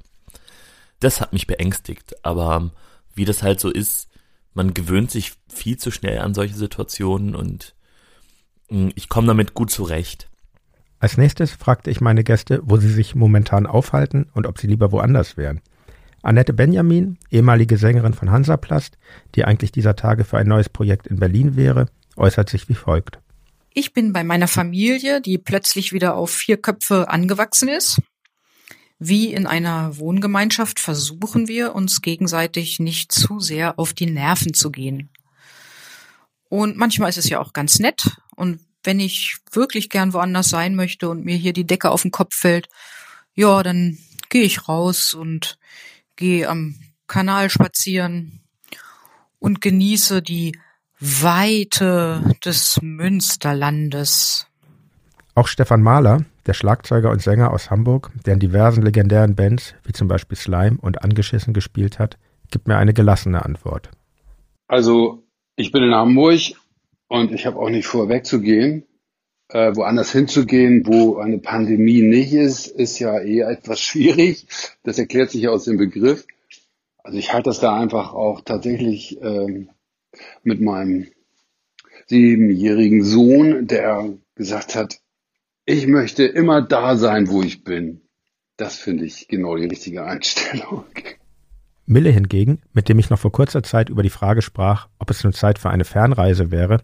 Das 0.99 1.21
hat 1.21 1.34
mich 1.34 1.47
beängstigt. 1.47 2.25
Aber 2.25 2.71
wie 3.19 3.25
das 3.25 3.43
halt 3.43 3.60
so 3.60 3.69
ist, 3.69 4.08
man 4.53 4.73
gewöhnt 4.73 5.12
sich 5.12 5.34
viel 5.47 5.77
zu 5.77 5.91
schnell 5.91 6.19
an 6.19 6.34
solche 6.34 6.55
Situationen 6.55 7.36
und 7.36 7.75
hm, 8.69 8.91
ich 8.95 9.10
komme 9.10 9.27
damit 9.27 9.53
gut 9.53 9.69
zurecht. 9.69 10.29
Als 10.99 11.17
nächstes 11.17 11.51
fragte 11.51 11.91
ich 11.91 12.01
meine 12.01 12.23
Gäste, 12.23 12.62
wo 12.63 12.77
sie 12.77 12.89
sich 12.89 13.15
momentan 13.15 13.67
aufhalten 13.67 14.27
und 14.34 14.47
ob 14.47 14.58
sie 14.58 14.67
lieber 14.67 14.91
woanders 14.91 15.38
wären. 15.38 15.62
Annette 16.21 16.53
Benjamin, 16.53 17.17
ehemalige 17.29 17.77
Sängerin 17.77 18.13
von 18.13 18.32
Hansaplast, 18.32 18.97
die 19.36 19.45
eigentlich 19.45 19.71
dieser 19.71 19.95
Tage 19.95 20.23
für 20.23 20.38
ein 20.38 20.47
neues 20.47 20.69
Projekt 20.69 21.08
in 21.08 21.19
Berlin 21.19 21.55
wäre, 21.55 21.88
äußert 22.17 22.49
sich 22.49 22.67
wie 22.69 22.75
folgt. 22.75 23.19
Ich 23.73 23.93
bin 23.93 24.13
bei 24.13 24.23
meiner 24.23 24.47
Familie, 24.47 25.21
die 25.21 25.38
plötzlich 25.38 25.93
wieder 25.93 26.15
auf 26.15 26.32
vier 26.32 26.58
Köpfe 26.58 27.10
angewachsen 27.10 27.69
ist. 27.69 28.01
Wie 29.00 29.34
in 29.34 29.48
einer 29.48 29.98
Wohngemeinschaft 29.98 30.80
versuchen 30.80 31.48
wir, 31.48 31.74
uns 31.74 32.02
gegenseitig 32.02 32.80
nicht 32.80 33.14
zu 33.14 33.40
sehr 33.40 33.80
auf 33.80 33.94
die 33.94 34.08
Nerven 34.08 34.54
zu 34.54 34.72
gehen. 34.72 35.10
Und 36.50 36.76
manchmal 36.76 37.10
ist 37.10 37.18
es 37.18 37.30
ja 37.30 37.40
auch 37.40 37.54
ganz 37.54 37.80
nett. 37.80 38.18
Und 38.36 38.60
wenn 38.84 39.00
ich 39.00 39.38
wirklich 39.52 39.90
gern 39.90 40.14
woanders 40.14 40.50
sein 40.50 40.76
möchte 40.76 41.10
und 41.10 41.24
mir 41.24 41.38
hier 41.38 41.54
die 41.54 41.66
Decke 41.66 41.92
auf 41.92 42.02
den 42.02 42.12
Kopf 42.12 42.36
fällt, 42.36 42.68
ja, 43.36 43.64
dann 43.64 43.98
gehe 44.30 44.44
ich 44.44 44.68
raus 44.68 45.14
und 45.14 45.58
gehe 46.18 46.50
am 46.50 46.76
Kanal 47.08 47.50
spazieren 47.50 48.42
und 49.40 49.62
genieße 49.62 50.22
die 50.22 50.60
Weite 51.00 52.36
des 52.44 52.82
Münsterlandes. 52.82 54.48
Auch 55.36 55.48
Stefan 55.48 55.82
Mahler, 55.82 56.26
der 56.50 56.56
Schlagzeuger 56.56 57.12
und 57.12 57.22
Sänger 57.22 57.54
aus 57.54 57.70
Hamburg, 57.70 58.12
der 58.26 58.34
in 58.34 58.40
diversen 58.40 58.82
legendären 58.82 59.36
Bands 59.36 59.76
wie 59.84 59.92
zum 59.92 60.08
Beispiel 60.08 60.36
Slime 60.36 60.80
und 60.82 61.04
Angeschissen 61.04 61.54
gespielt 61.54 62.00
hat, 62.00 62.18
gibt 62.50 62.68
mir 62.68 62.78
eine 62.78 62.96
gelassene 62.96 63.46
Antwort. 63.46 63.92
Also 64.68 65.22
ich 65.56 65.72
bin 65.72 65.84
in 65.84 65.94
Hamburg 65.94 66.40
und 67.08 67.32
ich 67.32 67.46
habe 67.46 67.60
auch 67.60 67.70
nicht 67.70 67.86
vor, 67.86 68.10
wegzugehen. 68.10 68.88
Äh, 69.50 69.76
woanders 69.76 70.12
hinzugehen, 70.12 70.88
wo 70.88 71.18
eine 71.18 71.38
Pandemie 71.38 72.02
nicht 72.02 72.34
ist, 72.34 72.66
ist 72.66 72.98
ja 72.98 73.20
eh 73.20 73.42
etwas 73.42 73.80
schwierig. 73.80 74.48
Das 74.82 74.98
erklärt 74.98 75.30
sich 75.30 75.44
ja 75.44 75.52
aus 75.52 75.66
dem 75.66 75.78
Begriff. 75.78 76.26
Also 77.04 77.20
ich 77.20 77.32
halte 77.32 77.52
das 77.52 77.60
da 77.60 77.80
einfach 77.80 78.14
auch 78.14 78.42
tatsächlich 78.42 79.22
ähm, 79.22 79.70
mit 80.42 80.62
meinem 80.62 81.06
siebenjährigen 82.08 83.04
Sohn, 83.04 83.68
der 83.68 84.18
gesagt 84.34 84.76
hat, 84.76 85.00
ich 85.69 85.86
möchte 85.86 86.25
immer 86.25 86.63
da 86.63 86.97
sein, 86.97 87.29
wo 87.29 87.43
ich 87.43 87.63
bin. 87.63 88.01
Das 88.58 88.75
finde 88.75 89.05
ich 89.05 89.27
genau 89.27 89.55
die 89.55 89.67
richtige 89.67 90.03
Einstellung. 90.03 90.86
Mille 91.86 92.10
hingegen, 92.10 92.62
mit 92.73 92.89
dem 92.89 92.97
ich 92.97 93.12
noch 93.12 93.19
vor 93.19 93.32
kurzer 93.32 93.62
Zeit 93.62 93.89
über 93.89 94.01
die 94.01 94.10
Frage 94.10 94.41
sprach, 94.41 94.88
ob 94.97 95.12
es 95.12 95.23
nun 95.23 95.34
Zeit 95.34 95.60
für 95.60 95.69
eine 95.69 95.86
Fernreise 95.86 96.49
wäre, 96.49 96.82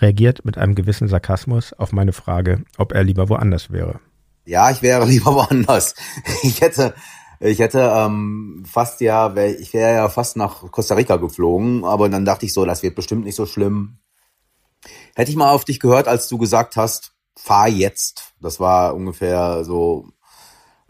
reagiert 0.00 0.44
mit 0.44 0.58
einem 0.58 0.74
gewissen 0.74 1.06
Sarkasmus 1.06 1.72
auf 1.74 1.92
meine 1.92 2.12
Frage, 2.12 2.64
ob 2.76 2.92
er 2.92 3.04
lieber 3.04 3.28
woanders 3.28 3.70
wäre. 3.70 4.00
Ja, 4.44 4.68
ich 4.70 4.82
wäre 4.82 5.06
lieber 5.08 5.34
woanders. 5.34 5.94
Ich 6.42 6.60
hätte, 6.60 6.94
ich 7.38 7.60
hätte 7.60 7.88
ähm, 7.94 8.64
fast 8.66 9.00
ja, 9.00 9.32
ich 9.36 9.72
wäre 9.72 9.94
ja 9.94 10.08
fast 10.08 10.36
nach 10.36 10.72
Costa 10.72 10.96
Rica 10.96 11.16
geflogen, 11.16 11.84
aber 11.84 12.08
dann 12.08 12.24
dachte 12.24 12.46
ich 12.46 12.52
so, 12.52 12.64
das 12.64 12.82
wird 12.82 12.96
bestimmt 12.96 13.24
nicht 13.24 13.36
so 13.36 13.46
schlimm. 13.46 13.98
Hätte 15.14 15.30
ich 15.30 15.36
mal 15.36 15.52
auf 15.52 15.64
dich 15.64 15.78
gehört, 15.78 16.08
als 16.08 16.26
du 16.28 16.36
gesagt 16.36 16.76
hast, 16.76 17.13
fahr 17.36 17.68
jetzt. 17.68 18.34
Das 18.40 18.60
war 18.60 18.94
ungefähr 18.94 19.64
so 19.64 20.08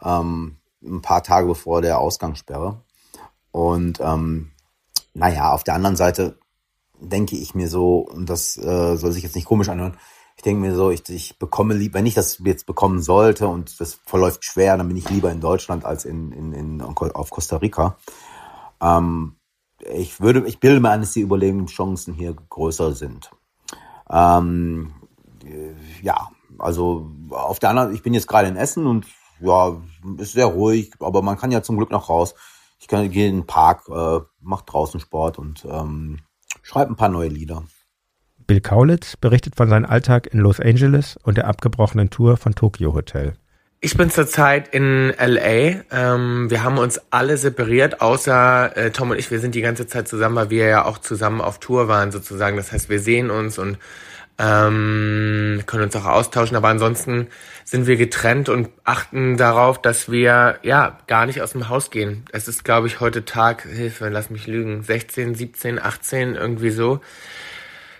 ähm, 0.02 0.58
ein 0.82 1.02
paar 1.02 1.22
Tage 1.22 1.46
bevor 1.46 1.82
der 1.82 1.98
Ausgangssperre. 1.98 2.82
Und 3.50 4.00
ähm, 4.00 4.52
naja, 5.14 5.52
auf 5.52 5.64
der 5.64 5.74
anderen 5.74 5.96
Seite 5.96 6.38
denke 7.00 7.36
ich 7.36 7.54
mir 7.54 7.68
so, 7.68 7.98
und 7.98 8.28
das 8.28 8.56
äh, 8.56 8.96
soll 8.96 9.12
sich 9.12 9.22
jetzt 9.22 9.36
nicht 9.36 9.46
komisch 9.46 9.68
anhören, 9.68 9.96
ich 10.36 10.42
denke 10.42 10.60
mir 10.60 10.74
so, 10.74 10.90
ich, 10.90 11.08
ich 11.08 11.38
bekomme 11.38 11.74
lieber, 11.74 11.94
wenn 11.94 12.06
ich 12.06 12.14
das 12.14 12.38
jetzt 12.44 12.66
bekommen 12.66 13.00
sollte 13.02 13.46
und 13.46 13.80
das 13.80 14.00
verläuft 14.04 14.44
schwer, 14.44 14.76
dann 14.76 14.88
bin 14.88 14.96
ich 14.96 15.08
lieber 15.08 15.30
in 15.30 15.40
Deutschland 15.40 15.84
als 15.84 16.04
in, 16.04 16.32
in, 16.32 16.52
in 16.52 16.80
auf 16.82 17.30
Costa 17.30 17.56
Rica. 17.58 17.96
Ähm, 18.80 19.36
ich 19.92 20.20
würde, 20.20 20.46
ich 20.46 20.60
bilde 20.60 20.80
mir 20.80 20.90
an, 20.90 21.00
dass 21.00 21.12
die 21.12 21.20
Überlebenschancen 21.20 22.14
hier 22.14 22.34
größer 22.34 22.92
sind. 22.92 23.30
Ähm, 24.10 24.94
ja, 26.02 26.30
also 26.58 27.10
auf 27.30 27.58
der 27.58 27.70
anderen, 27.70 27.94
ich 27.94 28.02
bin 28.02 28.14
jetzt 28.14 28.28
gerade 28.28 28.48
in 28.48 28.56
Essen 28.56 28.86
und 28.86 29.06
ja, 29.40 29.76
ist 30.18 30.32
sehr 30.32 30.46
ruhig, 30.46 30.92
aber 31.00 31.22
man 31.22 31.36
kann 31.36 31.52
ja 31.52 31.62
zum 31.62 31.76
Glück 31.76 31.90
noch 31.90 32.08
raus 32.08 32.34
ich 32.84 32.88
kann, 32.88 33.10
gehe 33.10 33.28
in 33.28 33.36
den 33.36 33.46
Park, 33.46 33.84
äh, 33.88 34.20
mach 34.42 34.60
draußen 34.60 35.00
Sport 35.00 35.38
und 35.38 35.64
ähm, 35.64 36.18
schreibe 36.62 36.92
ein 36.92 36.96
paar 36.96 37.08
neue 37.08 37.28
Lieder. 37.28 37.64
Bill 38.46 38.60
Kaulitz 38.60 39.16
berichtet 39.16 39.56
von 39.56 39.70
seinem 39.70 39.86
Alltag 39.86 40.26
in 40.26 40.38
Los 40.40 40.60
Angeles 40.60 41.16
und 41.22 41.38
der 41.38 41.46
abgebrochenen 41.46 42.10
Tour 42.10 42.36
von 42.36 42.54
Tokyo 42.54 42.92
Hotel. 42.92 43.38
Ich 43.80 43.96
bin 43.96 44.10
zurzeit 44.10 44.68
in 44.68 45.14
LA. 45.18 45.82
Ähm, 45.90 46.50
wir 46.50 46.62
haben 46.62 46.76
uns 46.76 47.00
alle 47.10 47.38
separiert, 47.38 48.02
außer 48.02 48.76
äh, 48.76 48.90
Tom 48.90 49.10
und 49.10 49.18
ich. 49.18 49.30
Wir 49.30 49.40
sind 49.40 49.54
die 49.54 49.62
ganze 49.62 49.86
Zeit 49.86 50.06
zusammen, 50.06 50.36
weil 50.36 50.50
wir 50.50 50.66
ja 50.66 50.84
auch 50.84 50.98
zusammen 50.98 51.40
auf 51.40 51.60
Tour 51.60 51.88
waren 51.88 52.12
sozusagen. 52.12 52.58
Das 52.58 52.70
heißt, 52.70 52.90
wir 52.90 53.00
sehen 53.00 53.30
uns 53.30 53.58
und 53.58 53.78
ähm, 54.38 55.62
können 55.66 55.84
uns 55.84 55.96
auch 55.96 56.06
austauschen, 56.06 56.56
aber 56.56 56.68
ansonsten 56.68 57.28
sind 57.64 57.86
wir 57.86 57.96
getrennt 57.96 58.48
und 58.48 58.68
achten 58.82 59.36
darauf, 59.36 59.80
dass 59.80 60.10
wir 60.10 60.58
ja 60.62 60.98
gar 61.06 61.26
nicht 61.26 61.40
aus 61.40 61.52
dem 61.52 61.68
Haus 61.68 61.90
gehen. 61.90 62.24
Es 62.32 62.48
ist, 62.48 62.64
glaube 62.64 62.86
ich, 62.86 63.00
heute 63.00 63.24
Tag, 63.24 63.62
Hilfe, 63.62 64.08
lass 64.08 64.30
mich 64.30 64.46
lügen, 64.46 64.82
16, 64.82 65.34
17, 65.34 65.80
18, 65.80 66.34
irgendwie 66.34 66.70
so. 66.70 67.00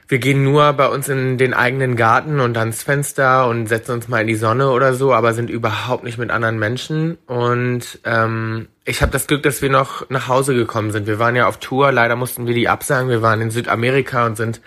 Wir 0.07 0.19
gehen 0.19 0.45
nur 0.45 0.71
bei 0.75 0.87
uns 0.89 1.09
in 1.09 1.39
den 1.39 1.55
eigenen 1.55 1.97
Garten 1.97 2.39
und 2.41 2.59
ans 2.59 2.83
Fenster 2.83 3.49
und 3.49 3.69
setzen 3.69 3.93
uns 3.93 4.07
mal 4.07 4.21
in 4.21 4.27
die 4.27 4.35
Sonne 4.35 4.71
oder 4.71 4.93
so, 4.93 5.15
aber 5.15 5.33
sind 5.33 5.49
überhaupt 5.49 6.05
nicht 6.05 6.19
mit 6.19 6.31
anderen 6.31 6.59
Menschen. 6.59 7.17
Und 7.27 8.01
ähm, 8.05 8.69
ich 8.85 9.01
habe 9.01 9.13
das 9.13 9.27
Glück, 9.27 9.43
dass 9.45 9.63
wir 9.63 9.71
noch 9.71 10.11
nach 10.11 10.29
Hause 10.29 10.55
gekommen 10.55 10.91
sind. 10.91 11.07
Wir 11.07 11.19
waren 11.19 11.37
ja 11.37 11.47
auf 11.47 11.59
Tour, 11.59 11.91
leider 11.91 12.17
mussten 12.17 12.47
wir 12.47 12.53
die 12.53 12.69
absagen. 12.69 13.09
Wir 13.09 13.23
waren 13.23 13.41
in 13.41 13.51
Südamerika 13.51 14.27
und 14.27 14.37
sind 14.37 14.61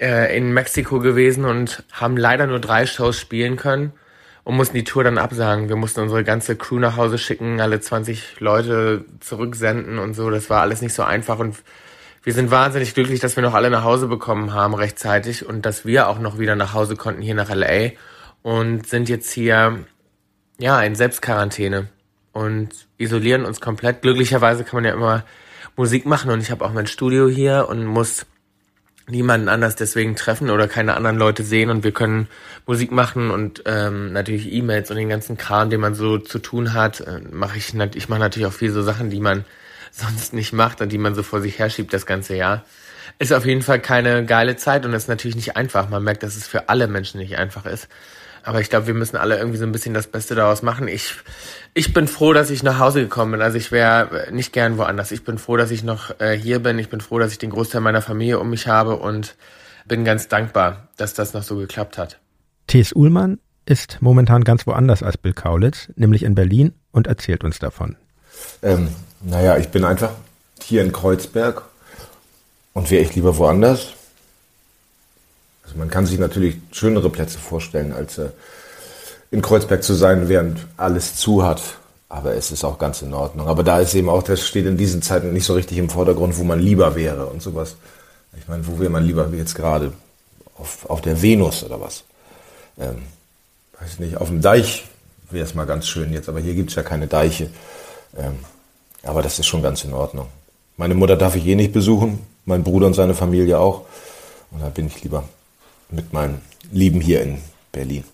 äh, 0.00 0.36
in 0.36 0.52
Mexiko 0.52 1.00
gewesen 1.00 1.44
und 1.44 1.84
haben 1.92 2.16
leider 2.16 2.46
nur 2.46 2.60
drei 2.60 2.86
Shows 2.86 3.18
spielen 3.18 3.56
können 3.56 3.92
und 4.44 4.56
mussten 4.56 4.76
die 4.76 4.84
Tour 4.84 5.04
dann 5.04 5.18
absagen. 5.18 5.68
Wir 5.68 5.76
mussten 5.76 6.00
unsere 6.00 6.22
ganze 6.22 6.56
Crew 6.56 6.78
nach 6.78 6.96
Hause 6.96 7.18
schicken, 7.18 7.60
alle 7.60 7.80
20 7.80 8.40
Leute 8.40 9.04
zurücksenden 9.20 9.98
und 9.98 10.14
so. 10.14 10.30
Das 10.30 10.50
war 10.50 10.60
alles 10.60 10.82
nicht 10.82 10.94
so 10.94 11.02
einfach 11.02 11.38
und 11.38 11.56
wir 12.22 12.32
sind 12.32 12.50
wahnsinnig 12.50 12.94
glücklich, 12.94 13.20
dass 13.20 13.36
wir 13.36 13.42
noch 13.42 13.54
alle 13.54 13.70
nach 13.70 13.84
Hause 13.84 14.08
bekommen 14.08 14.52
haben 14.52 14.74
rechtzeitig 14.74 15.46
und 15.46 15.64
dass 15.64 15.84
wir 15.84 16.08
auch 16.08 16.18
noch 16.18 16.38
wieder 16.38 16.56
nach 16.56 16.74
Hause 16.74 16.96
konnten 16.96 17.22
hier 17.22 17.34
nach 17.34 17.54
LA 17.54 17.92
und 18.42 18.86
sind 18.86 19.08
jetzt 19.08 19.30
hier 19.30 19.84
ja 20.58 20.80
in 20.82 20.94
Selbstquarantäne 20.94 21.88
und 22.32 22.68
isolieren 22.98 23.44
uns 23.44 23.60
komplett. 23.60 24.02
Glücklicherweise 24.02 24.64
kann 24.64 24.78
man 24.78 24.84
ja 24.84 24.92
immer 24.92 25.24
Musik 25.76 26.06
machen 26.06 26.30
und 26.30 26.40
ich 26.40 26.50
habe 26.50 26.64
auch 26.64 26.72
mein 26.72 26.86
Studio 26.86 27.28
hier 27.28 27.66
und 27.68 27.84
muss 27.84 28.26
niemanden 29.08 29.48
anders 29.48 29.76
deswegen 29.76 30.16
treffen 30.16 30.50
oder 30.50 30.68
keine 30.68 30.94
anderen 30.94 31.16
Leute 31.16 31.44
sehen 31.44 31.70
und 31.70 31.84
wir 31.84 31.92
können 31.92 32.28
Musik 32.66 32.90
machen 32.90 33.30
und 33.30 33.62
ähm, 33.66 34.12
natürlich 34.12 34.52
E-Mails 34.52 34.90
und 34.90 34.96
den 34.96 35.08
ganzen 35.08 35.36
Kram, 35.36 35.70
den 35.70 35.80
man 35.80 35.94
so 35.94 36.18
zu 36.18 36.38
tun 36.38 36.72
hat, 36.72 37.00
äh, 37.00 37.20
mache 37.30 37.58
ich 37.58 37.74
ich 37.74 38.08
mache 38.08 38.20
natürlich 38.20 38.46
auch 38.46 38.52
viel 38.52 38.72
so 38.72 38.82
Sachen, 38.82 39.10
die 39.10 39.20
man 39.20 39.44
sonst 39.92 40.32
nicht 40.32 40.52
macht 40.52 40.80
und 40.80 40.90
die 40.90 40.98
man 40.98 41.14
so 41.14 41.22
vor 41.22 41.40
sich 41.40 41.58
herschiebt 41.58 41.92
das 41.92 42.06
ganze 42.06 42.36
Jahr. 42.36 42.64
Ist 43.18 43.32
auf 43.32 43.46
jeden 43.46 43.62
Fall 43.62 43.80
keine 43.80 44.26
geile 44.26 44.56
Zeit 44.56 44.84
und 44.84 44.92
ist 44.92 45.08
natürlich 45.08 45.36
nicht 45.36 45.56
einfach. 45.56 45.88
Man 45.88 46.02
merkt, 46.02 46.22
dass 46.22 46.36
es 46.36 46.46
für 46.46 46.68
alle 46.68 46.86
Menschen 46.86 47.18
nicht 47.20 47.38
einfach 47.38 47.64
ist. 47.64 47.88
Aber 48.46 48.60
ich 48.60 48.70
glaube, 48.70 48.86
wir 48.86 48.94
müssen 48.94 49.16
alle 49.16 49.38
irgendwie 49.38 49.58
so 49.58 49.64
ein 49.64 49.72
bisschen 49.72 49.92
das 49.92 50.06
Beste 50.06 50.36
daraus 50.36 50.62
machen. 50.62 50.86
Ich, 50.86 51.14
ich 51.74 51.92
bin 51.92 52.06
froh, 52.06 52.32
dass 52.32 52.48
ich 52.48 52.62
nach 52.62 52.78
Hause 52.78 53.00
gekommen 53.02 53.32
bin. 53.32 53.42
Also 53.42 53.58
ich 53.58 53.72
wäre 53.72 54.28
nicht 54.30 54.52
gern 54.52 54.78
woanders. 54.78 55.10
Ich 55.10 55.24
bin 55.24 55.36
froh, 55.36 55.56
dass 55.56 55.72
ich 55.72 55.82
noch 55.82 56.20
äh, 56.20 56.38
hier 56.38 56.60
bin. 56.60 56.78
Ich 56.78 56.88
bin 56.88 57.00
froh, 57.00 57.18
dass 57.18 57.32
ich 57.32 57.38
den 57.38 57.50
Großteil 57.50 57.80
meiner 57.80 58.02
Familie 58.02 58.38
um 58.38 58.48
mich 58.48 58.68
habe 58.68 58.98
und 58.98 59.34
bin 59.88 60.04
ganz 60.04 60.28
dankbar, 60.28 60.90
dass 60.96 61.12
das 61.12 61.34
noch 61.34 61.42
so 61.42 61.56
geklappt 61.56 61.98
hat. 61.98 62.20
T.S. 62.68 62.94
Uhlmann 62.94 63.40
ist 63.64 63.98
momentan 63.98 64.44
ganz 64.44 64.64
woanders 64.64 65.02
als 65.02 65.16
Bill 65.16 65.32
Kaulitz, 65.32 65.88
nämlich 65.96 66.22
in 66.22 66.36
Berlin 66.36 66.72
und 66.92 67.08
erzählt 67.08 67.42
uns 67.42 67.58
davon. 67.58 67.96
Ähm, 68.62 68.90
naja, 69.22 69.56
ich 69.56 69.70
bin 69.70 69.84
einfach 69.84 70.12
hier 70.62 70.84
in 70.84 70.92
Kreuzberg 70.92 71.62
und 72.74 72.92
wäre 72.92 73.02
ich 73.02 73.12
lieber 73.16 73.38
woanders, 73.38 73.95
also 75.66 75.78
man 75.78 75.90
kann 75.90 76.06
sich 76.06 76.18
natürlich 76.18 76.56
schönere 76.72 77.10
Plätze 77.10 77.38
vorstellen, 77.38 77.92
als 77.92 78.18
äh, 78.18 78.28
in 79.30 79.42
Kreuzberg 79.42 79.82
zu 79.82 79.94
sein, 79.94 80.28
während 80.28 80.66
alles 80.76 81.16
zu 81.16 81.44
hat. 81.44 81.60
Aber 82.08 82.34
es 82.34 82.52
ist 82.52 82.64
auch 82.64 82.78
ganz 82.78 83.02
in 83.02 83.12
Ordnung. 83.12 83.48
Aber 83.48 83.64
da 83.64 83.80
ist 83.80 83.94
eben 83.94 84.08
auch, 84.08 84.22
das 84.22 84.46
steht 84.46 84.64
in 84.64 84.76
diesen 84.76 85.02
Zeiten 85.02 85.32
nicht 85.32 85.44
so 85.44 85.54
richtig 85.54 85.76
im 85.78 85.90
Vordergrund, 85.90 86.38
wo 86.38 86.44
man 86.44 86.60
lieber 86.60 86.94
wäre 86.94 87.26
und 87.26 87.42
sowas. 87.42 87.76
Ich 88.38 88.46
meine, 88.46 88.66
wo 88.66 88.78
wäre 88.78 88.90
man 88.90 89.04
lieber 89.04 89.28
jetzt 89.36 89.54
gerade? 89.54 89.92
Auf, 90.56 90.88
auf 90.88 91.00
der 91.02 91.20
Venus 91.20 91.64
oder 91.64 91.80
was? 91.80 92.04
Ähm, 92.78 93.02
weiß 93.78 93.98
nicht, 93.98 94.16
auf 94.16 94.28
dem 94.28 94.40
Deich 94.40 94.86
wäre 95.30 95.44
es 95.44 95.54
mal 95.54 95.66
ganz 95.66 95.86
schön 95.86 96.12
jetzt, 96.12 96.28
aber 96.28 96.40
hier 96.40 96.54
gibt 96.54 96.70
es 96.70 96.76
ja 96.76 96.82
keine 96.82 97.08
Deiche. 97.08 97.50
Ähm, 98.16 98.38
aber 99.02 99.20
das 99.20 99.38
ist 99.38 99.46
schon 99.46 99.62
ganz 99.62 99.84
in 99.84 99.92
Ordnung. 99.92 100.28
Meine 100.76 100.94
Mutter 100.94 101.16
darf 101.16 101.36
ich 101.36 101.46
eh 101.46 101.56
nicht 101.56 101.72
besuchen, 101.72 102.20
mein 102.44 102.62
Bruder 102.62 102.86
und 102.86 102.94
seine 102.94 103.14
Familie 103.14 103.58
auch. 103.58 103.82
Und 104.50 104.62
da 104.62 104.68
bin 104.68 104.86
ich 104.86 105.02
lieber 105.02 105.24
mit 105.90 106.12
meinen 106.12 106.40
Lieben 106.72 107.00
hier 107.00 107.22
in 107.22 107.38
Berlin. 107.72 108.04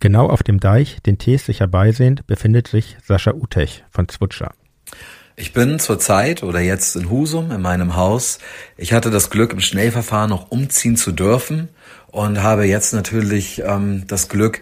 Genau 0.00 0.28
auf 0.28 0.42
dem 0.42 0.60
Deich, 0.60 0.98
den 1.06 1.18
Tees 1.18 1.46
sich 1.46 1.60
herbeisehend, 1.60 2.26
befindet 2.26 2.68
sich 2.68 2.96
Sascha 3.06 3.32
Utech 3.32 3.84
von 3.90 4.08
Zwutscher. 4.08 4.52
Ich 5.36 5.52
bin 5.52 5.80
zurzeit 5.80 6.42
oder 6.42 6.60
jetzt 6.60 6.94
in 6.94 7.10
Husum 7.10 7.50
in 7.50 7.60
meinem 7.60 7.96
Haus. 7.96 8.38
Ich 8.76 8.92
hatte 8.92 9.10
das 9.10 9.30
Glück, 9.30 9.52
im 9.52 9.60
Schnellverfahren 9.60 10.30
noch 10.30 10.50
umziehen 10.50 10.96
zu 10.96 11.10
dürfen 11.10 11.68
und 12.08 12.42
habe 12.42 12.66
jetzt 12.66 12.92
natürlich 12.92 13.62
ähm, 13.64 14.04
das 14.06 14.28
Glück, 14.28 14.60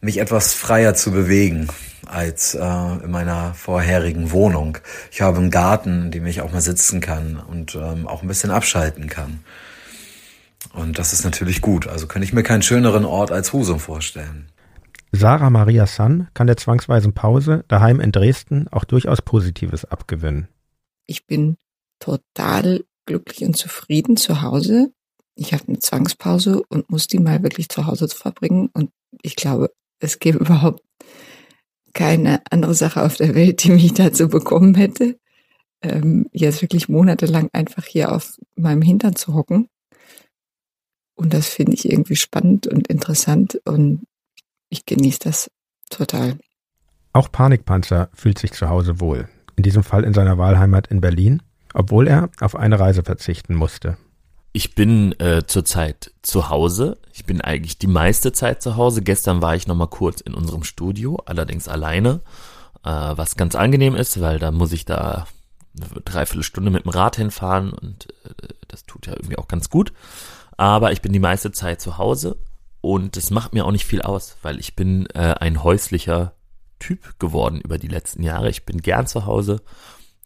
mich 0.00 0.18
etwas 0.18 0.54
freier 0.54 0.94
zu 0.94 1.10
bewegen 1.10 1.68
als 2.06 2.54
äh, 2.54 2.60
in 2.60 3.10
meiner 3.10 3.52
vorherigen 3.54 4.30
Wohnung. 4.30 4.78
Ich 5.10 5.20
habe 5.20 5.38
einen 5.38 5.50
Garten, 5.50 6.04
in 6.04 6.10
dem 6.10 6.26
ich 6.26 6.40
auch 6.40 6.52
mal 6.52 6.60
sitzen 6.60 7.00
kann 7.00 7.36
und 7.36 7.74
ähm, 7.74 8.06
auch 8.06 8.22
ein 8.22 8.28
bisschen 8.28 8.50
abschalten 8.50 9.08
kann. 9.08 9.40
Und 10.74 10.98
das 10.98 11.12
ist 11.12 11.24
natürlich 11.24 11.60
gut. 11.60 11.86
Also 11.86 12.06
könnte 12.06 12.26
ich 12.26 12.32
mir 12.32 12.42
keinen 12.42 12.62
schöneren 12.62 13.04
Ort 13.04 13.30
als 13.30 13.52
Husum 13.52 13.78
vorstellen. 13.78 14.48
Sarah 15.12 15.50
Maria 15.50 15.86
San 15.86 16.28
kann 16.34 16.48
der 16.48 16.56
zwangsweisen 16.56 17.12
Pause 17.12 17.64
daheim 17.68 18.00
in 18.00 18.10
Dresden 18.10 18.66
auch 18.68 18.84
durchaus 18.84 19.22
Positives 19.22 19.84
abgewinnen. 19.84 20.48
Ich 21.06 21.26
bin 21.26 21.56
total 22.00 22.84
glücklich 23.06 23.44
und 23.44 23.56
zufrieden 23.56 24.16
zu 24.16 24.42
Hause. 24.42 24.92
Ich 25.36 25.52
habe 25.52 25.64
eine 25.68 25.78
Zwangspause 25.78 26.62
und 26.68 26.90
muss 26.90 27.06
die 27.06 27.20
mal 27.20 27.42
wirklich 27.44 27.68
zu 27.68 27.86
Hause 27.86 28.08
verbringen. 28.08 28.70
Und 28.72 28.90
ich 29.22 29.36
glaube, 29.36 29.70
es 30.00 30.18
gäbe 30.18 30.38
überhaupt 30.40 30.82
keine 31.92 32.42
andere 32.50 32.74
Sache 32.74 33.02
auf 33.02 33.16
der 33.16 33.36
Welt, 33.36 33.62
die 33.62 33.70
mich 33.70 33.94
dazu 33.94 34.28
bekommen 34.28 34.74
hätte, 34.74 35.16
ähm, 35.80 36.26
jetzt 36.32 36.60
wirklich 36.60 36.88
monatelang 36.88 37.48
einfach 37.52 37.84
hier 37.84 38.10
auf 38.10 38.36
meinem 38.56 38.82
Hintern 38.82 39.14
zu 39.14 39.34
hocken. 39.34 39.68
Und 41.14 41.32
das 41.32 41.48
finde 41.48 41.74
ich 41.74 41.90
irgendwie 41.90 42.16
spannend 42.16 42.66
und 42.66 42.88
interessant 42.88 43.60
und 43.64 44.04
ich 44.68 44.86
genieße 44.86 45.20
das 45.20 45.50
total. 45.90 46.38
Auch 47.12 47.30
Panikpanzer 47.30 48.08
fühlt 48.12 48.38
sich 48.38 48.52
zu 48.52 48.68
Hause 48.68 49.00
wohl. 49.00 49.28
In 49.56 49.62
diesem 49.62 49.84
Fall 49.84 50.02
in 50.02 50.14
seiner 50.14 50.36
Wahlheimat 50.36 50.88
in 50.88 51.00
Berlin, 51.00 51.42
obwohl 51.72 52.08
er 52.08 52.30
auf 52.40 52.56
eine 52.56 52.80
Reise 52.80 53.04
verzichten 53.04 53.54
musste. 53.54 53.96
Ich 54.52 54.74
bin 54.74 55.18
äh, 55.20 55.42
zurzeit 55.46 56.12
zu 56.22 56.48
Hause. 56.48 56.98
Ich 57.12 57.24
bin 57.24 57.40
eigentlich 57.40 57.78
die 57.78 57.88
meiste 57.88 58.32
Zeit 58.32 58.62
zu 58.62 58.76
Hause. 58.76 59.02
Gestern 59.02 59.42
war 59.42 59.56
ich 59.56 59.66
noch 59.66 59.74
mal 59.74 59.88
kurz 59.88 60.20
in 60.20 60.34
unserem 60.34 60.64
Studio, 60.64 61.20
allerdings 61.26 61.68
alleine, 61.68 62.20
äh, 62.84 62.90
was 62.90 63.36
ganz 63.36 63.54
angenehm 63.56 63.96
ist, 63.96 64.20
weil 64.20 64.38
da 64.38 64.50
muss 64.50 64.72
ich 64.72 64.84
da 64.84 65.26
eine 65.76 66.00
Dreiviertelstunde 66.02 66.70
mit 66.70 66.84
dem 66.84 66.90
Rad 66.90 67.16
hinfahren 67.16 67.72
und 67.72 68.08
äh, 68.24 68.48
das 68.68 68.84
tut 68.84 69.06
ja 69.06 69.14
irgendwie 69.14 69.38
auch 69.38 69.48
ganz 69.48 69.70
gut. 69.70 69.92
Aber 70.56 70.92
ich 70.92 71.02
bin 71.02 71.12
die 71.12 71.18
meiste 71.18 71.52
Zeit 71.52 71.80
zu 71.80 71.98
Hause 71.98 72.38
und 72.80 73.16
das 73.16 73.30
macht 73.30 73.54
mir 73.54 73.64
auch 73.64 73.72
nicht 73.72 73.86
viel 73.86 74.02
aus, 74.02 74.36
weil 74.42 74.60
ich 74.60 74.76
bin 74.76 75.06
äh, 75.14 75.34
ein 75.40 75.62
häuslicher 75.62 76.34
Typ 76.78 77.18
geworden 77.18 77.60
über 77.60 77.78
die 77.78 77.88
letzten 77.88 78.22
Jahre. 78.22 78.50
Ich 78.50 78.66
bin 78.66 78.82
gern 78.82 79.06
zu 79.06 79.26
Hause. 79.26 79.62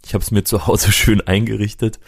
Ich 0.05 0.15
habe 0.15 0.23
es 0.23 0.31
mir 0.31 0.45
zu 0.45 0.67
Hause 0.67 0.91
schön 0.93 1.21
eingerichtet 1.21 2.01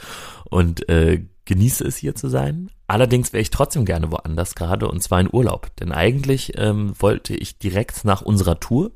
und 0.50 0.88
äh, 0.88 1.24
genieße 1.44 1.86
es 1.86 1.96
hier 1.96 2.14
zu 2.14 2.28
sein. 2.28 2.70
Allerdings 2.86 3.32
wäre 3.32 3.42
ich 3.42 3.50
trotzdem 3.50 3.84
gerne 3.84 4.10
woanders 4.10 4.54
gerade 4.54 4.88
und 4.88 5.02
zwar 5.02 5.20
in 5.20 5.32
Urlaub. 5.32 5.74
Denn 5.76 5.92
eigentlich 5.92 6.58
ähm, 6.58 6.94
wollte 6.98 7.34
ich 7.36 7.58
direkt 7.58 8.04
nach 8.04 8.22
unserer 8.22 8.58
Tour, 8.58 8.90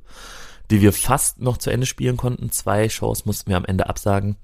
die 0.70 0.80
wir 0.80 0.92
fast 0.92 1.40
noch 1.40 1.58
zu 1.58 1.70
Ende 1.70 1.86
spielen 1.86 2.16
konnten, 2.16 2.50
zwei 2.50 2.88
Shows 2.88 3.26
mussten 3.26 3.50
wir 3.50 3.56
am 3.56 3.64
Ende 3.64 3.88
absagen, 3.88 4.36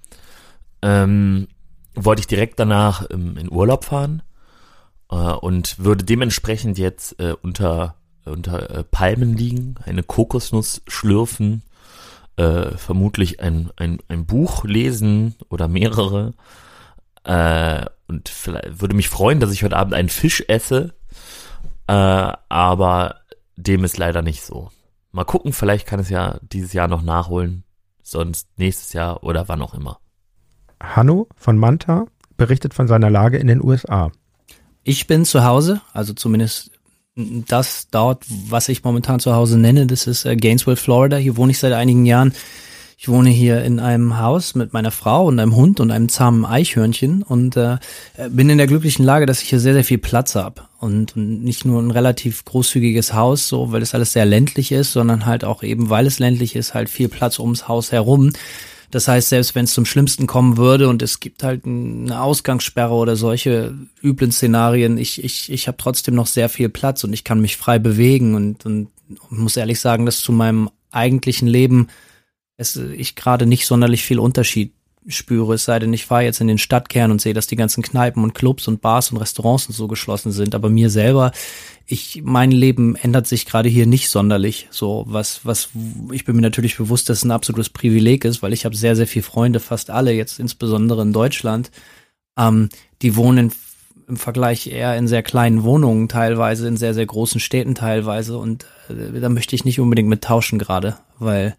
ähm, 0.82 1.48
wollte 1.94 2.20
ich 2.20 2.26
direkt 2.26 2.58
danach 2.60 3.06
ähm, 3.10 3.36
in 3.36 3.50
Urlaub 3.50 3.84
fahren 3.84 4.22
äh, 5.10 5.14
und 5.14 5.78
würde 5.78 6.04
dementsprechend 6.04 6.78
jetzt 6.78 7.18
äh, 7.20 7.34
unter 7.42 7.96
unter 8.26 8.70
äh, 8.70 8.84
Palmen 8.84 9.36
liegen, 9.36 9.76
eine 9.84 10.02
Kokosnuss 10.02 10.82
schlürfen, 10.86 11.62
äh, 12.36 12.76
vermutlich 12.76 13.40
ein, 13.40 13.70
ein, 13.76 13.98
ein 14.08 14.26
Buch 14.26 14.64
lesen 14.64 15.34
oder 15.48 15.68
mehrere 15.68 16.34
äh, 17.24 17.84
und 18.08 18.28
vielleicht 18.28 18.80
würde 18.80 18.94
mich 18.94 19.08
freuen, 19.08 19.40
dass 19.40 19.52
ich 19.52 19.62
heute 19.62 19.76
Abend 19.76 19.94
einen 19.94 20.08
Fisch 20.08 20.44
esse, 20.48 20.94
äh, 21.86 21.92
aber 21.92 23.16
dem 23.56 23.84
ist 23.84 23.98
leider 23.98 24.22
nicht 24.22 24.42
so. 24.42 24.70
Mal 25.12 25.24
gucken, 25.24 25.52
vielleicht 25.52 25.86
kann 25.86 26.00
es 26.00 26.08
ja 26.08 26.38
dieses 26.42 26.72
Jahr 26.72 26.88
noch 26.88 27.02
nachholen, 27.02 27.64
sonst 28.02 28.48
nächstes 28.56 28.92
Jahr 28.92 29.22
oder 29.22 29.48
wann 29.48 29.62
auch 29.62 29.74
immer. 29.74 29.98
Hanno 30.80 31.28
von 31.36 31.58
Manta 31.58 32.06
berichtet 32.36 32.74
von 32.74 32.88
seiner 32.88 33.10
Lage 33.10 33.36
in 33.36 33.48
den 33.48 33.62
USA. 33.62 34.10
Ich 34.90 35.06
bin 35.06 35.24
zu 35.24 35.44
Hause, 35.44 35.82
also 35.92 36.14
zumindest 36.14 36.72
das 37.14 37.86
dort, 37.92 38.24
was 38.48 38.68
ich 38.68 38.82
momentan 38.82 39.20
zu 39.20 39.36
Hause 39.36 39.56
nenne, 39.56 39.86
das 39.86 40.08
ist 40.08 40.24
äh, 40.24 40.34
Gainesville, 40.34 40.74
Florida. 40.74 41.16
Hier 41.16 41.36
wohne 41.36 41.52
ich 41.52 41.60
seit 41.60 41.72
einigen 41.74 42.06
Jahren. 42.06 42.32
Ich 42.98 43.08
wohne 43.08 43.30
hier 43.30 43.62
in 43.62 43.78
einem 43.78 44.18
Haus 44.18 44.56
mit 44.56 44.72
meiner 44.72 44.90
Frau 44.90 45.26
und 45.26 45.38
einem 45.38 45.54
Hund 45.54 45.78
und 45.78 45.92
einem 45.92 46.08
zahmen 46.08 46.44
Eichhörnchen 46.44 47.22
und 47.22 47.56
äh, 47.56 47.76
bin 48.30 48.50
in 48.50 48.58
der 48.58 48.66
glücklichen 48.66 49.04
Lage, 49.04 49.26
dass 49.26 49.42
ich 49.42 49.50
hier 49.50 49.60
sehr, 49.60 49.74
sehr 49.74 49.84
viel 49.84 49.98
Platz 49.98 50.34
habe. 50.34 50.62
Und, 50.80 51.14
und 51.14 51.44
nicht 51.44 51.64
nur 51.64 51.80
ein 51.80 51.92
relativ 51.92 52.44
großzügiges 52.44 53.14
Haus, 53.14 53.46
so 53.46 53.70
weil 53.70 53.78
das 53.78 53.94
alles 53.94 54.12
sehr 54.12 54.26
ländlich 54.26 54.72
ist, 54.72 54.90
sondern 54.90 55.24
halt 55.24 55.44
auch 55.44 55.62
eben, 55.62 55.88
weil 55.88 56.08
es 56.08 56.18
ländlich 56.18 56.56
ist, 56.56 56.74
halt 56.74 56.88
viel 56.90 57.08
Platz 57.08 57.38
ums 57.38 57.68
Haus 57.68 57.92
herum. 57.92 58.32
Das 58.90 59.06
heißt, 59.06 59.28
selbst 59.28 59.54
wenn 59.54 59.64
es 59.64 59.74
zum 59.74 59.84
Schlimmsten 59.84 60.26
kommen 60.26 60.56
würde 60.56 60.88
und 60.88 61.00
es 61.02 61.20
gibt 61.20 61.42
halt 61.42 61.64
eine 61.64 62.20
Ausgangssperre 62.20 62.94
oder 62.94 63.14
solche 63.14 63.74
üblen 64.02 64.32
Szenarien, 64.32 64.98
ich, 64.98 65.22
ich, 65.22 65.50
ich 65.50 65.68
habe 65.68 65.78
trotzdem 65.78 66.14
noch 66.14 66.26
sehr 66.26 66.48
viel 66.48 66.68
Platz 66.68 67.04
und 67.04 67.12
ich 67.12 67.22
kann 67.22 67.40
mich 67.40 67.56
frei 67.56 67.78
bewegen 67.78 68.34
und, 68.34 68.66
und 68.66 68.88
muss 69.28 69.56
ehrlich 69.56 69.80
sagen, 69.80 70.06
dass 70.06 70.20
zu 70.20 70.32
meinem 70.32 70.70
eigentlichen 70.90 71.46
Leben 71.46 71.88
es, 72.56 72.76
ich 72.76 73.14
gerade 73.14 73.46
nicht 73.46 73.66
sonderlich 73.66 74.02
viel 74.02 74.18
Unterschied 74.18 74.72
spüre, 75.06 75.54
es 75.54 75.64
sei 75.64 75.78
denn, 75.78 75.92
ich 75.92 76.06
fahre 76.06 76.24
jetzt 76.24 76.40
in 76.40 76.46
den 76.46 76.58
Stadtkern 76.58 77.10
und 77.10 77.20
sehe, 77.20 77.34
dass 77.34 77.46
die 77.46 77.56
ganzen 77.56 77.82
Kneipen 77.82 78.22
und 78.22 78.34
Clubs 78.34 78.68
und 78.68 78.80
Bars 78.82 79.10
und 79.10 79.16
Restaurants 79.16 79.66
und 79.66 79.74
so 79.74 79.88
geschlossen 79.88 80.30
sind. 80.30 80.54
Aber 80.54 80.68
mir 80.68 80.90
selber, 80.90 81.32
ich, 81.86 82.22
mein 82.24 82.50
Leben 82.50 82.96
ändert 82.96 83.26
sich 83.26 83.46
gerade 83.46 83.68
hier 83.68 83.86
nicht 83.86 84.10
sonderlich. 84.10 84.68
So, 84.70 85.04
was, 85.08 85.40
was, 85.44 85.70
ich 86.12 86.24
bin 86.24 86.36
mir 86.36 86.42
natürlich 86.42 86.76
bewusst, 86.76 87.08
dass 87.08 87.18
es 87.18 87.24
ein 87.24 87.30
absolutes 87.30 87.70
Privileg 87.70 88.24
ist, 88.24 88.42
weil 88.42 88.52
ich 88.52 88.64
habe 88.64 88.76
sehr, 88.76 88.94
sehr 88.94 89.06
viele 89.06 89.22
Freunde, 89.22 89.58
fast 89.58 89.90
alle, 89.90 90.12
jetzt 90.12 90.38
insbesondere 90.38 91.02
in 91.02 91.12
Deutschland, 91.12 91.70
ähm, 92.36 92.68
die 93.02 93.16
wohnen 93.16 93.52
im 94.06 94.16
Vergleich 94.16 94.66
eher 94.66 94.96
in 94.96 95.08
sehr 95.08 95.22
kleinen 95.22 95.62
Wohnungen 95.62 96.08
teilweise, 96.08 96.68
in 96.68 96.76
sehr, 96.76 96.94
sehr 96.94 97.06
großen 97.06 97.40
Städten 97.40 97.74
teilweise. 97.74 98.36
Und 98.36 98.66
äh, 98.88 99.18
da 99.20 99.28
möchte 99.28 99.56
ich 99.56 99.64
nicht 99.64 99.80
unbedingt 99.80 100.08
mit 100.08 100.22
tauschen 100.22 100.58
gerade, 100.58 100.98
weil 101.18 101.56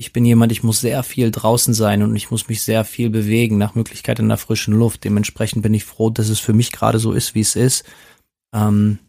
ich 0.00 0.12
bin 0.12 0.24
jemand, 0.24 0.52
ich 0.52 0.62
muss 0.62 0.80
sehr 0.80 1.02
viel 1.02 1.32
draußen 1.32 1.74
sein 1.74 2.04
und 2.04 2.14
ich 2.14 2.30
muss 2.30 2.48
mich 2.48 2.62
sehr 2.62 2.84
viel 2.84 3.10
bewegen, 3.10 3.58
nach 3.58 3.74
Möglichkeit 3.74 4.20
in 4.20 4.28
der 4.28 4.38
frischen 4.38 4.72
Luft. 4.72 5.02
Dementsprechend 5.02 5.62
bin 5.62 5.74
ich 5.74 5.84
froh, 5.84 6.08
dass 6.08 6.28
es 6.28 6.38
für 6.38 6.52
mich 6.52 6.70
gerade 6.70 7.00
so 7.00 7.12
ist, 7.12 7.34
wie 7.34 7.40
es 7.40 7.56
ist. 7.56 7.84
Ähm, 8.54 9.00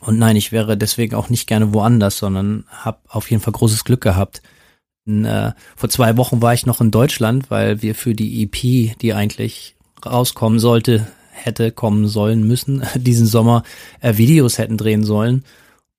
und 0.00 0.18
nein, 0.18 0.36
ich 0.36 0.52
wäre 0.52 0.76
deswegen 0.76 1.14
auch 1.14 1.30
nicht 1.30 1.46
gerne 1.46 1.72
woanders, 1.72 2.18
sondern 2.18 2.66
habe 2.70 2.98
auf 3.08 3.30
jeden 3.30 3.42
Fall 3.42 3.54
großes 3.54 3.84
Glück 3.84 4.02
gehabt. 4.02 4.42
In, 5.06 5.24
äh, 5.24 5.52
vor 5.74 5.88
zwei 5.88 6.18
Wochen 6.18 6.42
war 6.42 6.52
ich 6.52 6.66
noch 6.66 6.82
in 6.82 6.90
Deutschland, 6.90 7.50
weil 7.50 7.80
wir 7.80 7.94
für 7.94 8.14
die 8.14 8.42
EP, 8.42 8.98
die 8.98 9.14
eigentlich 9.14 9.74
rauskommen 10.04 10.58
sollte, 10.58 11.06
hätte 11.32 11.72
kommen 11.72 12.06
sollen 12.06 12.46
müssen, 12.46 12.82
diesen 12.94 13.26
Sommer 13.26 13.62
äh, 14.00 14.18
Videos 14.18 14.58
hätten 14.58 14.76
drehen 14.76 15.02
sollen. 15.02 15.44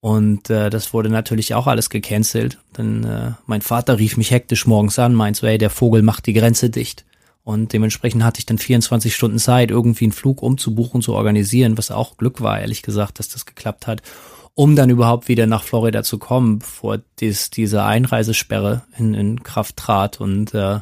Und 0.01 0.49
äh, 0.49 0.71
das 0.71 0.93
wurde 0.93 1.09
natürlich 1.09 1.53
auch 1.53 1.67
alles 1.67 1.91
gecancelt. 1.91 2.57
Denn 2.77 3.03
äh, 3.03 3.33
mein 3.45 3.61
Vater 3.61 3.99
rief 3.99 4.17
mich 4.17 4.31
hektisch 4.31 4.65
morgens 4.65 4.97
an, 4.97 5.13
meint 5.13 5.37
so, 5.37 5.45
ey, 5.45 5.59
der 5.59 5.69
Vogel 5.69 6.01
macht 6.01 6.25
die 6.25 6.33
Grenze 6.33 6.71
dicht. 6.71 7.05
Und 7.43 7.73
dementsprechend 7.73 8.23
hatte 8.23 8.39
ich 8.39 8.45
dann 8.45 8.57
24 8.57 9.15
Stunden 9.15 9.39
Zeit, 9.39 9.71
irgendwie 9.71 10.05
einen 10.05 10.11
Flug 10.11 10.41
umzubuchen, 10.41 11.01
zu 11.01 11.13
organisieren, 11.13 11.77
was 11.77 11.91
auch 11.91 12.17
Glück 12.17 12.41
war, 12.41 12.59
ehrlich 12.59 12.81
gesagt, 12.81 13.19
dass 13.19 13.29
das 13.29 13.45
geklappt 13.45 13.87
hat, 13.87 14.01
um 14.53 14.75
dann 14.75 14.89
überhaupt 14.89 15.27
wieder 15.27 15.47
nach 15.47 15.63
Florida 15.63 16.03
zu 16.03 16.17
kommen, 16.17 16.59
bevor 16.59 16.99
dies, 17.19 17.49
diese 17.49 17.83
Einreisesperre 17.83 18.83
in, 18.97 19.13
in 19.13 19.43
Kraft 19.43 19.77
trat. 19.77 20.19
Und 20.19 20.53
äh, 20.53 20.79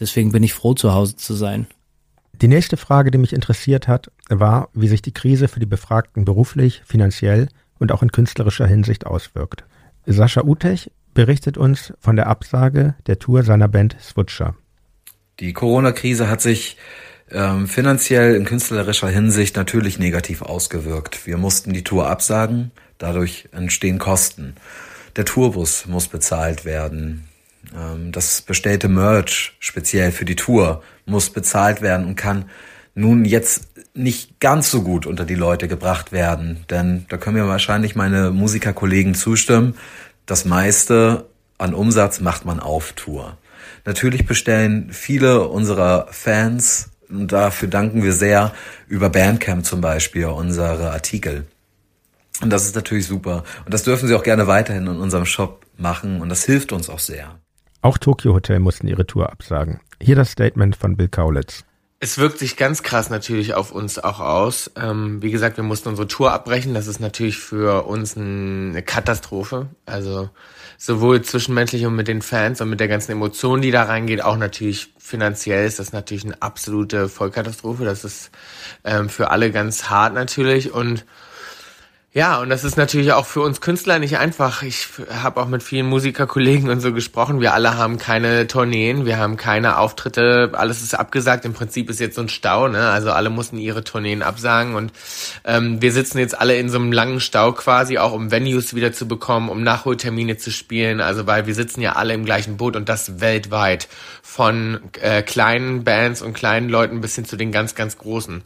deswegen 0.00 0.32
bin 0.32 0.42
ich 0.42 0.52
froh, 0.54 0.74
zu 0.74 0.94
Hause 0.94 1.16
zu 1.16 1.34
sein. 1.34 1.66
Die 2.40 2.48
nächste 2.48 2.76
Frage, 2.76 3.10
die 3.10 3.18
mich 3.18 3.32
interessiert 3.32 3.86
hat, 3.86 4.10
war, 4.28 4.68
wie 4.74 4.88
sich 4.88 5.02
die 5.02 5.12
Krise 5.12 5.46
für 5.48 5.60
die 5.60 5.66
Befragten 5.66 6.24
beruflich, 6.24 6.82
finanziell 6.84 7.48
und 7.82 7.92
auch 7.92 8.02
in 8.02 8.12
künstlerischer 8.12 8.66
Hinsicht 8.66 9.06
auswirkt. 9.06 9.64
Sascha 10.06 10.42
Utech 10.42 10.90
berichtet 11.12 11.58
uns 11.58 11.92
von 12.00 12.16
der 12.16 12.28
Absage 12.28 12.94
der 13.06 13.18
Tour 13.18 13.42
seiner 13.42 13.68
Band 13.68 13.96
Switcher. 14.00 14.54
Die 15.40 15.52
Corona-Krise 15.52 16.28
hat 16.28 16.40
sich 16.40 16.78
ähm, 17.30 17.66
finanziell 17.66 18.34
in 18.34 18.44
künstlerischer 18.44 19.08
Hinsicht 19.08 19.56
natürlich 19.56 19.98
negativ 19.98 20.42
ausgewirkt. 20.42 21.26
Wir 21.26 21.36
mussten 21.36 21.72
die 21.72 21.84
Tour 21.84 22.08
absagen, 22.08 22.70
dadurch 22.98 23.48
entstehen 23.52 23.98
Kosten. 23.98 24.54
Der 25.16 25.24
Tourbus 25.24 25.86
muss 25.86 26.08
bezahlt 26.08 26.64
werden. 26.64 27.28
Ähm, 27.74 28.12
das 28.12 28.42
bestellte 28.42 28.88
Merch 28.88 29.54
speziell 29.58 30.12
für 30.12 30.24
die 30.24 30.36
Tour 30.36 30.82
muss 31.04 31.30
bezahlt 31.30 31.82
werden 31.82 32.06
und 32.06 32.16
kann 32.16 32.46
nun 32.94 33.24
jetzt 33.24 33.68
nicht 33.94 34.40
ganz 34.40 34.70
so 34.70 34.82
gut 34.82 35.06
unter 35.06 35.24
die 35.24 35.34
Leute 35.34 35.68
gebracht 35.68 36.12
werden. 36.12 36.64
Denn 36.70 37.06
da 37.08 37.16
können 37.16 37.36
mir 37.36 37.48
wahrscheinlich 37.48 37.94
meine 37.94 38.30
Musikerkollegen 38.30 39.14
zustimmen. 39.14 39.74
Das 40.26 40.44
meiste 40.44 41.26
an 41.58 41.74
Umsatz 41.74 42.20
macht 42.20 42.44
man 42.44 42.60
auf 42.60 42.92
Tour. 42.92 43.36
Natürlich 43.84 44.26
bestellen 44.26 44.88
viele 44.92 45.48
unserer 45.48 46.06
Fans, 46.10 46.90
und 47.08 47.30
dafür 47.30 47.68
danken 47.68 48.02
wir 48.02 48.12
sehr, 48.12 48.52
über 48.88 49.10
Bandcamp 49.10 49.64
zum 49.64 49.80
Beispiel 49.80 50.26
unsere 50.26 50.92
Artikel. 50.92 51.46
Und 52.40 52.50
das 52.50 52.64
ist 52.64 52.74
natürlich 52.74 53.06
super. 53.06 53.44
Und 53.64 53.74
das 53.74 53.82
dürfen 53.82 54.08
sie 54.08 54.14
auch 54.14 54.22
gerne 54.22 54.46
weiterhin 54.46 54.86
in 54.86 54.96
unserem 54.96 55.26
Shop 55.26 55.66
machen. 55.76 56.20
Und 56.20 56.28
das 56.30 56.44
hilft 56.44 56.72
uns 56.72 56.88
auch 56.88 56.98
sehr. 56.98 57.38
Auch 57.82 57.98
Tokyo 57.98 58.32
Hotel 58.32 58.60
mussten 58.60 58.88
ihre 58.88 59.06
Tour 59.06 59.30
absagen. 59.30 59.80
Hier 60.00 60.16
das 60.16 60.30
Statement 60.30 60.74
von 60.74 60.96
Bill 60.96 61.08
Kaulitz. 61.08 61.64
Es 62.04 62.18
wirkt 62.18 62.40
sich 62.40 62.56
ganz 62.56 62.82
krass 62.82 63.10
natürlich 63.10 63.54
auf 63.54 63.70
uns 63.70 63.96
auch 64.00 64.18
aus. 64.18 64.72
Ähm, 64.74 65.22
wie 65.22 65.30
gesagt, 65.30 65.56
wir 65.56 65.62
mussten 65.62 65.88
unsere 65.88 66.08
Tour 66.08 66.32
abbrechen. 66.32 66.74
Das 66.74 66.88
ist 66.88 66.98
natürlich 66.98 67.38
für 67.38 67.86
uns 67.86 68.16
eine 68.16 68.82
Katastrophe. 68.82 69.68
Also 69.86 70.28
sowohl 70.76 71.22
zwischenmenschlich 71.22 71.86
und 71.86 71.94
mit 71.94 72.08
den 72.08 72.20
Fans 72.20 72.60
und 72.60 72.70
mit 72.70 72.80
der 72.80 72.88
ganzen 72.88 73.12
Emotion, 73.12 73.62
die 73.62 73.70
da 73.70 73.84
reingeht, 73.84 74.20
auch 74.20 74.36
natürlich 74.36 74.92
finanziell 74.98 75.64
ist 75.64 75.78
das 75.78 75.92
natürlich 75.92 76.24
eine 76.24 76.42
absolute 76.42 77.08
Vollkatastrophe. 77.08 77.84
Das 77.84 78.04
ist 78.04 78.32
ähm, 78.82 79.08
für 79.08 79.30
alle 79.30 79.52
ganz 79.52 79.88
hart 79.88 80.12
natürlich 80.12 80.72
und 80.72 81.04
ja, 82.14 82.40
und 82.42 82.50
das 82.50 82.62
ist 82.62 82.76
natürlich 82.76 83.14
auch 83.14 83.24
für 83.24 83.40
uns 83.40 83.62
Künstler 83.62 83.98
nicht 83.98 84.18
einfach. 84.18 84.62
Ich 84.62 84.86
habe 85.08 85.40
auch 85.40 85.48
mit 85.48 85.62
vielen 85.62 85.86
Musikerkollegen 85.86 86.68
und 86.68 86.82
so 86.82 86.92
gesprochen. 86.92 87.40
Wir 87.40 87.54
alle 87.54 87.78
haben 87.78 87.96
keine 87.96 88.46
Tourneen, 88.46 89.06
wir 89.06 89.16
haben 89.16 89.38
keine 89.38 89.78
Auftritte, 89.78 90.50
alles 90.52 90.82
ist 90.82 90.94
abgesagt. 90.94 91.46
Im 91.46 91.54
Prinzip 91.54 91.88
ist 91.88 92.00
jetzt 92.00 92.16
so 92.16 92.20
ein 92.20 92.28
Stau, 92.28 92.68
ne? 92.68 92.90
Also 92.90 93.12
alle 93.12 93.30
mussten 93.30 93.56
ihre 93.56 93.82
Tourneen 93.82 94.22
absagen 94.22 94.74
und 94.74 94.92
ähm, 95.44 95.80
wir 95.80 95.90
sitzen 95.90 96.18
jetzt 96.18 96.38
alle 96.38 96.56
in 96.56 96.68
so 96.68 96.78
einem 96.78 96.92
langen 96.92 97.18
Stau 97.18 97.52
quasi, 97.52 97.96
auch 97.96 98.12
um 98.12 98.30
Venues 98.30 98.74
wieder 98.74 98.92
zu 98.92 99.08
bekommen, 99.08 99.48
um 99.48 99.62
Nachholtermine 99.62 100.36
zu 100.36 100.50
spielen. 100.50 101.00
Also 101.00 101.26
weil 101.26 101.46
wir 101.46 101.54
sitzen 101.54 101.80
ja 101.80 101.92
alle 101.92 102.12
im 102.12 102.26
gleichen 102.26 102.58
Boot 102.58 102.76
und 102.76 102.90
das 102.90 103.22
weltweit 103.22 103.88
von 104.20 104.80
äh, 105.00 105.22
kleinen 105.22 105.82
Bands 105.82 106.20
und 106.20 106.34
kleinen 106.34 106.68
Leuten 106.68 107.00
bis 107.00 107.14
hin 107.14 107.24
zu 107.24 107.38
den 107.38 107.52
ganz, 107.52 107.74
ganz 107.74 107.96
großen. 107.96 108.42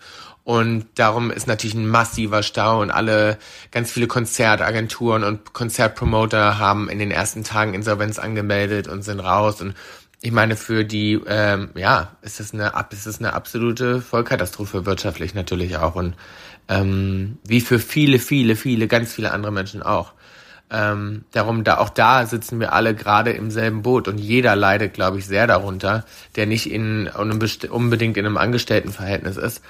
Und 0.47 0.87
darum 0.95 1.33
ist 1.33 1.49
natürlich 1.49 1.75
ein 1.75 1.89
massiver 1.89 2.45
Stau 2.45 2.81
und 2.81 2.93
alle, 2.93 3.37
ganz 3.73 3.91
viele 3.91 4.07
Konzertagenturen 4.07 5.25
und 5.25 5.53
Konzertpromoter 5.53 6.61
haben 6.61 6.89
in 6.89 7.01
den 7.01 7.11
ersten 7.11 7.43
Tagen 7.43 7.75
Insolvenz 7.75 8.21
angemeldet 8.21 8.87
und 8.87 9.03
sind 9.03 9.19
raus. 9.19 9.61
Und 9.61 9.75
ich 10.23 10.31
meine, 10.31 10.55
für 10.55 10.85
die, 10.85 11.21
ähm, 11.27 11.71
ja, 11.75 12.13
ist 12.23 12.39
es 12.39 12.55
eine, 12.55 12.73
ist 12.93 13.07
es 13.07 13.19
eine 13.19 13.33
absolute 13.33 14.01
Vollkatastrophe 14.01 14.87
wirtschaftlich 14.87 15.35
natürlich 15.35 15.79
auch. 15.79 15.97
Und 15.97 16.15
ähm, 16.69 17.39
wie 17.45 17.61
für 17.61 17.81
viele, 17.81 18.21
viele, 18.21 18.55
viele, 18.55 18.87
ganz 18.87 19.13
viele 19.13 19.33
andere 19.33 19.51
Menschen 19.51 19.83
auch. 19.83 20.13
Ähm, 20.71 21.25
darum, 21.33 21.65
da 21.65 21.79
auch 21.79 21.91
da 21.91 22.25
sitzen 22.25 22.61
wir 22.61 22.73
alle 22.73 22.95
gerade 22.95 23.33
im 23.33 23.51
selben 23.51 23.83
Boot 23.83 24.07
und 24.07 24.19
jeder 24.19 24.55
leidet, 24.55 24.95
glaube 24.95 25.19
ich, 25.19 25.27
sehr 25.27 25.49
darunter, 25.49 26.05
der 26.37 26.47
nicht 26.47 26.71
in 26.71 27.09
unbedingt 27.09 28.17
in 28.17 28.27
einem 28.27 28.37
Angestelltenverhältnis 28.37 29.37
ist. 29.37 29.61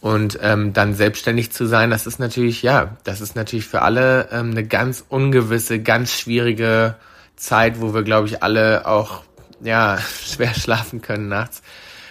Und 0.00 0.38
ähm, 0.42 0.72
dann 0.72 0.94
selbstständig 0.94 1.50
zu 1.50 1.66
sein, 1.66 1.90
das 1.90 2.06
ist 2.06 2.20
natürlich, 2.20 2.62
ja, 2.62 2.96
das 3.02 3.20
ist 3.20 3.34
natürlich 3.34 3.66
für 3.66 3.82
alle 3.82 4.28
ähm, 4.30 4.52
eine 4.52 4.64
ganz 4.64 5.04
ungewisse, 5.08 5.80
ganz 5.80 6.12
schwierige 6.12 6.94
Zeit, 7.34 7.80
wo 7.80 7.94
wir, 7.94 8.04
glaube 8.04 8.28
ich, 8.28 8.42
alle 8.42 8.86
auch 8.86 9.22
ja 9.60 9.98
schwer 10.24 10.54
schlafen 10.54 11.02
können 11.02 11.28
nachts, 11.28 11.62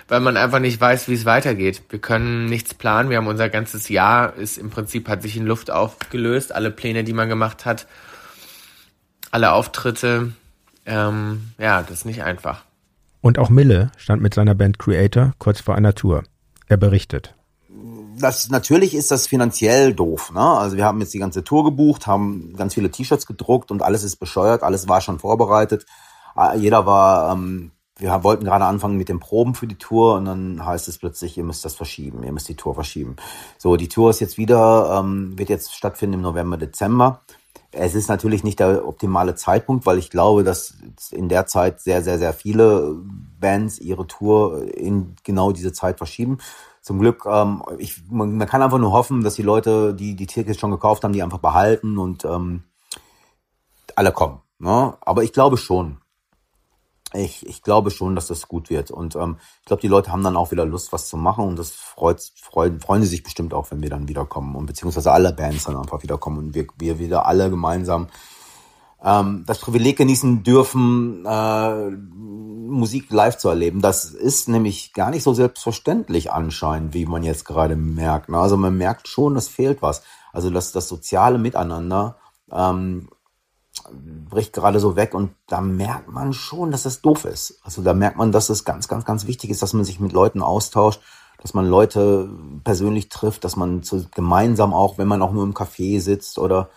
weil 0.09 0.19
man 0.19 0.35
einfach 0.35 0.59
nicht 0.59 0.81
weiß, 0.81 1.07
wie 1.07 1.13
es 1.13 1.23
weitergeht. 1.23 1.81
Wir 1.89 1.99
können 1.99 2.47
nichts 2.47 2.73
planen. 2.73 3.09
Wir 3.09 3.17
haben 3.17 3.27
unser 3.27 3.47
ganzes 3.47 3.87
Jahr 3.87 4.35
ist 4.35 4.57
im 4.57 4.69
Prinzip 4.69 5.07
hat 5.07 5.21
sich 5.21 5.37
in 5.37 5.45
Luft 5.45 5.71
aufgelöst. 5.71 6.53
Alle 6.53 6.71
Pläne, 6.71 7.05
die 7.05 7.13
man 7.13 7.29
gemacht 7.29 7.65
hat, 7.65 7.87
alle 9.31 9.53
Auftritte, 9.53 10.33
ähm, 10.85 11.51
ja, 11.57 11.83
das 11.83 11.99
ist 11.99 12.05
nicht 12.05 12.23
einfach. 12.23 12.63
Und 13.21 13.39
auch 13.39 13.49
Mille 13.49 13.91
stand 13.97 14.21
mit 14.21 14.33
seiner 14.33 14.55
Band 14.55 14.77
Creator 14.77 15.33
kurz 15.37 15.61
vor 15.61 15.75
einer 15.75 15.95
Tour. 15.95 16.23
Er 16.67 16.77
berichtet 16.77 17.33
das 18.19 18.49
natürlich 18.49 18.95
ist 18.95 19.11
das 19.11 19.27
finanziell 19.27 19.93
doof. 19.93 20.31
Ne? 20.33 20.41
Also 20.41 20.77
wir 20.77 20.85
haben 20.85 20.99
jetzt 20.99 21.13
die 21.13 21.19
ganze 21.19 21.43
Tour 21.43 21.63
gebucht, 21.63 22.07
haben 22.07 22.53
ganz 22.55 22.73
viele 22.73 22.91
T-Shirts 22.91 23.25
gedruckt 23.25 23.71
und 23.71 23.81
alles 23.81 24.03
ist 24.03 24.17
bescheuert, 24.17 24.63
alles 24.63 24.87
war 24.87 25.01
schon 25.01 25.19
vorbereitet. 25.19 25.85
Ah, 26.35 26.55
jeder 26.55 26.85
war, 26.85 27.33
ähm, 27.33 27.71
wir 27.97 28.23
wollten 28.23 28.45
gerade 28.45 28.65
anfangen 28.65 28.97
mit 28.97 29.09
den 29.09 29.19
Proben 29.19 29.55
für 29.55 29.67
die 29.67 29.77
Tour 29.77 30.15
und 30.15 30.25
dann 30.25 30.65
heißt 30.65 30.87
es 30.87 30.97
plötzlich, 30.97 31.37
ihr 31.37 31.43
müsst 31.43 31.65
das 31.65 31.75
verschieben, 31.75 32.23
ihr 32.23 32.31
müsst 32.31 32.49
die 32.49 32.55
Tour 32.55 32.75
verschieben. 32.75 33.15
So, 33.57 33.75
die 33.75 33.89
Tour 33.89 34.09
ist 34.09 34.19
jetzt 34.19 34.37
wieder, 34.37 34.99
ähm, 34.99 35.37
wird 35.37 35.49
jetzt 35.49 35.75
stattfinden 35.75 36.15
im 36.15 36.21
November, 36.21 36.57
Dezember. 36.57 37.21
Es 37.71 37.95
ist 37.95 38.07
natürlich 38.07 38.43
nicht 38.43 38.59
der 38.59 38.87
optimale 38.87 39.35
Zeitpunkt, 39.35 39.85
weil 39.85 39.97
ich 39.97 40.09
glaube, 40.09 40.43
dass 40.43 40.75
in 41.11 41.27
der 41.27 41.47
Zeit 41.47 41.81
sehr, 41.81 42.01
sehr, 42.01 42.17
sehr 42.17 42.33
viele 42.33 42.95
Bands 43.39 43.77
ihre 43.79 44.07
Tour 44.07 44.73
in 44.75 45.15
genau 45.23 45.51
diese 45.51 45.73
Zeit 45.73 45.97
verschieben 45.97 46.37
zum 46.87 46.99
Glück, 46.99 47.25
ähm, 47.29 47.61
ich, 47.79 48.01
man, 48.09 48.37
man 48.37 48.47
kann 48.47 48.61
einfach 48.61 48.77
nur 48.77 48.93
hoffen, 48.93 49.21
dass 49.21 49.35
die 49.35 49.41
Leute, 49.41 49.93
die 49.93 50.15
die 50.15 50.25
Tickets 50.25 50.57
schon 50.57 50.71
gekauft 50.71 51.03
haben, 51.03 51.11
die 51.11 51.21
einfach 51.21 51.39
behalten 51.39 51.97
und 51.97 52.23
ähm, 52.23 52.63
alle 53.97 54.13
kommen. 54.13 54.39
Ne? 54.57 54.95
Aber 55.01 55.21
ich 55.23 55.33
glaube 55.33 55.57
schon. 55.57 55.97
Ich, 57.13 57.45
ich 57.45 57.61
glaube 57.61 57.91
schon, 57.91 58.15
dass 58.15 58.27
das 58.27 58.47
gut 58.47 58.69
wird. 58.69 58.89
Und 58.89 59.17
ähm, 59.17 59.37
ich 59.59 59.65
glaube, 59.65 59.81
die 59.81 59.89
Leute 59.89 60.13
haben 60.13 60.23
dann 60.23 60.37
auch 60.37 60.51
wieder 60.51 60.65
Lust, 60.65 60.93
was 60.93 61.09
zu 61.09 61.17
machen. 61.17 61.43
Und 61.43 61.59
das 61.59 61.71
freut, 61.71 62.21
freuen, 62.41 62.79
freuen 62.79 63.01
sie 63.01 63.09
sich 63.09 63.23
bestimmt 63.23 63.53
auch, 63.53 63.69
wenn 63.69 63.81
wir 63.81 63.89
dann 63.89 64.07
wiederkommen. 64.07 64.55
Und 64.55 64.67
beziehungsweise 64.67 65.11
alle 65.11 65.33
Bands 65.33 65.65
dann 65.65 65.75
einfach 65.75 66.03
wiederkommen 66.03 66.37
und 66.37 66.55
wir, 66.55 66.67
wir 66.77 66.99
wieder 66.99 67.25
alle 67.25 67.49
gemeinsam 67.49 68.07
ähm, 69.03 69.43
das 69.45 69.59
Privileg 69.59 69.97
genießen 69.97 70.43
dürfen, 70.43 71.25
äh, 71.25 71.89
Musik 71.89 73.11
live 73.11 73.37
zu 73.37 73.49
erleben. 73.49 73.81
Das 73.81 74.05
ist 74.05 74.49
nämlich 74.49 74.93
gar 74.93 75.09
nicht 75.09 75.23
so 75.23 75.33
selbstverständlich 75.33 76.31
anscheinend, 76.31 76.93
wie 76.93 77.05
man 77.05 77.23
jetzt 77.23 77.45
gerade 77.45 77.75
merkt. 77.75 78.29
Ne? 78.29 78.37
Also 78.37 78.57
man 78.57 78.77
merkt 78.77 79.07
schon, 79.07 79.35
es 79.35 79.47
fehlt 79.47 79.81
was. 79.81 80.03
Also 80.33 80.49
das, 80.49 80.71
das 80.71 80.87
soziale 80.87 81.37
Miteinander 81.37 82.17
ähm, 82.51 83.09
bricht 84.29 84.53
gerade 84.53 84.79
so 84.79 84.95
weg 84.95 85.13
und 85.13 85.31
da 85.47 85.61
merkt 85.61 86.11
man 86.11 86.33
schon, 86.33 86.71
dass 86.71 86.85
es 86.85 87.01
doof 87.01 87.25
ist. 87.25 87.59
Also 87.63 87.81
da 87.81 87.93
merkt 87.93 88.17
man, 88.17 88.31
dass 88.31 88.49
es 88.49 88.65
ganz, 88.65 88.87
ganz, 88.87 89.05
ganz 89.05 89.27
wichtig 89.27 89.49
ist, 89.49 89.61
dass 89.61 89.73
man 89.73 89.85
sich 89.85 89.99
mit 89.99 90.11
Leuten 90.11 90.41
austauscht, 90.41 91.01
dass 91.41 91.53
man 91.53 91.67
Leute 91.67 92.29
persönlich 92.63 93.09
trifft, 93.09 93.43
dass 93.43 93.55
man 93.55 93.83
zu, 93.83 94.07
gemeinsam 94.13 94.73
auch, 94.73 94.97
wenn 94.97 95.07
man 95.07 95.21
auch 95.21 95.31
nur 95.31 95.43
im 95.43 95.53
Café 95.53 96.01
sitzt 96.01 96.39
oder 96.39 96.69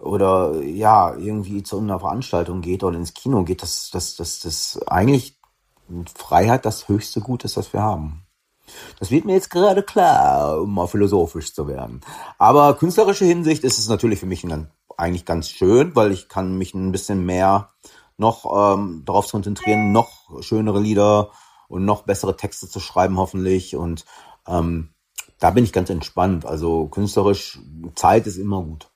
oder 0.00 0.60
ja, 0.62 1.14
irgendwie 1.14 1.62
zu 1.62 1.78
einer 1.78 2.00
Veranstaltung 2.00 2.60
geht 2.60 2.82
oder 2.84 2.96
ins 2.96 3.14
Kino 3.14 3.44
geht, 3.44 3.62
dass 3.62 3.90
das, 3.90 4.16
das, 4.16 4.40
das 4.40 4.80
eigentlich 4.86 5.38
Freiheit 6.16 6.64
das 6.64 6.88
höchste 6.88 7.20
Gut 7.20 7.44
ist, 7.44 7.56
das 7.56 7.72
wir 7.72 7.82
haben. 7.82 8.22
Das 8.98 9.10
wird 9.10 9.24
mir 9.24 9.34
jetzt 9.34 9.50
gerade 9.50 9.82
klar, 9.82 10.60
um 10.60 10.74
mal 10.74 10.86
philosophisch 10.86 11.52
zu 11.52 11.66
werden. 11.66 12.00
Aber 12.38 12.74
künstlerische 12.74 13.24
Hinsicht 13.24 13.64
ist 13.64 13.78
es 13.78 13.88
natürlich 13.88 14.20
für 14.20 14.26
mich 14.26 14.46
eigentlich 14.96 15.24
ganz 15.24 15.48
schön, 15.48 15.96
weil 15.96 16.12
ich 16.12 16.28
kann 16.28 16.56
mich 16.56 16.74
ein 16.74 16.92
bisschen 16.92 17.24
mehr 17.26 17.70
noch 18.16 18.74
ähm, 18.74 19.02
darauf 19.04 19.30
konzentrieren, 19.30 19.92
noch 19.92 20.42
schönere 20.42 20.78
Lieder 20.78 21.30
und 21.68 21.84
noch 21.84 22.02
bessere 22.02 22.36
Texte 22.36 22.68
zu 22.68 22.78
schreiben, 22.78 23.16
hoffentlich. 23.16 23.76
Und 23.76 24.04
ähm, 24.46 24.90
da 25.38 25.50
bin 25.50 25.64
ich 25.64 25.72
ganz 25.72 25.90
entspannt. 25.90 26.44
Also 26.44 26.86
künstlerisch, 26.86 27.58
Zeit 27.94 28.26
ist 28.26 28.36
immer 28.36 28.62
gut. 28.62 28.89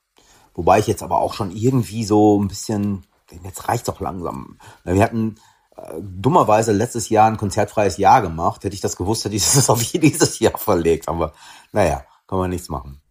Wobei 0.55 0.79
ich 0.79 0.87
jetzt 0.87 1.03
aber 1.03 1.19
auch 1.19 1.33
schon 1.33 1.51
irgendwie 1.51 2.05
so 2.05 2.41
ein 2.41 2.47
bisschen, 2.47 3.03
jetzt 3.43 3.67
reicht's 3.67 3.87
doch 3.87 3.99
langsam. 3.99 4.57
Wir 4.85 5.03
hatten 5.03 5.35
äh, 5.75 5.81
dummerweise 6.01 6.71
letztes 6.71 7.09
Jahr 7.09 7.27
ein 7.27 7.37
konzertfreies 7.37 7.97
Jahr 7.97 8.21
gemacht. 8.21 8.63
Hätte 8.63 8.73
ich 8.73 8.81
das 8.81 8.95
gewusst, 8.95 9.25
hätte 9.25 9.35
ich 9.35 9.43
das 9.43 9.69
auf 9.69 9.83
dieses 9.83 10.39
Jahr 10.39 10.57
verlegt. 10.57 11.09
Aber 11.09 11.33
naja, 11.73 12.03
kann 12.27 12.39
man 12.39 12.49
nichts 12.49 12.69
machen. 12.69 13.01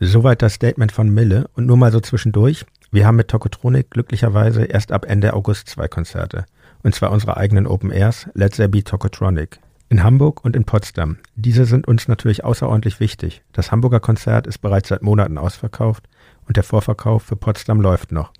Soweit 0.00 0.42
das 0.42 0.54
Statement 0.54 0.90
von 0.90 1.08
Mille. 1.08 1.48
Und 1.54 1.66
nur 1.66 1.76
mal 1.76 1.92
so 1.92 2.00
zwischendurch. 2.00 2.66
Wir 2.90 3.06
haben 3.06 3.16
mit 3.16 3.28
Tokotronik 3.28 3.90
glücklicherweise 3.90 4.64
erst 4.64 4.90
ab 4.90 5.06
Ende 5.08 5.34
August 5.34 5.68
zwei 5.68 5.86
Konzerte. 5.86 6.44
Und 6.82 6.96
zwar 6.96 7.12
unsere 7.12 7.36
eigenen 7.36 7.68
Open 7.68 7.92
Airs, 7.92 8.26
Let's 8.34 8.56
There 8.56 8.68
Be 8.68 8.82
Tokotronic. 8.82 9.60
In 9.88 10.02
Hamburg 10.02 10.44
und 10.44 10.56
in 10.56 10.64
Potsdam. 10.64 11.18
Diese 11.36 11.64
sind 11.64 11.86
uns 11.86 12.08
natürlich 12.08 12.42
außerordentlich 12.42 12.98
wichtig. 12.98 13.42
Das 13.52 13.70
Hamburger 13.70 14.00
Konzert 14.00 14.48
ist 14.48 14.58
bereits 14.58 14.88
seit 14.88 15.02
Monaten 15.02 15.38
ausverkauft 15.38 16.08
und 16.46 16.56
der 16.56 16.64
Vorverkauf 16.64 17.22
für 17.22 17.36
Potsdam 17.36 17.80
läuft 17.80 18.12
noch. 18.12 18.32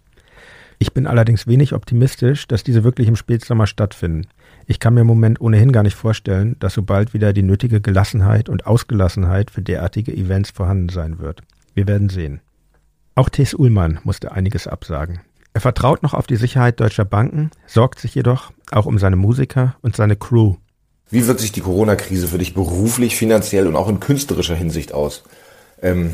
Ich 0.78 0.92
bin 0.92 1.06
allerdings 1.06 1.46
wenig 1.46 1.74
optimistisch, 1.74 2.48
dass 2.48 2.64
diese 2.64 2.82
wirklich 2.82 3.06
im 3.06 3.14
Spätsommer 3.14 3.68
stattfinden. 3.68 4.26
Ich 4.66 4.80
kann 4.80 4.94
mir 4.94 5.02
im 5.02 5.06
Moment 5.06 5.40
ohnehin 5.40 5.70
gar 5.70 5.84
nicht 5.84 5.94
vorstellen, 5.94 6.56
dass 6.58 6.74
sobald 6.74 7.14
wieder 7.14 7.32
die 7.32 7.44
nötige 7.44 7.80
Gelassenheit 7.80 8.48
und 8.48 8.66
Ausgelassenheit 8.66 9.50
für 9.52 9.62
derartige 9.62 10.12
Events 10.12 10.50
vorhanden 10.50 10.88
sein 10.88 11.20
wird. 11.20 11.42
Wir 11.74 11.86
werden 11.86 12.08
sehen. 12.08 12.40
Auch 13.14 13.28
Thes 13.28 13.54
Ullmann 13.54 14.00
musste 14.02 14.32
einiges 14.32 14.66
absagen. 14.66 15.20
Er 15.54 15.60
vertraut 15.60 16.02
noch 16.02 16.14
auf 16.14 16.26
die 16.26 16.36
Sicherheit 16.36 16.80
deutscher 16.80 17.04
Banken, 17.04 17.50
sorgt 17.66 18.00
sich 18.00 18.14
jedoch 18.14 18.52
auch 18.70 18.86
um 18.86 18.98
seine 18.98 19.16
Musiker 19.16 19.76
und 19.82 19.94
seine 19.94 20.16
Crew. 20.16 20.56
Wie 21.10 21.26
wirkt 21.26 21.40
sich 21.40 21.52
die 21.52 21.60
Corona-Krise 21.60 22.26
für 22.26 22.38
dich 22.38 22.54
beruflich, 22.54 23.16
finanziell 23.16 23.66
und 23.66 23.76
auch 23.76 23.88
in 23.88 24.00
künstlerischer 24.00 24.54
Hinsicht 24.54 24.92
aus? 24.94 25.24
Ähm, 25.82 26.12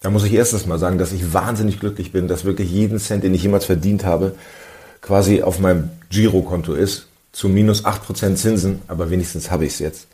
da 0.00 0.10
muss 0.10 0.24
ich 0.24 0.32
erstens 0.32 0.66
mal 0.66 0.78
sagen, 0.78 0.98
dass 0.98 1.12
ich 1.12 1.32
wahnsinnig 1.32 1.80
glücklich 1.80 2.12
bin, 2.12 2.28
dass 2.28 2.44
wirklich 2.44 2.70
jeden 2.70 2.98
Cent, 2.98 3.24
den 3.24 3.34
ich 3.34 3.42
jemals 3.42 3.64
verdient 3.64 4.04
habe, 4.04 4.34
quasi 5.00 5.42
auf 5.42 5.58
meinem 5.58 5.90
Girokonto 6.10 6.74
ist, 6.74 7.06
zu 7.32 7.48
minus 7.48 7.84
8% 7.84 8.36
Zinsen, 8.36 8.82
aber 8.88 9.10
wenigstens 9.10 9.50
habe 9.50 9.64
ich 9.64 9.74
es 9.74 9.78
jetzt. 9.78 10.06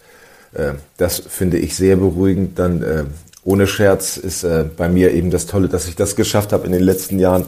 Äh, 0.54 0.74
das 0.96 1.18
finde 1.18 1.58
ich 1.58 1.76
sehr 1.76 1.96
beruhigend. 1.96 2.58
Dann 2.58 2.82
äh, 2.82 3.04
ohne 3.44 3.66
Scherz 3.66 4.16
ist 4.16 4.44
äh, 4.44 4.64
bei 4.76 4.88
mir 4.88 5.12
eben 5.12 5.30
das 5.30 5.46
Tolle, 5.46 5.68
dass 5.68 5.88
ich 5.88 5.96
das 5.96 6.16
geschafft 6.16 6.52
habe 6.52 6.66
in 6.66 6.72
den 6.72 6.82
letzten 6.82 7.18
Jahren, 7.18 7.46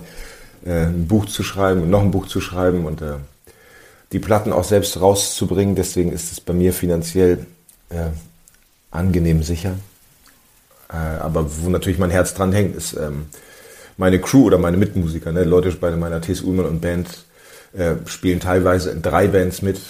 ein 0.64 1.07
Buch 1.07 1.26
zu 1.26 1.45
schreiben 1.45 1.82
und 1.82 1.91
noch 1.91 2.03
ein 2.03 2.11
Buch 2.11 2.26
zu 2.26 2.41
schreiben 2.41 2.87
und 2.87 3.01
die 4.11 4.18
Platten 4.18 4.53
auch 4.53 4.64
selbst 4.64 5.01
rauszubringen. 5.01 5.76
Deswegen 5.76 6.11
ist 6.11 6.32
es 6.32 6.41
bei 6.41 6.55
mir 6.55 6.72
finanziell 6.72 7.47
angenehm 8.91 9.45
sicher. 9.45 9.74
Äh, 10.89 10.97
aber 10.97 11.47
wo 11.61 11.68
natürlich 11.68 11.99
mein 11.99 12.11
Herz 12.11 12.34
dran 12.34 12.53
hängt, 12.53 12.76
ist 12.76 12.95
ähm, 12.95 13.26
meine 13.97 14.20
Crew 14.20 14.45
oder 14.45 14.59
meine 14.59 14.76
Mitmusiker. 14.76 15.32
Ne? 15.32 15.45
Leute 15.45 15.70
bei 15.72 15.91
meiner 15.97 16.20
T.S. 16.20 16.43
Ullmann 16.43 16.66
und 16.66 16.80
Band 16.80 17.09
äh, 17.76 17.95
spielen 18.07 18.41
teilweise 18.41 18.91
in 18.91 19.03
drei 19.03 19.28
Bands 19.28 19.62
mit, 19.62 19.80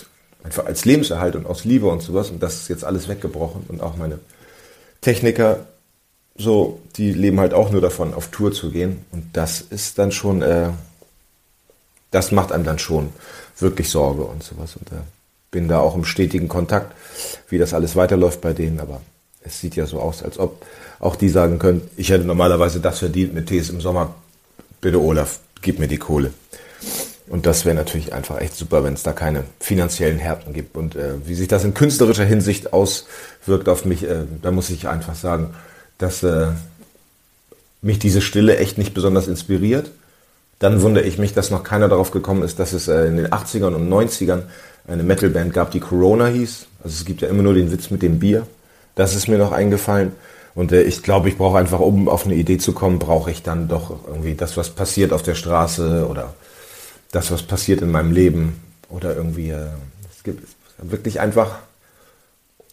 einfach 0.43 0.67
als 0.67 0.85
Lebenserhalt 0.85 1.37
und 1.37 1.47
aus 1.47 1.65
Liebe 1.65 1.87
und 1.87 2.03
sowas. 2.03 2.31
Und 2.31 2.43
das 2.43 2.57
ist 2.57 2.69
jetzt 2.69 2.85
alles 2.85 3.09
weggebrochen. 3.09 3.65
Und 3.69 3.81
auch 3.81 3.97
meine 3.97 4.19
Techniker, 5.01 5.67
so, 6.37 6.81
die 6.97 7.13
leben 7.13 7.41
halt 7.41 7.55
auch 7.55 7.71
nur 7.71 7.81
davon, 7.81 8.15
auf 8.15 8.29
Tour 8.29 8.53
zu 8.53 8.71
gehen. 8.71 9.05
Und 9.13 9.37
das 9.37 9.61
ist 9.61 9.99
dann 9.99 10.13
schon, 10.13 10.43
äh, 10.43 10.71
das 12.11 12.33
macht 12.33 12.53
einem 12.53 12.65
dann 12.65 12.79
schon 12.79 13.11
wirklich 13.59 13.91
Sorge 13.91 14.23
und 14.23 14.43
sowas. 14.43 14.77
Und 14.77 14.93
äh, 14.93 15.03
bin 15.51 15.69
da 15.69 15.81
auch 15.81 15.95
im 15.95 16.05
stetigen 16.05 16.49
Kontakt, 16.49 16.93
wie 17.49 17.59
das 17.59 17.75
alles 17.75 17.97
weiterläuft 17.97 18.41
bei 18.41 18.53
denen. 18.53 18.81
Aber 18.81 19.01
es 19.43 19.61
sieht 19.61 19.77
ja 19.77 19.87
so 19.87 20.01
aus, 20.01 20.23
als 20.23 20.39
ob 20.39 20.65
auch 20.99 21.17
die 21.17 21.29
sagen 21.29 21.59
können, 21.59 21.83
ich 21.97 22.11
hätte 22.11 22.25
normalerweise 22.25 22.81
das 22.81 22.99
verdient 23.01 23.35
mit 23.35 23.47
Tees 23.49 23.71
im 23.71 23.81
Sommer. 23.81 24.15
Bitte 24.81 25.01
Olaf, 25.01 25.41
gib 25.63 25.79
mir 25.79 25.89
die 25.89 25.99
Kohle. 25.99 26.33
Und 27.29 27.45
das 27.47 27.65
wäre 27.65 27.75
natürlich 27.75 28.13
einfach 28.13 28.41
echt 28.41 28.55
super, 28.55 28.85
wenn 28.85 28.95
es 28.95 29.03
da 29.03 29.13
keine 29.13 29.45
finanziellen 29.59 30.19
Härten 30.19 30.53
gibt. 30.53 30.77
Und 30.77 30.95
äh, 30.95 31.15
wie 31.25 31.35
sich 31.35 31.49
das 31.49 31.65
in 31.65 31.75
künstlerischer 31.75 32.25
Hinsicht 32.25 32.73
auswirkt 32.73 33.69
auf 33.69 33.85
mich, 33.85 34.05
äh, 34.05 34.25
da 34.43 34.53
muss 34.53 34.71
ich 34.71 34.87
einfach 34.89 35.17
sagen, 35.17 35.55
dass 35.99 36.23
äh, 36.23 36.49
mich 37.83 37.99
diese 37.99 38.21
Stille 38.21 38.59
echt 38.59 38.79
nicht 38.79 38.95
besonders 38.95 39.27
inspiriert. 39.27 39.91
Dann 40.59 40.83
wundere 40.83 41.05
ich 41.05 41.19
mich, 41.19 41.35
dass 41.35 41.51
noch 41.51 41.65
keiner 41.65 41.89
darauf 41.89 42.13
gekommen 42.13 42.43
ist, 42.43 42.59
dass 42.59 42.73
es 42.73 42.87
äh, 42.87 43.07
in 43.07 43.17
den 43.17 43.29
80ern 43.29 43.75
und 43.75 43.89
90ern 43.91 44.43
eine 44.87 45.03
Metalband 45.03 45.53
gab, 45.53 45.73
die 45.73 45.81
Corona 45.81 46.27
hieß. 46.27 46.67
Also 46.85 46.95
es 46.95 47.05
gibt 47.05 47.23
ja 47.23 47.29
immer 47.29 47.43
nur 47.43 47.55
den 47.55 47.73
Witz 47.73 47.91
mit 47.91 48.03
dem 48.03 48.21
Bier. 48.21 48.47
Das 48.95 49.17
ist 49.17 49.27
mir 49.29 49.39
noch 49.39 49.53
eingefallen. 49.53 50.13
Und 50.57 50.73
äh, 50.73 50.83
ich 50.83 51.03
glaube, 51.05 51.29
ich 51.29 51.37
brauche 51.37 51.59
einfach, 51.59 51.79
um 51.79 52.09
auf 52.09 52.25
eine 52.25 52.35
Idee 52.35 52.59
zu 52.59 52.73
kommen, 52.73 52.99
brauche 52.99 53.31
ich 53.31 53.43
dann 53.43 53.69
doch 53.69 54.09
irgendwie 54.09 54.35
das, 54.35 54.57
was 54.57 54.71
passiert 54.71 55.13
auf 55.13 55.23
der 55.23 55.37
Straße 55.37 56.09
oder 56.09 56.35
das, 57.13 57.31
was 57.31 57.43
passiert 57.43 57.83
in 57.83 57.91
meinem 57.93 58.11
Leben 58.11 58.61
oder 58.89 59.15
irgendwie, 59.15 59.51
äh, 59.51 59.67
es 60.11 60.25
gibt 60.25 60.49
wirklich 60.79 61.21
einfach 61.21 61.59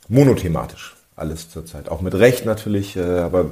monothematisch 0.08 0.96
alles 1.16 1.50
zurzeit. 1.50 1.90
Auch 1.90 2.02
mit 2.02 2.16
Recht 2.16 2.46
natürlich, 2.46 2.96
äh, 2.96 3.20
aber 3.20 3.52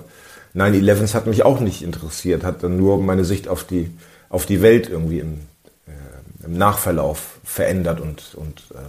9-11 0.56 1.14
hat 1.14 1.28
mich 1.28 1.44
auch 1.44 1.60
nicht 1.60 1.82
interessiert, 1.82 2.44
hat 2.44 2.64
dann 2.64 2.78
nur 2.78 3.02
meine 3.02 3.26
Sicht 3.26 3.50
auf 3.50 3.66
die, 3.66 3.92
auf 4.30 4.46
die 4.46 4.62
Welt 4.62 4.90
irgendwie 4.90 5.20
im, 5.20 5.42
äh, 5.88 6.46
im 6.46 6.58
Nachverlauf 6.58 7.40
verändert 7.44 8.00
und, 8.00 8.34
und 8.36 8.64
äh, 8.74 8.80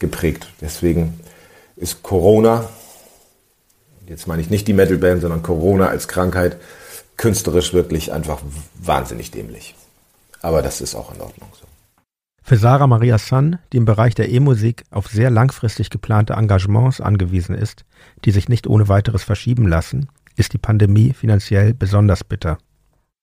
geprägt. 0.00 0.48
Deswegen 0.60 1.20
ist 1.76 2.02
Corona, 2.02 2.68
jetzt 4.06 4.26
meine 4.26 4.42
ich 4.42 4.50
nicht 4.50 4.68
die 4.68 4.72
Metalband, 4.72 5.22
sondern 5.22 5.42
Corona 5.42 5.88
als 5.88 6.08
Krankheit, 6.08 6.56
künstlerisch 7.16 7.72
wirklich 7.72 8.12
einfach 8.12 8.40
wahnsinnig 8.74 9.30
dämlich. 9.30 9.74
Aber 10.40 10.62
das 10.62 10.80
ist 10.80 10.94
auch 10.94 11.14
in 11.14 11.20
Ordnung 11.20 11.50
so. 11.58 11.66
Für 12.44 12.56
Sarah 12.56 12.88
Maria 12.88 13.18
Sun, 13.18 13.58
die 13.72 13.76
im 13.76 13.84
Bereich 13.84 14.16
der 14.16 14.28
E-Musik 14.28 14.82
auf 14.90 15.06
sehr 15.06 15.30
langfristig 15.30 15.90
geplante 15.90 16.32
Engagements 16.32 17.00
angewiesen 17.00 17.54
ist, 17.54 17.84
die 18.24 18.32
sich 18.32 18.48
nicht 18.48 18.66
ohne 18.66 18.88
weiteres 18.88 19.22
verschieben 19.22 19.68
lassen, 19.68 20.08
ist 20.36 20.52
die 20.52 20.58
Pandemie 20.58 21.12
finanziell 21.12 21.72
besonders 21.72 22.24
bitter. 22.24 22.58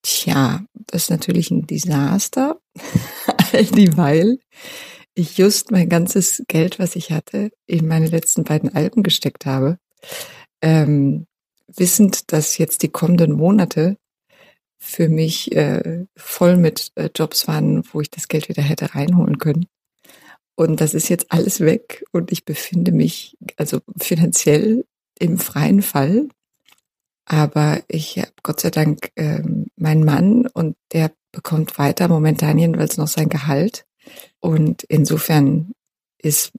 Tja, 0.03 0.61
das 0.87 1.03
ist 1.03 1.09
natürlich 1.09 1.51
ein 1.51 1.67
Desaster, 1.67 2.57
all 3.53 3.65
dieweil 3.65 4.37
ich 5.19 5.37
just 5.37 5.71
mein 5.71 5.89
ganzes 5.89 6.43
Geld, 6.47 6.79
was 6.79 6.95
ich 6.95 7.11
hatte, 7.11 7.51
in 7.67 7.87
meine 7.87 8.07
letzten 8.07 8.43
beiden 8.45 8.73
Alben 8.73 9.03
gesteckt 9.03 9.45
habe, 9.45 9.77
ähm, 10.61 11.27
wissend, 11.67 12.31
dass 12.31 12.57
jetzt 12.57 12.83
die 12.83 12.89
kommenden 12.89 13.31
Monate 13.31 13.97
für 14.79 15.09
mich 15.09 15.51
äh, 15.55 16.05
voll 16.15 16.57
mit 16.57 16.91
äh, 16.95 17.09
Jobs 17.13 17.47
waren, 17.47 17.83
wo 17.91 18.01
ich 18.01 18.09
das 18.09 18.27
Geld 18.27 18.49
wieder 18.49 18.63
hätte 18.63 18.95
reinholen 18.95 19.37
können. 19.37 19.67
Und 20.55 20.81
das 20.81 20.93
ist 20.93 21.09
jetzt 21.09 21.31
alles 21.31 21.59
weg 21.59 22.03
und 22.11 22.31
ich 22.31 22.45
befinde 22.45 22.91
mich 22.91 23.37
also 23.57 23.79
finanziell 23.97 24.85
im 25.17 25.37
freien 25.37 25.81
Fall. 25.81 26.27
Aber 27.25 27.81
ich 27.87 28.17
habe 28.17 28.31
Gott 28.41 28.59
sei 28.59 28.69
Dank 28.69 29.11
ähm, 29.15 29.67
meinen 29.75 30.03
Mann 30.03 30.47
und 30.47 30.75
der 30.91 31.11
bekommt 31.31 31.77
weiter 31.77 32.07
momentan 32.07 32.57
jedenfalls 32.57 32.97
noch 32.97 33.07
sein 33.07 33.29
Gehalt. 33.29 33.85
Und 34.39 34.83
insofern 34.83 35.73
ist 36.17 36.51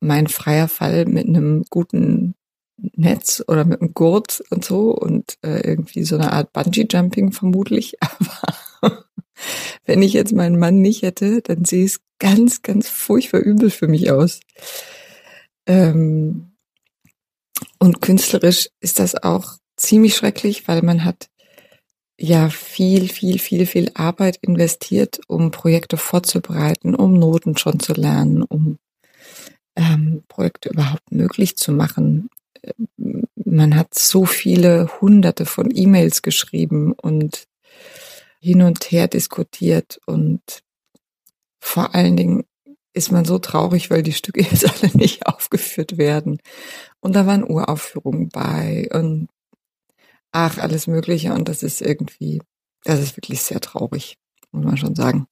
mein 0.00 0.26
freier 0.28 0.68
Fall 0.68 1.06
mit 1.06 1.26
einem 1.26 1.64
guten 1.70 2.34
Netz 2.78 3.42
oder 3.46 3.64
mit 3.64 3.80
einem 3.80 3.94
Gurt 3.94 4.42
und 4.50 4.64
so 4.64 4.92
und 4.92 5.36
äh, 5.42 5.60
irgendwie 5.60 6.04
so 6.04 6.16
eine 6.16 6.32
Art 6.32 6.52
Bungee-Jumping 6.52 7.32
vermutlich. 7.32 7.96
Aber 8.80 9.04
wenn 9.84 10.02
ich 10.02 10.12
jetzt 10.12 10.32
meinen 10.32 10.58
Mann 10.58 10.80
nicht 10.80 11.02
hätte, 11.02 11.42
dann 11.42 11.64
sehe 11.64 11.84
es 11.84 12.00
ganz, 12.18 12.62
ganz 12.62 12.88
furchtbar 12.88 13.40
übel 13.40 13.70
für 13.70 13.88
mich 13.88 14.10
aus. 14.10 14.40
Ähm, 15.66 16.52
und 17.78 18.00
künstlerisch 18.00 18.68
ist 18.80 18.98
das 18.98 19.22
auch 19.22 19.54
ziemlich 19.76 20.16
schrecklich, 20.16 20.66
weil 20.66 20.82
man 20.82 21.04
hat 21.04 21.28
ja 22.18 22.48
viel, 22.50 23.08
viel, 23.08 23.38
viel, 23.38 23.66
viel 23.66 23.90
Arbeit 23.94 24.38
investiert, 24.42 25.20
um 25.28 25.50
Projekte 25.52 25.96
vorzubereiten, 25.96 26.94
um 26.94 27.14
Noten 27.14 27.56
schon 27.56 27.78
zu 27.78 27.92
lernen, 27.92 28.42
um 28.42 28.78
ähm, 29.76 30.24
Projekte 30.26 30.70
überhaupt 30.70 31.12
möglich 31.12 31.56
zu 31.56 31.70
machen. 31.70 32.28
Man 32.96 33.76
hat 33.76 33.94
so 33.94 34.24
viele 34.24 34.88
hunderte 35.00 35.46
von 35.46 35.70
E-Mails 35.74 36.22
geschrieben 36.22 36.92
und 36.92 37.46
hin 38.40 38.62
und 38.62 38.90
her 38.90 39.08
diskutiert 39.08 40.00
und 40.06 40.62
vor 41.58 41.94
allen 41.94 42.16
Dingen 42.16 42.44
ist 42.92 43.12
man 43.12 43.24
so 43.24 43.38
traurig, 43.38 43.90
weil 43.90 44.02
die 44.02 44.12
Stücke 44.12 44.42
jetzt 44.50 44.68
alle 44.68 44.92
nicht 44.96 45.26
aufgeführt 45.26 45.98
werden. 45.98 46.40
Und 47.00 47.14
da 47.14 47.26
waren 47.26 47.44
Uraufführungen 47.44 48.28
bei 48.28 48.88
und 48.92 49.28
ach, 50.32 50.58
alles 50.58 50.86
Mögliche. 50.86 51.32
Und 51.32 51.48
das 51.48 51.62
ist 51.62 51.80
irgendwie, 51.80 52.42
das 52.84 53.00
ist 53.00 53.16
wirklich 53.16 53.42
sehr 53.42 53.60
traurig, 53.60 54.18
muss 54.52 54.64
man 54.64 54.76
schon 54.76 54.94
sagen. 54.94 55.26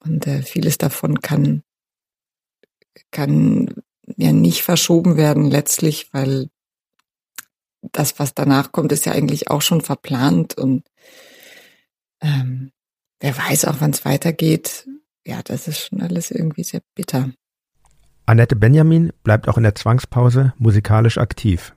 Und 0.00 0.26
äh, 0.26 0.42
vieles 0.42 0.78
davon 0.78 1.20
kann, 1.20 1.62
kann 3.10 3.74
ja 4.16 4.32
nicht 4.32 4.62
verschoben 4.62 5.16
werden 5.16 5.50
letztlich, 5.50 6.08
weil 6.12 6.48
das, 7.92 8.18
was 8.18 8.34
danach 8.34 8.72
kommt, 8.72 8.92
ist 8.92 9.06
ja 9.06 9.12
eigentlich 9.12 9.50
auch 9.50 9.62
schon 9.62 9.80
verplant 9.80 10.56
und 10.56 10.86
ähm, 12.20 12.72
wer 13.20 13.36
weiß 13.36 13.66
auch, 13.66 13.76
wann 13.80 13.90
es 13.90 14.04
weitergeht. 14.04 14.88
Ja, 15.26 15.42
das 15.42 15.68
ist 15.68 15.86
schon 15.86 16.00
alles 16.00 16.30
irgendwie 16.30 16.64
sehr 16.64 16.80
bitter. 16.94 17.30
Annette 18.26 18.56
Benjamin 18.56 19.12
bleibt 19.22 19.48
auch 19.48 19.56
in 19.56 19.62
der 19.62 19.74
Zwangspause 19.74 20.52
musikalisch 20.58 21.18
aktiv. 21.18 21.74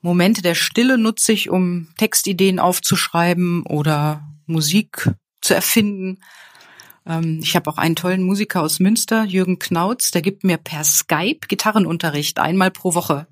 Momente 0.00 0.42
der 0.42 0.54
Stille 0.54 0.98
nutze 0.98 1.32
ich, 1.32 1.50
um 1.50 1.88
Textideen 1.96 2.58
aufzuschreiben 2.58 3.64
oder 3.66 4.26
Musik 4.46 5.10
zu 5.40 5.54
erfinden. 5.54 6.18
Ähm, 7.06 7.40
ich 7.42 7.56
habe 7.56 7.70
auch 7.70 7.78
einen 7.78 7.96
tollen 7.96 8.22
Musiker 8.22 8.62
aus 8.62 8.80
Münster, 8.80 9.24
Jürgen 9.24 9.58
Knautz, 9.58 10.10
der 10.10 10.22
gibt 10.22 10.44
mir 10.44 10.58
per 10.58 10.84
Skype 10.84 11.46
Gitarrenunterricht 11.48 12.38
einmal 12.38 12.70
pro 12.70 12.94
Woche. 12.94 13.26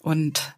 Und 0.00 0.54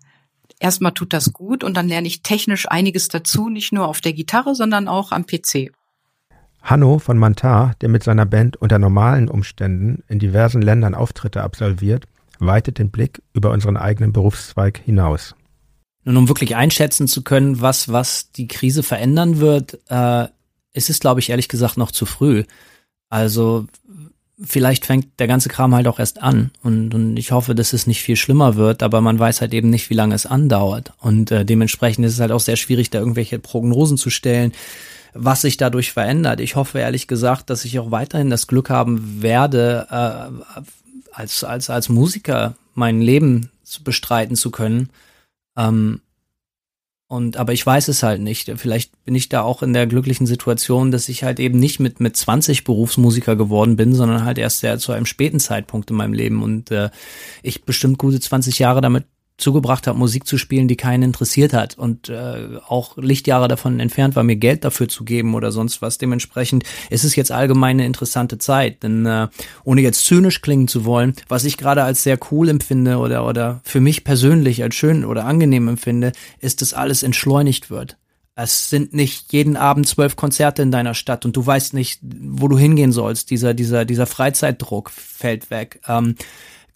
erstmal 0.58 0.92
tut 0.92 1.12
das 1.12 1.32
gut 1.32 1.64
und 1.64 1.76
dann 1.76 1.88
lerne 1.88 2.06
ich 2.06 2.22
technisch 2.22 2.68
einiges 2.68 3.08
dazu, 3.08 3.48
nicht 3.48 3.72
nur 3.72 3.88
auf 3.88 4.00
der 4.00 4.12
Gitarre, 4.12 4.54
sondern 4.54 4.88
auch 4.88 5.12
am 5.12 5.26
PC. 5.26 5.72
Hanno 6.62 6.98
von 6.98 7.16
Mantar, 7.16 7.74
der 7.80 7.88
mit 7.88 8.02
seiner 8.02 8.26
Band 8.26 8.56
unter 8.56 8.78
normalen 8.78 9.28
Umständen 9.28 10.02
in 10.08 10.18
diversen 10.18 10.62
Ländern 10.62 10.94
Auftritte 10.94 11.42
absolviert, 11.42 12.06
weitet 12.40 12.78
den 12.78 12.90
Blick 12.90 13.22
über 13.32 13.52
unseren 13.52 13.76
eigenen 13.76 14.12
Berufszweig 14.12 14.78
hinaus. 14.84 15.34
Nun, 16.04 16.16
um 16.16 16.28
wirklich 16.28 16.56
einschätzen 16.56 17.08
zu 17.08 17.22
können, 17.22 17.60
was, 17.60 17.90
was 17.90 18.32
die 18.32 18.48
Krise 18.48 18.82
verändern 18.82 19.38
wird, 19.38 19.78
äh, 19.88 20.26
ist 20.76 20.90
es, 20.90 21.00
glaube 21.00 21.20
ich, 21.20 21.30
ehrlich 21.30 21.48
gesagt 21.48 21.76
noch 21.76 21.90
zu 21.90 22.06
früh. 22.06 22.44
Also 23.08 23.66
vielleicht 24.42 24.84
fängt 24.84 25.18
der 25.18 25.26
ganze 25.26 25.48
Kram 25.48 25.74
halt 25.74 25.88
auch 25.88 25.98
erst 25.98 26.20
an 26.20 26.50
und, 26.62 26.94
und 26.94 27.16
ich 27.16 27.32
hoffe, 27.32 27.54
dass 27.54 27.72
es 27.72 27.86
nicht 27.86 28.02
viel 28.02 28.16
schlimmer 28.16 28.56
wird, 28.56 28.82
aber 28.82 29.00
man 29.00 29.18
weiß 29.18 29.40
halt 29.40 29.54
eben 29.54 29.70
nicht, 29.70 29.88
wie 29.88 29.94
lange 29.94 30.14
es 30.14 30.26
andauert 30.26 30.92
und 31.00 31.30
äh, 31.30 31.44
dementsprechend 31.44 32.04
ist 32.04 32.14
es 32.14 32.20
halt 32.20 32.32
auch 32.32 32.40
sehr 32.40 32.56
schwierig, 32.56 32.90
da 32.90 32.98
irgendwelche 32.98 33.38
Prognosen 33.38 33.96
zu 33.96 34.10
stellen, 34.10 34.52
was 35.14 35.40
sich 35.40 35.56
dadurch 35.56 35.92
verändert. 35.92 36.40
Ich 36.40 36.56
hoffe 36.56 36.78
ehrlich 36.80 37.08
gesagt, 37.08 37.48
dass 37.48 37.64
ich 37.64 37.78
auch 37.78 37.90
weiterhin 37.90 38.28
das 38.28 38.46
Glück 38.46 38.68
haben 38.68 39.22
werde, 39.22 39.86
äh, 39.90 40.62
als 41.12 41.42
als 41.42 41.70
als 41.70 41.88
Musiker 41.88 42.56
mein 42.74 43.00
Leben 43.00 43.48
zu 43.62 43.82
bestreiten 43.82 44.36
zu 44.36 44.50
können. 44.50 44.90
Ähm, 45.56 46.02
und 47.08 47.36
aber 47.36 47.52
ich 47.52 47.64
weiß 47.64 47.88
es 47.88 48.02
halt 48.02 48.20
nicht. 48.20 48.52
Vielleicht 48.56 49.04
bin 49.04 49.14
ich 49.14 49.28
da 49.28 49.42
auch 49.42 49.62
in 49.62 49.72
der 49.72 49.86
glücklichen 49.86 50.26
Situation, 50.26 50.90
dass 50.90 51.08
ich 51.08 51.22
halt 51.22 51.38
eben 51.38 51.58
nicht 51.58 51.78
mit 51.78 52.00
mit 52.00 52.16
20 52.16 52.64
Berufsmusiker 52.64 53.36
geworden 53.36 53.76
bin, 53.76 53.94
sondern 53.94 54.24
halt 54.24 54.38
erst 54.38 54.60
sehr 54.60 54.78
zu 54.78 54.92
einem 54.92 55.06
späten 55.06 55.38
Zeitpunkt 55.38 55.90
in 55.90 55.96
meinem 55.96 56.14
Leben 56.14 56.42
und 56.42 56.70
äh, 56.70 56.90
ich 57.42 57.64
bestimmt 57.64 57.98
gute 57.98 58.18
20 58.18 58.58
Jahre 58.58 58.80
damit 58.80 59.04
zugebracht 59.38 59.86
habe, 59.86 59.98
Musik 59.98 60.26
zu 60.26 60.38
spielen, 60.38 60.66
die 60.66 60.76
keinen 60.76 61.02
interessiert 61.02 61.52
hat 61.52 61.76
und 61.76 62.08
äh, 62.08 62.58
auch 62.66 62.96
Lichtjahre 62.96 63.48
davon 63.48 63.80
entfernt 63.80 64.16
war, 64.16 64.22
mir 64.22 64.36
Geld 64.36 64.64
dafür 64.64 64.88
zu 64.88 65.04
geben 65.04 65.34
oder 65.34 65.52
sonst 65.52 65.82
was. 65.82 65.98
Dementsprechend 65.98 66.64
ist 66.88 67.04
es 67.04 67.16
jetzt 67.16 67.32
allgemein 67.32 67.76
eine 67.76 67.86
interessante 67.86 68.38
Zeit, 68.38 68.82
denn 68.82 69.04
äh, 69.04 69.28
ohne 69.64 69.82
jetzt 69.82 70.04
zynisch 70.04 70.40
klingen 70.40 70.68
zu 70.68 70.84
wollen, 70.84 71.14
was 71.28 71.44
ich 71.44 71.58
gerade 71.58 71.84
als 71.84 72.02
sehr 72.02 72.18
cool 72.30 72.48
empfinde 72.48 72.96
oder 72.96 73.26
oder 73.26 73.60
für 73.64 73.80
mich 73.80 74.04
persönlich 74.04 74.62
als 74.62 74.74
schön 74.74 75.04
oder 75.04 75.26
angenehm 75.26 75.68
empfinde, 75.68 76.12
ist, 76.40 76.62
dass 76.62 76.72
alles 76.72 77.02
entschleunigt 77.02 77.70
wird. 77.70 77.98
Es 78.38 78.68
sind 78.68 78.92
nicht 78.92 79.32
jeden 79.32 79.56
Abend 79.56 79.86
zwölf 79.86 80.14
Konzerte 80.14 80.60
in 80.60 80.70
deiner 80.70 80.92
Stadt 80.92 81.24
und 81.24 81.36
du 81.36 81.44
weißt 81.44 81.72
nicht, 81.72 82.00
wo 82.02 82.48
du 82.48 82.58
hingehen 82.58 82.92
sollst. 82.92 83.30
Dieser 83.30 83.54
dieser 83.54 83.86
dieser 83.86 84.06
Freizeitdruck 84.06 84.90
fällt 84.90 85.50
weg. 85.50 85.80
Ähm, 85.88 86.16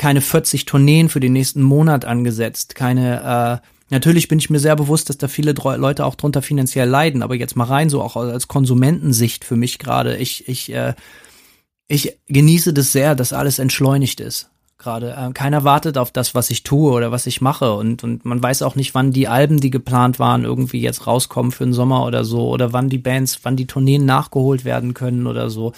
keine 0.00 0.22
40 0.22 0.64
Tourneen 0.64 1.10
für 1.10 1.20
den 1.20 1.34
nächsten 1.34 1.60
Monat 1.60 2.06
angesetzt, 2.06 2.74
keine 2.74 3.60
äh, 3.62 3.66
Natürlich 3.90 4.28
bin 4.28 4.38
ich 4.38 4.48
mir 4.50 4.60
sehr 4.60 4.76
bewusst, 4.76 5.08
dass 5.08 5.18
da 5.18 5.26
viele 5.26 5.52
Leute 5.52 6.06
auch 6.06 6.14
drunter 6.14 6.42
finanziell 6.42 6.88
leiden, 6.88 7.24
aber 7.24 7.34
jetzt 7.34 7.56
mal 7.56 7.64
rein, 7.64 7.90
so 7.90 8.00
auch 8.00 8.14
als 8.14 8.46
Konsumentensicht 8.46 9.44
für 9.44 9.56
mich 9.56 9.80
gerade. 9.80 10.16
Ich, 10.16 10.48
ich, 10.48 10.72
äh, 10.72 10.94
ich 11.88 12.16
genieße 12.28 12.72
das 12.72 12.92
sehr, 12.92 13.16
dass 13.16 13.32
alles 13.32 13.58
entschleunigt 13.58 14.20
ist. 14.20 14.48
Gerade 14.78 15.16
äh, 15.18 15.32
keiner 15.32 15.64
wartet 15.64 15.98
auf 15.98 16.12
das, 16.12 16.36
was 16.36 16.50
ich 16.50 16.62
tue 16.62 16.92
oder 16.92 17.10
was 17.10 17.26
ich 17.26 17.40
mache 17.40 17.74
und 17.74 18.04
und 18.04 18.24
man 18.24 18.40
weiß 18.40 18.62
auch 18.62 18.76
nicht, 18.76 18.94
wann 18.94 19.10
die 19.10 19.26
Alben, 19.26 19.60
die 19.60 19.70
geplant 19.70 20.20
waren, 20.20 20.44
irgendwie 20.44 20.80
jetzt 20.80 21.08
rauskommen 21.08 21.50
für 21.50 21.64
den 21.64 21.74
Sommer 21.74 22.06
oder 22.06 22.24
so 22.24 22.48
oder 22.48 22.72
wann 22.72 22.90
die 22.90 22.98
Bands, 22.98 23.40
wann 23.42 23.56
die 23.56 23.66
Tourneen 23.66 24.04
nachgeholt 24.04 24.64
werden 24.64 24.94
können 24.94 25.26
oder 25.26 25.50
so. 25.50 25.72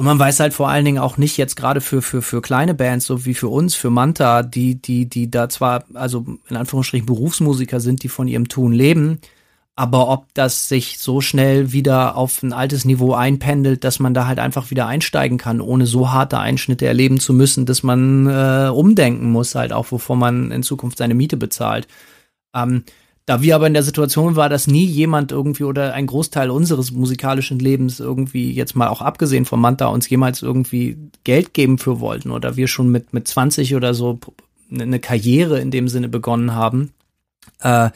Und 0.00 0.06
man 0.06 0.18
weiß 0.18 0.40
halt 0.40 0.54
vor 0.54 0.70
allen 0.70 0.86
Dingen 0.86 0.96
auch 0.96 1.18
nicht 1.18 1.36
jetzt 1.36 1.56
gerade 1.56 1.82
für, 1.82 2.00
für, 2.00 2.22
für 2.22 2.40
kleine 2.40 2.72
Bands, 2.72 3.04
so 3.04 3.26
wie 3.26 3.34
für 3.34 3.48
uns, 3.48 3.74
für 3.74 3.90
Manta, 3.90 4.42
die, 4.42 4.80
die, 4.80 5.04
die 5.04 5.30
da 5.30 5.50
zwar, 5.50 5.84
also 5.92 6.24
in 6.48 6.56
Anführungsstrichen 6.56 7.04
Berufsmusiker 7.04 7.80
sind, 7.80 8.02
die 8.02 8.08
von 8.08 8.26
ihrem 8.26 8.48
Tun 8.48 8.72
leben, 8.72 9.18
aber 9.76 10.08
ob 10.08 10.32
das 10.32 10.68
sich 10.70 10.98
so 11.00 11.20
schnell 11.20 11.72
wieder 11.72 12.16
auf 12.16 12.42
ein 12.42 12.54
altes 12.54 12.86
Niveau 12.86 13.12
einpendelt, 13.12 13.84
dass 13.84 13.98
man 13.98 14.14
da 14.14 14.26
halt 14.26 14.38
einfach 14.38 14.70
wieder 14.70 14.86
einsteigen 14.86 15.36
kann, 15.36 15.60
ohne 15.60 15.84
so 15.84 16.10
harte 16.10 16.38
Einschnitte 16.38 16.86
erleben 16.86 17.20
zu 17.20 17.34
müssen, 17.34 17.66
dass 17.66 17.82
man 17.82 18.26
äh, 18.26 18.70
umdenken 18.70 19.30
muss, 19.30 19.54
halt 19.54 19.74
auch, 19.74 19.92
wovor 19.92 20.16
man 20.16 20.50
in 20.50 20.62
Zukunft 20.62 20.96
seine 20.96 21.14
Miete 21.14 21.36
bezahlt. 21.36 21.86
Ähm, 22.56 22.84
da 23.26 23.42
wir 23.42 23.54
aber 23.54 23.66
in 23.66 23.74
der 23.74 23.82
Situation 23.82 24.36
war, 24.36 24.48
dass 24.48 24.66
nie 24.66 24.84
jemand 24.84 25.30
irgendwie 25.30 25.64
oder 25.64 25.94
ein 25.94 26.06
Großteil 26.06 26.50
unseres 26.50 26.90
musikalischen 26.90 27.58
Lebens 27.58 28.00
irgendwie 28.00 28.52
jetzt 28.52 28.74
mal 28.74 28.88
auch 28.88 29.02
abgesehen 29.02 29.44
von 29.44 29.60
Manta 29.60 29.86
uns 29.86 30.08
jemals 30.08 30.42
irgendwie 30.42 30.96
Geld 31.24 31.54
geben 31.54 31.78
für 31.78 32.00
wollten 32.00 32.30
oder 32.30 32.56
wir 32.56 32.66
schon 32.66 32.90
mit 32.90 33.12
mit 33.12 33.28
20 33.28 33.74
oder 33.76 33.94
so 33.94 34.18
eine 34.70 35.00
Karriere 35.00 35.60
in 35.60 35.70
dem 35.70 35.88
Sinne 35.88 36.08
begonnen 36.08 36.54
haben, 36.54 36.92
äh, 37.60 37.90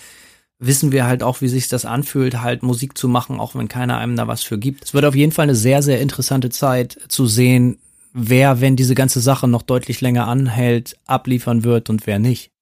wissen 0.59 0.93
wir 0.93 1.07
halt 1.07 1.23
auch, 1.23 1.41
wie 1.41 1.49
sich 1.49 1.69
das 1.69 1.85
anfühlt, 1.85 2.41
halt 2.41 2.63
Musik 2.63 2.97
zu 2.97 3.09
machen, 3.09 3.41
auch 3.41 3.55
wenn 3.55 3.69
keiner 3.69 3.99
einem 3.99 4.17
da 4.17 4.29
was 4.29 4.43
für 4.43 4.59
gibt. 4.59 4.85
Es 4.85 4.95
wird 4.95 5.05
auf 5.05 5.15
jeden 5.15 5.33
Fall 5.33 5.45
eine 5.45 5.55
sehr, 5.55 5.83
sehr 5.83 6.01
interessante 6.01 6.51
Zeit 6.51 6.99
zu 7.09 7.27
sehen, 7.27 7.79
wer, 8.13 8.61
wenn 8.61 8.77
diese 8.77 8.95
ganze 8.95 9.21
Sache 9.21 9.49
noch 9.49 9.63
deutlich 9.63 10.01
länger 10.01 10.27
anhält, 10.27 10.97
abliefern 11.07 11.65
wird 11.65 11.91
und 11.91 12.07
wer 12.07 12.19
nicht. 12.19 12.54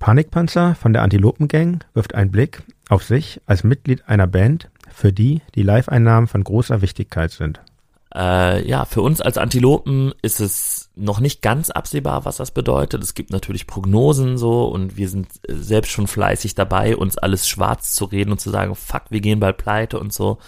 Panikpanzer 0.00 0.74
von 0.74 0.92
der 0.92 1.02
Antilopengang 1.02 1.84
wirft 1.94 2.14
einen 2.14 2.32
Blick 2.32 2.62
auf 2.88 3.04
sich 3.04 3.40
als 3.46 3.62
Mitglied 3.62 4.08
einer 4.08 4.26
Band, 4.26 4.70
für 4.90 5.12
die 5.12 5.42
die 5.54 5.62
Live-Einnahmen 5.62 6.26
von 6.26 6.42
großer 6.42 6.82
Wichtigkeit 6.82 7.30
sind. 7.30 7.60
Äh, 8.12 8.66
ja, 8.66 8.86
für 8.86 9.02
uns 9.02 9.20
als 9.20 9.38
Antilopen 9.38 10.12
ist 10.22 10.40
es 10.40 10.90
noch 10.96 11.20
nicht 11.20 11.42
ganz 11.42 11.70
absehbar, 11.70 12.24
was 12.24 12.38
das 12.38 12.50
bedeutet. 12.50 13.04
Es 13.04 13.14
gibt 13.14 13.30
natürlich 13.30 13.68
Prognosen 13.68 14.36
so 14.36 14.64
und 14.64 14.96
wir 14.96 15.08
sind 15.08 15.28
selbst 15.46 15.92
schon 15.92 16.08
fleißig 16.08 16.56
dabei, 16.56 16.96
uns 16.96 17.18
alles 17.18 17.46
schwarz 17.46 17.94
zu 17.94 18.06
reden 18.06 18.32
und 18.32 18.40
zu 18.40 18.50
sagen, 18.50 18.74
fuck, 18.74 19.02
wir 19.10 19.20
gehen 19.20 19.38
bald 19.38 19.58
pleite 19.58 20.00
und 20.00 20.12
so. 20.12 20.38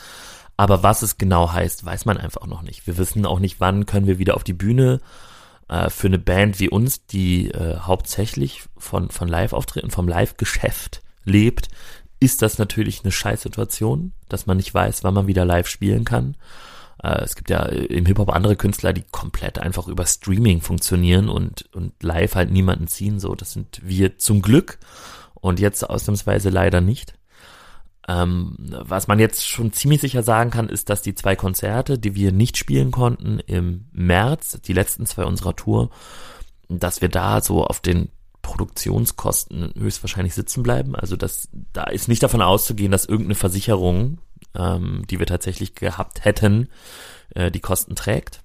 Aber 0.57 0.83
was 0.83 1.03
es 1.03 1.19
genau 1.19 1.53
heißt, 1.53 1.85
weiß 1.85 2.05
man 2.05 2.19
einfach 2.19 2.47
noch 2.47 2.63
nicht. 2.63 2.87
Wir 2.87 2.99
wissen 2.99 3.27
auch 3.27 3.39
nicht, 3.39 3.61
wann 3.61 3.87
können 3.87 4.07
wir 4.07 4.19
wieder 4.19 4.35
auf 4.35 4.45
die 4.45 4.53
Bühne 4.55 5.01
äh, 5.73 5.89
für 5.89 6.09
eine 6.09 6.19
Band 6.19 6.61
wie 6.61 6.69
uns, 6.69 7.07
die 7.07 7.51
äh, 7.51 7.79
hauptsächlich 7.79 8.65
von, 8.77 9.09
von 9.11 9.27
Live-Auftritten, 9.27 9.91
vom 9.91 10.07
Live-Geschäft 10.07 11.03
lebt, 11.25 11.69
ist 12.21 12.43
das 12.43 12.59
natürlich 12.59 13.03
eine 13.03 13.11
Scheißsituation, 13.11 14.13
dass 14.29 14.47
man 14.47 14.59
nicht 14.59 14.73
weiß, 14.73 15.03
wann 15.03 15.15
man 15.15 15.27
wieder 15.27 15.45
live 15.45 15.67
spielen 15.67 16.05
kann. 16.05 16.37
Äh, 17.03 17.23
es 17.23 17.37
gibt 17.37 17.49
ja 17.49 17.63
im 17.65 18.05
Hip-Hop 18.05 18.31
andere 18.31 18.57
Künstler, 18.57 18.93
die 18.93 19.05
komplett 19.11 19.59
einfach 19.59 19.89
über 19.89 20.05
Streaming 20.05 20.61
funktionieren 20.61 21.31
und, 21.31 21.75
und 21.75 21.95
live 22.03 22.35
halt 22.35 22.51
niemanden 22.51 22.87
ziehen. 22.87 23.19
So, 23.19 23.35
das 23.35 23.53
sind 23.53 23.81
wir 23.83 24.19
zum 24.19 24.43
Glück 24.43 24.79
und 25.35 25.59
jetzt 25.59 25.89
ausnahmsweise 25.89 26.51
leider 26.51 26.83
nicht. 26.83 27.15
Ähm, 28.09 28.57
was 28.59 29.07
man 29.07 29.19
jetzt 29.19 29.47
schon 29.49 29.73
ziemlich 29.73 30.01
sicher 30.01 30.23
sagen 30.23 30.51
kann, 30.51 30.69
ist, 30.69 30.91
dass 30.91 31.03
die 31.03 31.15
zwei 31.15 31.37
Konzerte, 31.37 31.99
die 31.99 32.15
wir 32.15 32.33
nicht 32.33 32.57
spielen 32.57 32.91
konnten 32.91 33.39
im 33.39 33.87
März, 33.93 34.61
die 34.63 34.73
letzten 34.73 35.07
zwei 35.07 35.25
unserer 35.25 35.55
Tour, 35.55 35.91
dass 36.69 37.01
wir 37.01 37.09
da 37.09 37.41
so 37.41 37.65
auf 37.65 37.81
den 37.81 38.09
Produktionskosten 38.43 39.73
höchstwahrscheinlich 39.79 40.35
sitzen 40.35 40.63
bleiben. 40.63 40.97
Also 40.97 41.17
das, 41.17 41.49
da 41.73 41.85
ist 41.85 42.09
nicht 42.09 42.23
davon 42.23 42.43
auszugehen, 42.43 42.91
dass 42.91 43.07
irgendeine 43.07 43.37
Versicherung, 43.37 44.19
ähm, 44.55 45.05
die 45.09 45.21
wir 45.21 45.27
tatsächlich 45.27 45.77
gehabt 45.77 46.25
hätten, 46.25 46.69
äh, 47.35 47.53
die 47.53 47.61
Kosten 47.61 47.95
trägt. 47.95 48.41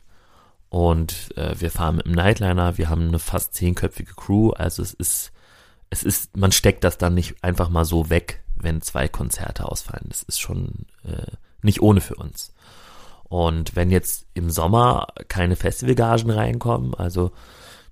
Und 0.70 1.36
äh, 1.36 1.56
wir 1.60 1.72
fahren 1.72 1.96
mit 1.96 2.06
einem 2.06 2.16
Nightliner, 2.16 2.78
wir 2.78 2.90
haben 2.90 3.08
eine 3.08 3.20
fast 3.20 3.56
zehnköpfige 3.56 4.14
Crew, 4.16 4.52
also 4.52 4.84
es 4.84 4.94
ist, 4.94 5.32
es 5.90 6.04
ist, 6.04 6.36
man 6.36 6.52
steckt 6.52 6.84
das 6.84 6.98
dann 6.98 7.14
nicht 7.14 7.42
einfach 7.44 7.70
mal 7.70 7.86
so 7.86 8.10
weg, 8.10 8.44
wenn 8.62 8.82
zwei 8.82 9.08
Konzerte 9.08 9.66
ausfallen. 9.66 10.06
Das 10.10 10.24
ist 10.24 10.40
schon 10.40 10.86
äh, 11.04 11.32
nicht 11.62 11.82
ohne 11.82 12.02
für 12.02 12.16
uns. 12.16 12.54
Und 13.24 13.76
wenn 13.76 13.92
jetzt 13.92 14.26
im 14.34 14.50
Sommer 14.50 15.08
keine 15.28 15.56
Festivalgagen 15.56 16.32
reinkommen, 16.32 16.94
also 16.94 17.32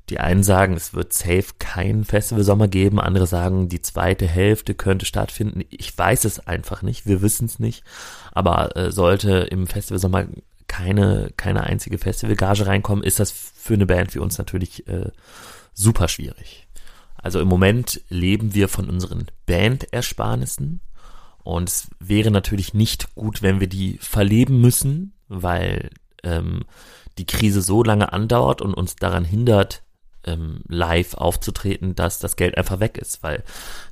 die 0.09 0.20
einen 0.20 0.43
sagen, 0.43 0.76
es 0.76 0.93
wird 0.93 1.13
safe 1.13 1.45
kein 1.57 2.03
Festivalsommer 2.03 2.68
geben, 2.68 2.99
andere 2.99 3.26
sagen, 3.26 3.70
die 3.70 3.82
zweite 3.82 4.28
Hälfte 4.28 4.76
könnte 4.76 5.05
stattfinden. 5.05 5.63
Ich 5.72 5.97
weiß 5.97 6.26
es 6.26 6.45
einfach 6.45 6.84
nicht, 6.84 7.07
wir 7.07 7.22
wissen 7.22 7.45
es 7.45 7.59
nicht. 7.59 7.84
Aber 8.32 8.76
äh, 8.78 8.91
sollte 8.91 9.39
im 9.49 9.66
Festivalsommer 9.66 10.26
keine, 10.68 11.32
keine 11.38 11.63
einzige 11.63 11.97
Festivalgage 11.97 12.68
reinkommen, 12.68 13.03
ist 13.03 13.20
das 13.20 13.32
für 13.32 13.74
eine 13.74 13.86
Band 13.88 14.13
wie 14.13 14.20
uns 14.20 14.38
natürlich 14.38 14.88
äh, 14.88 15.09
super 15.74 16.07
schwierig. 16.07 16.64
Also 17.26 17.40
im 17.40 17.48
Moment 17.48 18.04
leben 18.08 18.54
wir 18.54 18.70
von 18.70 18.88
unseren 18.88 19.26
Bandersparnissen. 19.48 20.82
Und 21.42 21.70
es 21.70 21.88
wäre 22.00 22.30
natürlich 22.30 22.76
nicht 22.76 23.16
gut, 23.16 23.42
wenn 23.42 23.60
wir 23.60 23.66
die 23.66 23.98
verleben 23.98 24.62
müssen, 24.62 25.16
weil 25.28 25.90
ähm, 26.22 26.66
die 27.18 27.26
Krise 27.26 27.64
so 27.64 27.82
lange 27.84 28.14
andauert 28.14 28.62
und 28.62 28.76
uns 28.76 28.96
daran 28.96 29.26
hindert, 29.26 29.82
ähm, 30.24 30.62
live 30.68 31.16
aufzutreten, 31.16 31.96
dass 31.96 32.20
das 32.20 32.36
Geld 32.36 32.60
einfach 32.60 32.80
weg 32.80 32.96
ist, 33.00 33.24
weil 33.24 33.44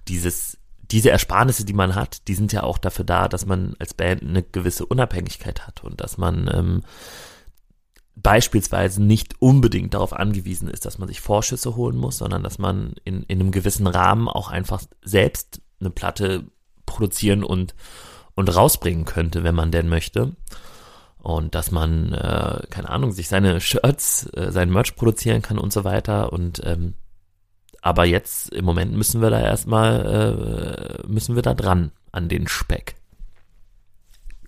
dieses 0.08 0.60
diese 0.92 1.10
Ersparnisse, 1.10 1.66
die 1.66 1.74
man 1.74 1.96
hat, 1.96 2.28
die 2.28 2.36
sind 2.36 2.54
ja 2.54 2.62
auch 2.62 2.78
dafür 2.78 3.04
da, 3.04 3.28
dass 3.28 3.48
man 3.48 3.76
als 3.80 3.96
Band 3.96 4.22
eine 4.22 4.44
gewisse 4.44 4.86
Unabhängigkeit 4.86 5.66
hat 5.66 5.84
und 5.84 6.02
dass 6.02 6.20
man 6.20 6.48
ähm, 6.54 6.84
beispielsweise 8.16 9.02
nicht 9.02 9.42
unbedingt 9.42 9.94
darauf 9.94 10.14
angewiesen 10.14 10.68
ist, 10.68 10.86
dass 10.86 11.00
man 11.00 11.08
sich 11.08 11.22
Vorschüsse 11.22 11.76
holen 11.76 11.98
muss, 11.98 12.18
sondern 12.18 12.44
dass 12.44 12.60
man 12.60 12.94
in, 13.04 13.24
in 13.24 13.40
einem 13.40 13.52
gewissen 13.52 13.88
Rahmen 13.88 14.28
auch 14.28 14.50
einfach 14.50 14.84
selbst 15.04 15.62
eine 15.80 15.90
Platte 15.90 16.46
produzieren 16.86 17.44
und, 17.44 17.76
und 18.36 18.56
rausbringen 18.56 19.06
könnte, 19.06 19.44
wenn 19.44 19.56
man 19.56 19.72
denn 19.72 19.90
möchte. 19.90 20.36
Und 21.18 21.56
dass 21.56 21.72
man, 21.72 22.14
äh, 22.14 22.62
keine 22.70 22.90
Ahnung, 22.90 23.14
sich 23.14 23.30
seine 23.30 23.62
Shirts, 23.62 24.28
äh, 24.34 24.52
sein 24.52 24.70
Merch 24.70 24.96
produzieren 24.96 25.42
kann 25.42 25.58
und 25.58 25.72
so 25.72 25.84
weiter. 25.84 26.34
Und 26.34 26.62
ähm, 26.66 26.96
aber 27.82 28.06
jetzt 28.06 28.50
im 28.54 28.64
Moment 28.66 28.94
müssen 28.94 29.22
wir 29.22 29.30
da 29.30 29.42
erstmal, 29.42 31.02
äh, 31.04 31.08
müssen 31.08 31.36
wir 31.36 31.42
da 31.42 31.54
dran 31.54 31.92
an 32.12 32.30
den 32.30 32.48
Speck. 32.48 32.96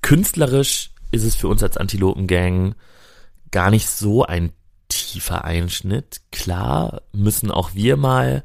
Künstlerisch 0.02 0.92
ist 1.12 1.24
es 1.24 1.36
für 1.36 1.48
uns 1.48 1.64
als 1.64 1.78
Antilopen-Gang 1.78 2.76
gar 3.52 3.72
nicht 3.72 3.90
so 3.90 4.24
ein 4.24 4.52
tiefer 4.90 5.44
Einschnitt. 5.46 6.22
Klar 6.32 7.02
müssen 7.12 7.52
auch 7.52 7.74
wir 7.74 7.98
mal 7.98 8.44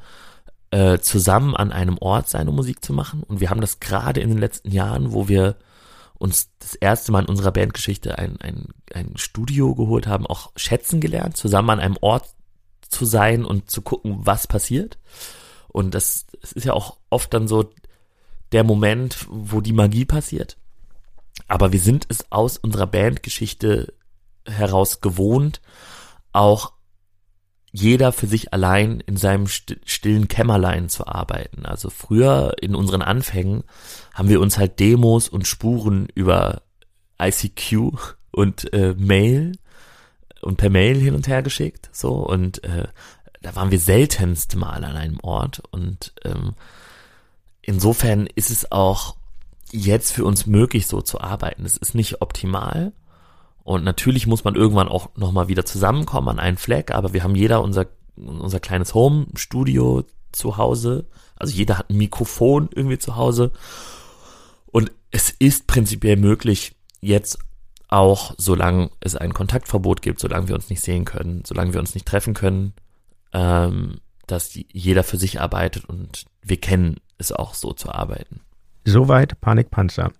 äh, 0.71 0.99
zusammen 0.99 1.57
an 1.57 1.73
einem 1.73 1.99
Ort 1.99 2.29
sein, 2.29 2.49
um 2.49 2.57
Musik 2.57 2.85
zu 2.85 2.93
machen. 2.93 3.23
Und 3.23 3.41
wir 3.41 3.51
haben 3.51 3.61
das 3.61 3.81
gerade 3.81 4.21
in 4.21 4.29
den 4.29 4.39
letzten 4.39 4.71
Jahren, 4.71 5.13
wo 5.13 5.29
wir 5.29 5.57
uns 6.19 6.51
das 6.59 6.75
erste 6.75 7.13
Mal 7.13 7.23
in 7.23 7.29
unserer 7.29 7.51
Bandgeschichte 7.51 8.19
ein, 8.19 8.41
ein, 8.41 8.69
ein 8.93 9.17
Studio 9.17 9.75
geholt 9.75 10.07
haben, 10.07 10.27
auch 10.27 10.53
schätzen 10.55 11.01
gelernt, 11.01 11.37
zusammen 11.37 11.71
an 11.71 11.81
einem 11.81 11.97
Ort 12.01 12.35
zu 12.89 13.05
sein 13.05 13.45
und 13.45 13.71
zu 13.71 13.83
gucken, 13.83 14.19
was 14.21 14.47
passiert. 14.47 14.99
Und 15.69 15.95
das, 15.95 16.27
das 16.41 16.53
ist 16.53 16.65
ja 16.65 16.75
auch 16.75 16.99
oft 17.09 17.33
dann 17.33 17.49
so 17.49 17.71
der 18.53 18.65
Moment, 18.65 19.27
wo 19.31 19.61
die 19.61 19.73
Magie 19.73 20.05
passiert. 20.05 20.57
Aber 21.49 21.73
wir 21.73 21.81
sind 21.81 22.07
es 22.09 22.31
aus 22.31 22.59
unserer 22.59 22.87
Bandgeschichte 22.87 23.95
heraus 24.51 25.01
gewohnt, 25.01 25.61
auch 26.33 26.73
jeder 27.73 28.13
für 28.13 28.27
sich 28.27 28.53
allein 28.53 29.01
in 29.01 29.17
seinem 29.17 29.47
stillen 29.47 30.29
Kämmerlein 30.29 30.89
zu 30.89 31.07
arbeiten. 31.07 31.67
Also 31.67 31.89
früher 31.89 32.57
in 32.61 32.75
unseren 32.75 33.03
Anfängen 33.03 33.63
haben 34.13 34.29
wir 34.29 34.41
uns 34.41 34.59
halt 34.59 34.81
Demos 34.81 35.29
und 35.29 35.47
Spuren 35.47 36.09
über 36.15 36.63
ICQ 37.21 37.93
und 38.33 38.73
äh, 38.73 38.95
Mail 38.99 39.53
und 40.41 40.57
per 40.57 40.71
Mail 40.71 40.99
hin 40.99 41.15
und 41.15 41.29
her 41.29 41.43
geschickt. 41.43 41.91
So 41.93 42.15
und 42.15 42.65
äh, 42.65 42.89
da 43.43 43.55
waren 43.55 43.71
wir 43.71 43.79
seltenst 43.79 44.57
mal 44.57 44.85
an 44.85 44.97
einem 44.97 45.21
Ort 45.21 45.63
und 45.71 46.13
ähm, 46.25 46.55
insofern 47.63 48.27
ist 48.27 48.51
es 48.51 48.71
auch 48.73 49.17
jetzt 49.71 50.13
für 50.13 50.25
uns 50.25 50.47
möglich, 50.47 50.89
so 50.89 51.01
zu 51.01 51.21
arbeiten. 51.21 51.65
Es 51.65 51.77
ist 51.77 51.95
nicht 51.95 52.21
optimal, 52.21 52.93
und 53.63 53.85
natürlich 53.85 54.27
muss 54.27 54.45
man 54.45 54.55
irgendwann 54.55 54.89
auch 54.89 55.11
nochmal 55.17 55.49
wieder 55.49 55.65
zusammenkommen 55.65 56.29
an 56.29 56.39
einen 56.39 56.57
Fleck, 56.57 56.91
aber 56.91 57.13
wir 57.13 57.23
haben 57.23 57.37
jeder 57.37 57.63
unser, 57.63 57.87
unser 58.17 58.61
kleines 58.61 58.95
Home-Studio 58.95 60.05
zu 60.33 60.57
Hause. 60.57 61.07
Also 61.37 61.55
jeder 61.55 61.79
hat 61.79 61.91
ein 61.91 61.97
Mikrofon 61.97 62.69
irgendwie 62.75 62.99
zu 62.99 63.17
Hause. 63.17 63.53
Und 64.67 64.93
es 65.11 65.31
ist 65.31 65.67
prinzipiell 65.67 66.17
möglich, 66.17 66.77
jetzt 67.01 67.39
auch, 67.89 68.35
solange 68.39 68.91
es 69.01 69.17
ein 69.17 69.35
Kontaktverbot 69.35 70.01
gibt, 70.03 70.21
solange 70.21 70.49
wir 70.49 70.55
uns 70.55 70.71
nicht 70.71 70.81
sehen 70.81 71.05
können, 71.05 71.43
solange 71.45 71.73
wir 71.73 71.81
uns 71.81 71.95
nicht 71.95 72.07
treffen 72.07 72.35
können, 72.35 72.75
ähm, 73.33 74.01
dass 74.27 74.53
jeder 74.55 75.03
für 75.03 75.17
sich 75.17 75.41
arbeitet 75.41 75.85
und 75.87 76.27
wir 76.43 76.59
kennen 76.59 77.01
es 77.19 77.33
auch 77.33 77.55
so 77.55 77.73
zu 77.73 77.91
arbeiten. 77.91 78.41
Soweit 78.85 79.41
Panikpanzer. 79.41 80.13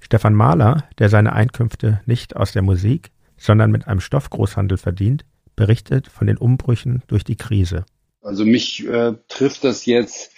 Stefan 0.00 0.34
Mahler, 0.34 0.84
der 0.98 1.08
seine 1.08 1.32
Einkünfte 1.32 2.00
nicht 2.06 2.36
aus 2.36 2.52
der 2.52 2.62
Musik, 2.62 3.10
sondern 3.36 3.70
mit 3.70 3.86
einem 3.86 4.00
Stoffgroßhandel 4.00 4.78
verdient, 4.78 5.24
berichtet 5.56 6.08
von 6.08 6.26
den 6.26 6.36
Umbrüchen 6.36 7.02
durch 7.06 7.24
die 7.24 7.36
Krise. 7.36 7.84
Also 8.22 8.44
mich 8.44 8.86
äh, 8.86 9.14
trifft 9.28 9.64
das 9.64 9.86
jetzt 9.86 10.32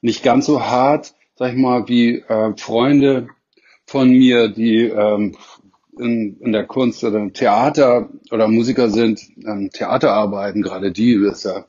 nicht 0.00 0.22
ganz 0.22 0.46
so 0.46 0.62
hart, 0.62 1.14
sag 1.36 1.52
ich 1.52 1.58
mal, 1.58 1.88
wie 1.88 2.18
äh, 2.18 2.56
Freunde 2.56 3.28
von 3.86 4.10
mir, 4.10 4.48
die 4.48 4.84
ähm, 4.84 5.36
in, 5.98 6.38
in 6.40 6.52
der 6.52 6.66
Kunst 6.66 7.04
oder 7.04 7.18
im 7.18 7.32
Theater 7.32 8.08
oder 8.30 8.48
Musiker 8.48 8.90
sind, 8.90 9.20
ähm, 9.44 9.70
Theater 9.72 10.12
arbeiten, 10.12 10.62
gerade 10.62 10.92
die, 10.92 11.14
ist 11.14 11.44
ja 11.44 11.64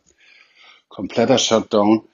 kompletter 0.87 1.37
Shutdown. 1.37 2.07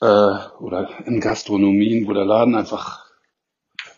Äh, 0.00 0.06
oder 0.06 1.06
in 1.06 1.20
Gastronomien, 1.20 2.06
wo 2.06 2.12
der 2.12 2.24
Laden 2.24 2.54
einfach 2.54 3.09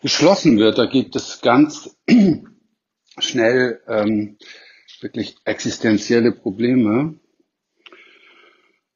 geschlossen 0.03 0.59
wird, 0.59 0.77
da 0.77 0.85
gibt 0.85 1.15
es 1.15 1.39
ganz 1.41 1.97
schnell 3.19 3.79
ähm, 3.87 4.37
wirklich 4.99 5.37
existenzielle 5.45 6.33
Probleme. 6.33 7.15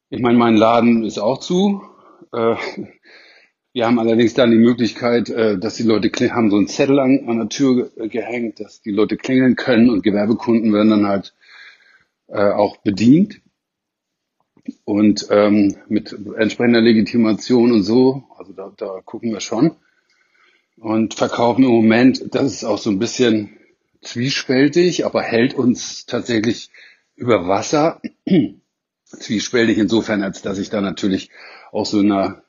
Ich 0.09 0.21
meine, 0.21 0.37
mein 0.37 0.57
Laden 0.57 1.05
ist 1.05 1.17
auch 1.17 1.39
zu. 1.39 1.81
Äh, 2.33 2.55
wir 3.71 3.85
haben 3.85 3.99
allerdings 3.99 4.33
dann 4.33 4.51
die 4.51 4.57
Möglichkeit, 4.57 5.29
äh, 5.29 5.57
dass 5.57 5.75
die 5.75 5.83
Leute 5.83 6.11
haben 6.33 6.51
so 6.51 6.57
einen 6.57 6.67
Zettel 6.67 6.99
an, 6.99 7.23
an 7.27 7.37
der 7.37 7.49
Tür 7.49 7.89
gehängt, 8.09 8.59
dass 8.59 8.81
die 8.81 8.91
Leute 8.91 9.15
klingeln 9.15 9.55
können 9.55 9.89
und 9.89 10.03
Gewerbekunden 10.03 10.73
werden 10.73 10.89
dann 10.89 11.07
halt 11.07 11.33
äh, 12.27 12.51
auch 12.51 12.77
bedient. 12.77 13.39
Und 14.83 15.27
ähm, 15.29 15.77
mit 15.87 16.13
entsprechender 16.35 16.81
Legitimation 16.81 17.71
und 17.71 17.83
so, 17.83 18.23
also 18.37 18.51
da, 18.51 18.73
da 18.75 18.99
gucken 19.05 19.31
wir 19.31 19.39
schon 19.39 19.77
und 20.79 21.13
verkaufen 21.13 21.63
im 21.63 21.71
Moment, 21.71 22.33
das 22.33 22.53
ist 22.53 22.63
auch 22.63 22.77
so 22.77 22.89
ein 22.89 22.99
bisschen 22.99 23.57
zwiespältig, 24.01 25.05
aber 25.05 25.21
hält 25.21 25.53
uns 25.53 26.05
tatsächlich 26.05 26.69
über 27.15 27.47
Wasser. 27.47 28.01
zwiespältig 29.07 29.77
insofern, 29.77 30.23
als 30.23 30.41
dass 30.41 30.57
ich 30.57 30.69
da 30.69 30.81
natürlich 30.81 31.29
auch 31.71 31.85
so 31.85 31.99
einer 31.99 32.43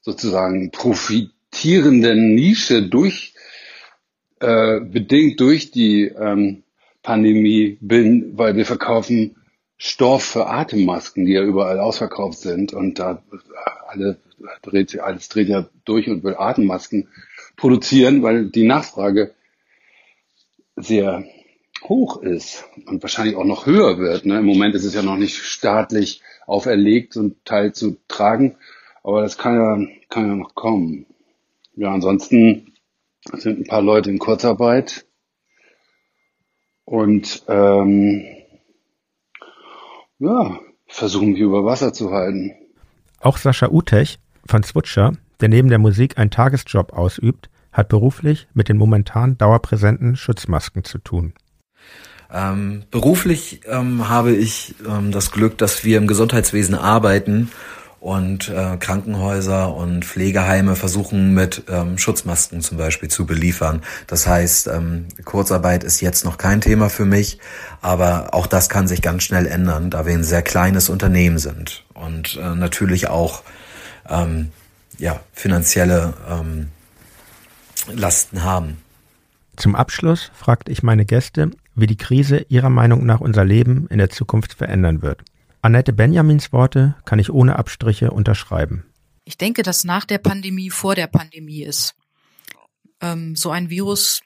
sozusagen 0.00 0.70
profitierenden 0.70 2.34
Nische 2.34 2.82
durch 2.82 3.34
äh, 4.40 4.80
bedingt 4.80 5.40
durch 5.40 5.70
die 5.70 6.04
ähm, 6.04 6.62
Pandemie 7.02 7.78
bin, 7.80 8.36
weil 8.36 8.56
wir 8.56 8.66
verkaufen 8.66 9.36
Stoff 9.78 10.24
für 10.24 10.46
Atemmasken, 10.46 11.26
die 11.26 11.32
ja 11.32 11.42
überall 11.42 11.80
ausverkauft 11.80 12.38
sind 12.38 12.72
und 12.72 12.98
da 12.98 13.22
alle 13.86 14.18
dreht 14.62 14.90
sich 14.90 15.02
alles 15.02 15.28
dreht 15.28 15.48
ja 15.48 15.68
durch 15.84 16.08
und 16.08 16.22
will 16.24 16.36
Atemmasken 16.36 17.08
produzieren, 17.56 18.22
weil 18.22 18.46
die 18.46 18.64
Nachfrage 18.64 19.34
sehr 20.76 21.24
hoch 21.82 22.22
ist 22.22 22.64
und 22.86 23.02
wahrscheinlich 23.02 23.36
auch 23.36 23.44
noch 23.44 23.66
höher 23.66 23.98
wird. 23.98 24.26
Ne? 24.26 24.38
Im 24.38 24.46
Moment 24.46 24.74
ist 24.74 24.84
es 24.84 24.94
ja 24.94 25.02
noch 25.02 25.16
nicht 25.16 25.36
staatlich 25.36 26.22
auferlegt, 26.46 27.14
so 27.14 27.22
ein 27.22 27.36
Teil 27.44 27.72
zu 27.72 27.96
tragen, 28.08 28.56
aber 29.02 29.22
das 29.22 29.38
kann 29.38 29.54
ja, 29.54 29.86
kann 30.08 30.28
ja 30.28 30.34
noch 30.34 30.54
kommen. 30.54 31.06
Ja, 31.74 31.92
ansonsten 31.92 32.74
sind 33.32 33.60
ein 33.60 33.66
paar 33.66 33.82
Leute 33.82 34.10
in 34.10 34.18
Kurzarbeit 34.18 35.06
und 36.84 37.42
ähm, 37.48 38.24
ja, 40.18 40.60
versuchen 40.86 41.34
wir 41.34 41.44
über 41.44 41.64
Wasser 41.64 41.92
zu 41.92 42.10
halten. 42.12 42.54
Auch 43.20 43.36
Sascha 43.36 43.68
Utech 43.68 44.18
von 44.46 44.62
Switcher 44.62 45.12
der 45.40 45.48
neben 45.48 45.68
der 45.68 45.78
Musik 45.78 46.18
einen 46.18 46.30
Tagesjob 46.30 46.92
ausübt, 46.92 47.48
hat 47.72 47.88
beruflich 47.88 48.48
mit 48.54 48.68
den 48.68 48.78
momentan 48.78 49.36
dauerpräsenten 49.36 50.16
Schutzmasken 50.16 50.84
zu 50.84 50.98
tun. 50.98 51.34
Ähm, 52.32 52.84
beruflich 52.90 53.60
ähm, 53.66 54.08
habe 54.08 54.32
ich 54.32 54.74
ähm, 54.88 55.12
das 55.12 55.30
Glück, 55.30 55.58
dass 55.58 55.84
wir 55.84 55.98
im 55.98 56.06
Gesundheitswesen 56.06 56.74
arbeiten 56.74 57.50
und 58.00 58.48
äh, 58.48 58.76
Krankenhäuser 58.78 59.74
und 59.74 60.04
Pflegeheime 60.04 60.76
versuchen 60.76 61.34
mit 61.34 61.64
ähm, 61.68 61.98
Schutzmasken 61.98 62.60
zum 62.60 62.78
Beispiel 62.78 63.08
zu 63.08 63.26
beliefern. 63.26 63.82
Das 64.06 64.26
heißt, 64.26 64.68
ähm, 64.68 65.06
Kurzarbeit 65.24 65.84
ist 65.84 66.00
jetzt 66.00 66.24
noch 66.24 66.38
kein 66.38 66.60
Thema 66.60 66.88
für 66.88 67.04
mich, 67.04 67.38
aber 67.80 68.28
auch 68.32 68.46
das 68.46 68.68
kann 68.68 68.88
sich 68.88 69.02
ganz 69.02 69.22
schnell 69.22 69.46
ändern, 69.46 69.90
da 69.90 70.06
wir 70.06 70.14
ein 70.14 70.24
sehr 70.24 70.42
kleines 70.42 70.88
Unternehmen 70.88 71.38
sind 71.38 71.84
und 71.94 72.36
äh, 72.36 72.54
natürlich 72.54 73.08
auch 73.08 73.42
ähm, 74.08 74.50
ja, 74.98 75.20
finanzielle 75.32 76.14
ähm, 76.28 76.68
Lasten 77.92 78.42
haben. 78.42 78.78
Zum 79.56 79.74
Abschluss 79.74 80.30
fragte 80.34 80.70
ich 80.70 80.82
meine 80.82 81.06
Gäste, 81.06 81.50
wie 81.74 81.86
die 81.86 81.96
Krise 81.96 82.46
ihrer 82.48 82.70
Meinung 82.70 83.06
nach 83.06 83.20
unser 83.20 83.44
Leben 83.44 83.86
in 83.88 83.98
der 83.98 84.10
Zukunft 84.10 84.54
verändern 84.54 85.02
wird. 85.02 85.22
Annette 85.62 85.92
Benjamins 85.92 86.52
Worte 86.52 86.94
kann 87.04 87.18
ich 87.18 87.30
ohne 87.30 87.58
Abstriche 87.58 88.10
unterschreiben. 88.10 88.84
Ich 89.24 89.38
denke, 89.38 89.62
dass 89.62 89.84
nach 89.84 90.04
der 90.04 90.18
Pandemie 90.18 90.70
vor 90.70 90.94
der 90.94 91.08
Pandemie 91.08 91.62
ist. 91.62 91.94
Ähm, 93.00 93.34
so 93.34 93.50
ein 93.50 93.70
Virus 93.70 94.20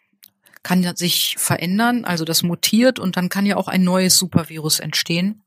kann 0.63 0.85
sich 0.97 1.37
verändern, 1.39 2.05
also 2.05 2.25
das 2.25 2.43
mutiert 2.43 2.99
und 2.99 3.17
dann 3.17 3.31
kann 3.31 3.47
ja 3.47 3.57
auch 3.57 3.69
ein 3.69 3.83
neues 3.83 4.19
Supervirus 4.19 4.79
entstehen. 4.81 5.43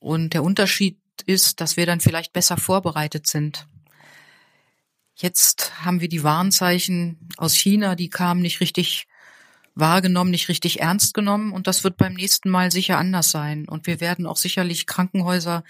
Und 0.00 0.34
der 0.34 0.42
Unterschied 0.42 0.98
ist, 1.26 1.60
dass 1.60 1.76
wir 1.76 1.86
dann 1.86 2.00
vielleicht 2.00 2.32
besser 2.32 2.56
vorbereitet 2.56 3.26
sind. 3.26 3.68
Jetzt 5.20 5.84
haben 5.84 6.00
wir 6.00 6.08
die 6.08 6.22
Warnzeichen 6.22 7.28
aus 7.36 7.54
China, 7.54 7.94
die 7.94 8.08
kamen 8.08 8.40
nicht 8.40 8.60
richtig 8.60 9.06
wahrgenommen, 9.74 10.30
nicht 10.30 10.48
richtig 10.48 10.80
ernst 10.80 11.12
genommen. 11.12 11.52
Und 11.52 11.66
das 11.66 11.84
wird 11.84 11.98
beim 11.98 12.14
nächsten 12.14 12.48
Mal 12.48 12.70
sicher 12.70 12.96
anders 12.96 13.30
sein. 13.30 13.68
Und 13.68 13.86
wir 13.86 14.00
werden 14.00 14.26
auch 14.26 14.38
sicherlich 14.38 14.86
Krankenhäuser 14.86 15.62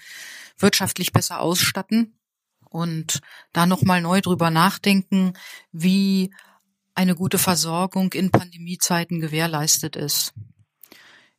wirtschaftlich 0.57 1.11
besser 1.11 1.41
ausstatten 1.41 2.13
und 2.69 3.19
da 3.51 3.65
nochmal 3.65 4.01
neu 4.01 4.21
drüber 4.21 4.51
nachdenken, 4.51 5.33
wie 5.73 6.33
eine 6.95 7.15
gute 7.15 7.37
Versorgung 7.37 8.13
in 8.13 8.31
Pandemiezeiten 8.31 9.19
gewährleistet 9.19 9.97
ist. 9.97 10.33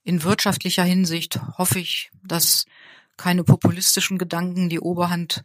In 0.04 0.22
wirtschaftlicher 0.22 0.84
Hinsicht 0.84 1.40
hoffe 1.56 1.78
ich, 1.78 2.10
dass 2.22 2.66
keine 3.16 3.42
populistischen 3.42 4.18
Gedanken 4.18 4.68
die 4.68 4.80
Oberhand 4.80 5.44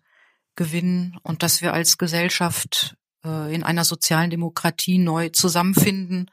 gewinnen 0.57 1.17
und 1.23 1.43
dass 1.43 1.61
wir 1.61 1.73
als 1.73 1.97
Gesellschaft 1.97 2.97
äh, 3.23 3.55
in 3.55 3.63
einer 3.63 3.85
sozialen 3.85 4.29
Demokratie 4.29 4.97
neu 4.97 5.29
zusammenfinden 5.29 6.29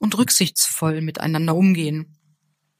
und 0.00 0.18
rücksichtsvoll 0.18 1.00
miteinander 1.00 1.54
umgehen. 1.54 2.16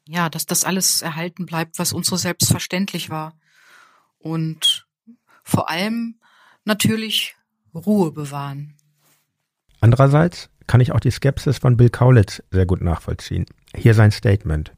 Ja, 0.08 0.28
dass 0.28 0.46
das 0.46 0.64
alles 0.64 1.02
erhalten 1.02 1.46
bleibt, 1.46 1.78
was 1.78 1.92
uns 1.92 2.08
so 2.08 2.16
selbstverständlich 2.16 3.10
war. 3.10 3.38
Und 4.18 4.86
vor 5.44 5.70
allem 5.70 6.18
natürlich 6.64 7.36
Ruhe 7.74 8.10
bewahren. 8.10 8.74
Andererseits 9.80 10.48
kann 10.66 10.80
ich 10.80 10.92
auch 10.92 11.00
die 11.00 11.10
Skepsis 11.10 11.58
von 11.58 11.76
Bill 11.76 11.90
Kaulitz 11.90 12.42
sehr 12.50 12.66
gut 12.66 12.80
nachvollziehen. 12.80 13.46
Hier 13.74 13.94
sein 13.94 14.10
Statement. 14.10 14.72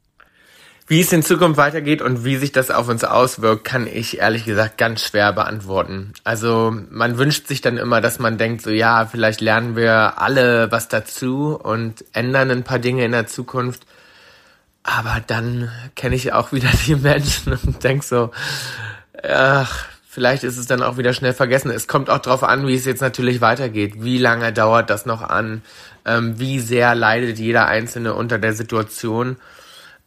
Wie 0.91 0.99
es 0.99 1.13
in 1.13 1.23
Zukunft 1.23 1.55
weitergeht 1.55 2.01
und 2.01 2.25
wie 2.25 2.35
sich 2.35 2.51
das 2.51 2.69
auf 2.69 2.89
uns 2.89 3.05
auswirkt, 3.05 3.63
kann 3.63 3.87
ich 3.87 4.19
ehrlich 4.19 4.43
gesagt 4.43 4.77
ganz 4.77 4.99
schwer 4.99 5.31
beantworten. 5.31 6.11
Also 6.25 6.75
man 6.89 7.17
wünscht 7.17 7.47
sich 7.47 7.61
dann 7.61 7.77
immer, 7.77 8.01
dass 8.01 8.19
man 8.19 8.37
denkt, 8.37 8.61
so 8.61 8.71
ja, 8.71 9.05
vielleicht 9.05 9.39
lernen 9.39 9.77
wir 9.77 10.19
alle 10.19 10.69
was 10.69 10.89
dazu 10.89 11.57
und 11.57 12.03
ändern 12.11 12.51
ein 12.51 12.65
paar 12.65 12.79
Dinge 12.79 13.05
in 13.05 13.13
der 13.13 13.25
Zukunft. 13.25 13.83
Aber 14.83 15.21
dann 15.25 15.71
kenne 15.95 16.17
ich 16.17 16.33
auch 16.33 16.51
wieder 16.51 16.67
die 16.85 16.97
Menschen 16.97 17.53
und 17.53 17.81
denke 17.85 18.05
so, 18.05 18.31
ach, 19.23 19.85
vielleicht 20.09 20.43
ist 20.43 20.57
es 20.57 20.67
dann 20.67 20.83
auch 20.83 20.97
wieder 20.97 21.13
schnell 21.13 21.33
vergessen. 21.33 21.71
Es 21.71 21.87
kommt 21.87 22.09
auch 22.09 22.19
darauf 22.19 22.43
an, 22.43 22.67
wie 22.67 22.75
es 22.75 22.83
jetzt 22.83 22.99
natürlich 22.99 23.39
weitergeht. 23.39 24.03
Wie 24.03 24.17
lange 24.17 24.51
dauert 24.51 24.89
das 24.89 25.05
noch 25.05 25.21
an? 25.21 25.61
Ähm, 26.03 26.37
wie 26.37 26.59
sehr 26.59 26.95
leidet 26.95 27.39
jeder 27.39 27.67
Einzelne 27.67 28.13
unter 28.13 28.39
der 28.39 28.51
Situation? 28.51 29.37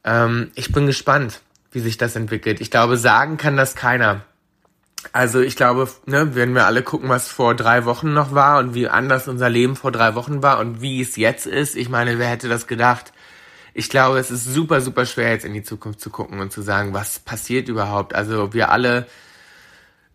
Ähm, 0.04 0.50
ich 0.54 0.72
bin 0.72 0.86
gespannt, 0.86 1.40
wie 1.72 1.80
sich 1.80 1.96
das 1.96 2.16
entwickelt. 2.16 2.60
Ich 2.60 2.70
glaube, 2.70 2.96
sagen 2.96 3.36
kann 3.36 3.56
das 3.56 3.74
keiner. 3.74 4.22
Also 5.12 5.40
ich 5.40 5.56
glaube, 5.56 5.88
ne, 6.06 6.34
wenn 6.34 6.54
wir 6.54 6.66
alle 6.66 6.82
gucken, 6.82 7.08
was 7.08 7.28
vor 7.28 7.54
drei 7.54 7.84
Wochen 7.84 8.12
noch 8.12 8.34
war 8.34 8.58
und 8.58 8.74
wie 8.74 8.88
anders 8.88 9.28
unser 9.28 9.50
Leben 9.50 9.76
vor 9.76 9.92
drei 9.92 10.14
Wochen 10.14 10.42
war 10.42 10.58
und 10.60 10.80
wie 10.80 11.00
es 11.00 11.16
jetzt 11.16 11.46
ist, 11.46 11.76
ich 11.76 11.88
meine, 11.88 12.18
wer 12.18 12.28
hätte 12.28 12.48
das 12.48 12.66
gedacht? 12.66 13.12
Ich 13.74 13.90
glaube, 13.90 14.18
es 14.18 14.30
ist 14.30 14.44
super, 14.44 14.80
super 14.80 15.04
schwer, 15.04 15.30
jetzt 15.30 15.44
in 15.44 15.52
die 15.52 15.62
Zukunft 15.62 16.00
zu 16.00 16.10
gucken 16.10 16.40
und 16.40 16.52
zu 16.52 16.62
sagen, 16.62 16.94
was 16.94 17.18
passiert 17.18 17.68
überhaupt. 17.68 18.14
Also 18.14 18.54
wir 18.54 18.70
alle 18.70 19.06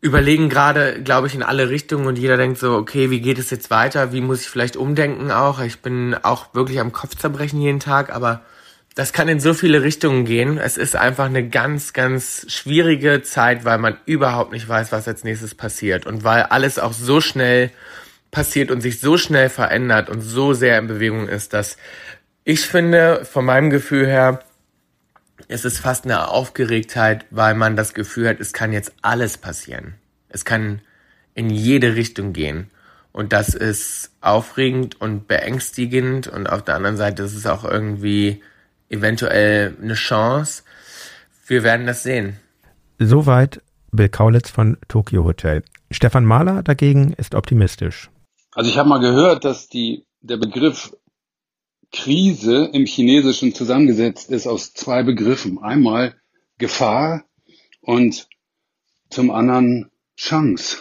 überlegen 0.02 0.50
gerade, 0.50 1.04
glaube 1.04 1.28
ich, 1.28 1.36
in 1.36 1.44
alle 1.44 1.70
Richtungen 1.70 2.08
und 2.08 2.18
jeder 2.18 2.38
denkt 2.38 2.58
so, 2.58 2.76
okay, 2.76 3.10
wie 3.10 3.20
geht 3.20 3.38
es 3.38 3.50
jetzt 3.50 3.70
weiter? 3.70 4.14
Wie 4.14 4.22
muss 4.22 4.42
ich 4.42 4.50
vielleicht 4.50 4.78
umdenken 4.78 5.30
auch? 5.32 5.60
Ich 5.60 5.82
bin 5.82 6.16
auch 6.24 6.54
wirklich 6.54 6.80
am 6.80 6.94
Kopf 6.94 7.16
zerbrechen 7.16 7.62
jeden 7.62 7.82
Tag, 7.82 8.16
aber 8.16 8.42
das 9.00 9.14
kann 9.14 9.30
in 9.30 9.40
so 9.40 9.54
viele 9.54 9.82
Richtungen 9.82 10.26
gehen. 10.26 10.58
Es 10.58 10.76
ist 10.76 10.98
einfach 10.98 11.28
eine 11.28 11.48
ganz, 11.48 11.94
ganz 11.94 12.46
schwierige 12.50 13.22
Zeit, 13.22 13.64
weil 13.64 13.78
man 13.78 13.96
überhaupt 14.06 14.52
nicht 14.52 14.68
weiß, 14.68 14.92
was 14.92 15.08
als 15.08 15.24
nächstes 15.24 15.56
passiert 15.56 16.06
und 16.06 16.26
weil 16.26 16.44
alles 16.44 16.80
auch 16.80 16.92
so 16.92 17.22
schnell 17.22 17.72
passiert 18.30 18.72
und 18.72 18.82
sich 18.82 19.00
so 19.00 19.16
schnell 19.16 19.48
verändert 19.48 20.10
und 20.10 20.20
so 20.20 20.52
sehr 20.52 20.78
in 20.78 20.88
Bewegung 20.88 21.30
ist, 21.30 21.54
dass 21.54 21.78
ich 22.44 22.68
finde, 22.68 23.24
von 23.24 23.46
meinem 23.46 23.70
Gefühl 23.70 24.06
her, 24.06 24.44
es 25.48 25.64
ist 25.64 25.80
fast 25.80 26.04
eine 26.04 26.28
Aufgeregtheit, 26.28 27.26
weil 27.30 27.56
man 27.56 27.78
das 27.78 27.94
Gefühl 27.94 28.28
hat, 28.28 28.42
es 28.42 28.52
kann 28.52 28.74
jetzt 28.74 28.92
alles 29.02 29.38
passieren. 29.38 29.94
Es 30.28 30.44
kann 30.44 30.82
in 31.36 31.50
jede 31.50 31.96
Richtung 31.96 32.34
gehen. 32.34 32.70
Und 33.14 33.32
das 33.32 33.54
ist 33.54 34.12
aufregend 34.20 35.00
und 35.00 35.30
beängstigend 35.30 36.28
und 36.28 36.48
auf 36.48 36.66
der 36.66 36.76
anderen 36.76 36.98
Seite 36.98 37.24
ist 37.24 37.36
es 37.36 37.46
auch 37.46 37.64
irgendwie 37.64 38.42
eventuell 38.90 39.76
eine 39.82 39.94
Chance. 39.94 40.64
Wir 41.48 41.64
werden 41.64 41.88
das 41.88 42.04
sehen. 42.04 42.38
Soweit 43.00 43.62
Bill 43.92 44.10
Kaulitz 44.10 44.50
von 44.50 44.78
Tokyo 44.88 45.24
Hotel. 45.24 45.64
Stefan 45.92 46.26
Mahler 46.26 46.64
dagegen 46.64 47.14
ist 47.14 47.34
optimistisch. 47.34 48.10
Also 48.52 48.70
ich 48.70 48.78
habe 48.78 48.90
mal 48.90 49.00
gehört, 49.00 49.46
dass 49.46 49.70
die, 49.70 50.06
der 50.22 50.38
Begriff 50.38 50.96
Krise 51.92 52.70
im 52.72 52.86
Chinesischen 52.86 53.54
zusammengesetzt 53.54 54.30
ist 54.30 54.48
aus 54.48 54.74
zwei 54.74 55.02
Begriffen. 55.04 55.60
Einmal 55.60 56.16
Gefahr 56.58 57.24
und 57.82 58.28
zum 59.10 59.32
anderen 59.32 59.90
Chance. 60.16 60.78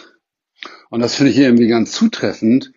Und 0.89 0.99
das 0.99 1.15
finde 1.15 1.31
ich 1.31 1.37
irgendwie 1.37 1.67
ganz 1.67 1.91
zutreffend, 1.93 2.71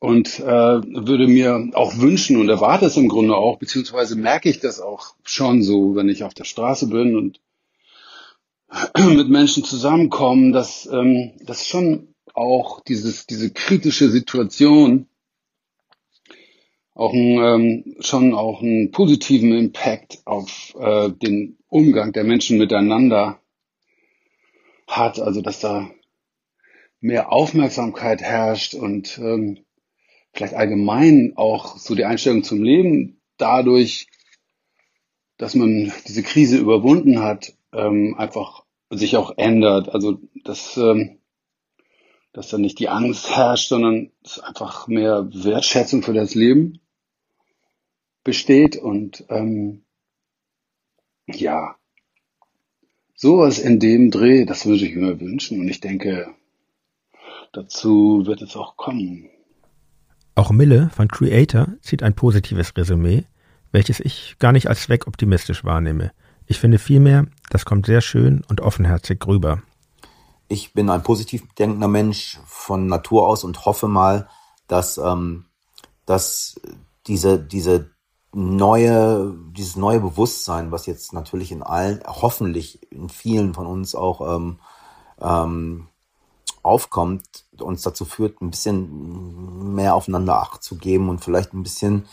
und 0.00 0.40
äh, 0.40 0.44
würde 0.44 1.28
mir 1.28 1.70
auch 1.74 1.98
wünschen 1.98 2.40
und 2.40 2.48
erwarte 2.48 2.86
es 2.86 2.96
im 2.96 3.08
Grunde 3.08 3.36
auch, 3.36 3.58
beziehungsweise 3.58 4.16
merke 4.16 4.48
ich 4.48 4.58
das 4.58 4.80
auch 4.80 5.14
schon 5.24 5.62
so, 5.62 5.94
wenn 5.94 6.08
ich 6.08 6.24
auf 6.24 6.32
der 6.32 6.44
Straße 6.44 6.88
bin 6.88 7.16
und 7.16 7.40
mit 8.98 9.28
Menschen 9.28 9.62
zusammenkommen, 9.62 10.52
dass 10.52 10.88
ähm, 10.90 11.32
das 11.44 11.68
schon 11.68 12.14
auch 12.32 12.80
dieses 12.80 13.26
diese 13.26 13.52
kritische 13.52 14.08
Situation 14.08 15.06
auch 16.94 17.12
ein, 17.12 17.38
ähm, 17.38 17.96
schon 18.00 18.34
auch 18.34 18.62
einen 18.62 18.92
positiven 18.92 19.52
Impact 19.52 20.22
auf 20.24 20.74
äh, 20.78 21.10
den 21.10 21.58
Umgang 21.68 22.12
der 22.12 22.24
Menschen 22.24 22.56
miteinander 22.56 23.40
hat, 24.86 25.20
also 25.20 25.42
dass 25.42 25.60
da 25.60 25.90
mehr 27.00 27.32
Aufmerksamkeit 27.32 28.22
herrscht 28.22 28.74
und 28.74 29.18
ähm, 29.18 29.64
vielleicht 30.32 30.54
allgemein 30.54 31.32
auch 31.36 31.76
so 31.76 31.94
die 31.94 32.04
Einstellung 32.04 32.42
zum 32.42 32.62
Leben 32.62 33.20
dadurch, 33.36 34.08
dass 35.36 35.54
man 35.54 35.92
diese 36.06 36.22
Krise 36.22 36.58
überwunden 36.58 37.20
hat, 37.20 37.54
ähm, 37.72 38.14
einfach 38.18 38.64
sich 38.90 39.16
auch 39.16 39.36
ändert. 39.38 39.88
Also 39.88 40.20
dass, 40.44 40.76
ähm, 40.76 41.18
dass 42.32 42.48
dann 42.48 42.60
nicht 42.60 42.78
die 42.78 42.88
Angst 42.88 43.34
herrscht, 43.34 43.68
sondern 43.68 44.10
dass 44.22 44.40
einfach 44.40 44.88
mehr 44.88 45.28
Wertschätzung 45.32 46.02
für 46.02 46.12
das 46.12 46.34
Leben 46.34 46.80
besteht 48.22 48.76
und 48.76 49.24
ähm, 49.30 49.84
ja, 51.26 51.76
sowas 53.14 53.58
in 53.58 53.78
dem 53.78 54.10
Dreh, 54.10 54.44
das 54.44 54.66
würde 54.66 54.84
ich 54.84 54.94
mir 54.94 55.20
wünschen 55.20 55.60
und 55.60 55.68
ich 55.68 55.80
denke, 55.80 56.34
dazu 57.52 58.26
wird 58.26 58.42
es 58.42 58.56
auch 58.56 58.76
kommen. 58.76 59.30
Auch 60.34 60.50
Mille 60.50 60.90
von 60.94 61.08
Creator 61.08 61.68
zieht 61.82 62.02
ein 62.02 62.14
positives 62.14 62.76
Resümee, 62.76 63.24
welches 63.72 64.00
ich 64.00 64.36
gar 64.38 64.52
nicht 64.52 64.68
als 64.68 64.82
zweckoptimistisch 64.82 65.64
wahrnehme. 65.64 66.12
Ich 66.46 66.58
finde 66.58 66.78
vielmehr, 66.78 67.26
das 67.50 67.64
kommt 67.64 67.86
sehr 67.86 68.00
schön 68.00 68.42
und 68.48 68.60
offenherzig 68.60 69.24
rüber. 69.26 69.62
Ich 70.48 70.72
bin 70.72 70.90
ein 70.90 71.02
positiv 71.02 71.46
denkender 71.54 71.88
Mensch 71.88 72.40
von 72.46 72.86
Natur 72.86 73.28
aus 73.28 73.44
und 73.44 73.64
hoffe 73.66 73.86
mal, 73.86 74.28
dass, 74.66 74.98
ähm, 74.98 75.46
dass 76.06 76.60
diese, 77.06 77.38
diese 77.38 77.90
neue, 78.32 79.34
dieses 79.52 79.76
neue 79.76 80.00
Bewusstsein, 80.00 80.72
was 80.72 80.86
jetzt 80.86 81.12
natürlich 81.12 81.52
in 81.52 81.62
allen, 81.62 82.00
hoffentlich 82.06 82.90
in 82.90 83.08
vielen 83.08 83.54
von 83.54 83.66
uns 83.66 83.94
auch 83.94 84.36
ähm, 84.36 84.58
ähm, 85.20 85.88
aufkommt, 86.62 87.44
uns 87.62 87.82
dazu 87.82 88.04
führt, 88.04 88.40
ein 88.40 88.50
bisschen 88.50 89.74
mehr 89.74 89.94
aufeinander 89.94 90.40
Acht 90.40 90.62
zu 90.62 90.76
geben 90.76 91.08
und 91.08 91.24
vielleicht 91.24 91.52
ein 91.52 91.62
bisschen 91.62 92.06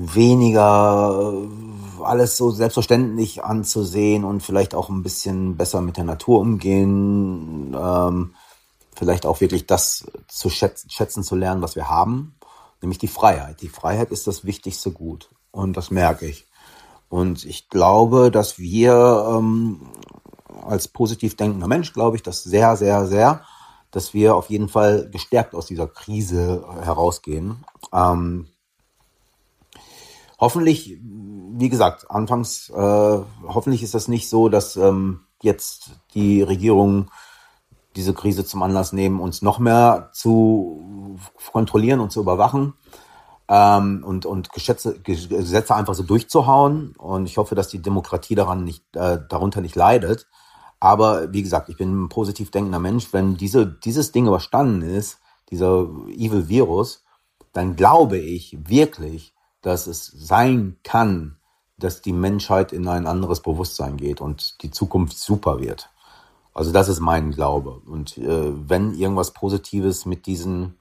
weniger 0.00 1.34
äh, 1.34 2.02
alles 2.04 2.36
so 2.36 2.52
selbstverständlich 2.52 3.42
anzusehen 3.42 4.24
und 4.24 4.42
vielleicht 4.42 4.74
auch 4.74 4.88
ein 4.90 5.02
bisschen 5.02 5.56
besser 5.56 5.80
mit 5.80 5.96
der 5.96 6.04
Natur 6.04 6.38
umgehen, 6.38 7.76
ähm, 7.76 8.34
vielleicht 8.94 9.26
auch 9.26 9.40
wirklich 9.40 9.66
das 9.66 10.06
zu 10.28 10.50
schätzen, 10.50 10.88
schätzen 10.88 11.24
zu 11.24 11.34
lernen, 11.34 11.62
was 11.62 11.74
wir 11.74 11.88
haben, 11.88 12.36
nämlich 12.80 12.98
die 12.98 13.08
Freiheit. 13.08 13.60
Die 13.60 13.68
Freiheit 13.68 14.12
ist 14.12 14.28
das 14.28 14.44
wichtigste 14.44 14.92
Gut 14.92 15.30
und 15.50 15.76
das 15.76 15.90
merke 15.90 16.26
ich. 16.26 16.46
Und 17.08 17.44
ich 17.44 17.68
glaube, 17.68 18.30
dass 18.30 18.58
wir 18.58 19.36
ähm, 19.36 19.80
als 20.64 20.86
positiv 20.86 21.36
denkender 21.36 21.66
Mensch, 21.66 21.92
glaube 21.92 22.16
ich, 22.16 22.22
das 22.22 22.44
sehr, 22.44 22.76
sehr, 22.76 23.06
sehr 23.06 23.42
dass 23.90 24.14
wir 24.14 24.36
auf 24.36 24.50
jeden 24.50 24.68
Fall 24.68 25.08
gestärkt 25.10 25.54
aus 25.54 25.66
dieser 25.66 25.86
Krise 25.86 26.64
herausgehen. 26.82 27.64
Ähm, 27.92 28.46
hoffentlich, 30.38 30.98
wie 31.00 31.68
gesagt, 31.68 32.10
anfangs, 32.10 32.70
äh, 32.70 33.18
hoffentlich 33.48 33.82
ist 33.82 33.94
das 33.94 34.08
nicht 34.08 34.28
so, 34.28 34.48
dass 34.48 34.76
ähm, 34.76 35.20
jetzt 35.42 35.90
die 36.14 36.42
Regierung 36.42 37.10
diese 37.96 38.14
Krise 38.14 38.44
zum 38.44 38.62
Anlass 38.62 38.92
nehmen, 38.92 39.20
uns 39.20 39.42
noch 39.42 39.58
mehr 39.58 40.10
zu 40.12 41.18
kontrollieren 41.52 42.00
und 42.00 42.12
zu 42.12 42.20
überwachen. 42.20 42.74
ähm, 43.48 44.04
und, 44.04 44.26
und 44.26 44.52
Gesetze, 44.52 45.00
Gesetze 45.00 45.74
einfach 45.74 45.94
so 45.94 46.02
durchzuhauen. 46.02 46.94
Und 46.98 47.26
ich 47.26 47.38
hoffe, 47.38 47.54
dass 47.54 47.68
die 47.68 47.80
Demokratie 47.80 48.34
daran 48.34 48.64
nicht, 48.64 48.84
äh, 48.94 49.18
darunter 49.28 49.60
nicht 49.60 49.74
leidet. 49.74 50.26
Aber 50.80 51.32
wie 51.32 51.42
gesagt, 51.42 51.68
ich 51.68 51.76
bin 51.76 52.04
ein 52.04 52.08
positiv 52.08 52.50
denkender 52.50 52.78
Mensch. 52.78 53.12
Wenn 53.12 53.36
diese, 53.36 53.66
dieses 53.66 54.12
Ding 54.12 54.26
überstanden 54.26 54.82
ist, 54.82 55.18
dieser 55.50 55.88
Evil 56.08 56.48
Virus, 56.48 57.04
dann 57.52 57.76
glaube 57.76 58.18
ich 58.18 58.56
wirklich, 58.68 59.34
dass 59.62 59.86
es 59.86 60.06
sein 60.06 60.76
kann, 60.84 61.36
dass 61.78 62.02
die 62.02 62.12
Menschheit 62.12 62.72
in 62.72 62.86
ein 62.88 63.06
anderes 63.06 63.40
Bewusstsein 63.40 63.96
geht 63.96 64.20
und 64.20 64.62
die 64.62 64.70
Zukunft 64.70 65.18
super 65.18 65.60
wird. 65.60 65.90
Also 66.54 66.72
das 66.72 66.88
ist 66.88 67.00
mein 67.00 67.30
Glaube. 67.30 67.80
Und 67.86 68.18
äh, 68.18 68.52
wenn 68.68 68.94
irgendwas 68.94 69.32
Positives 69.32 70.06
mit 70.06 70.26
diesem 70.26 70.74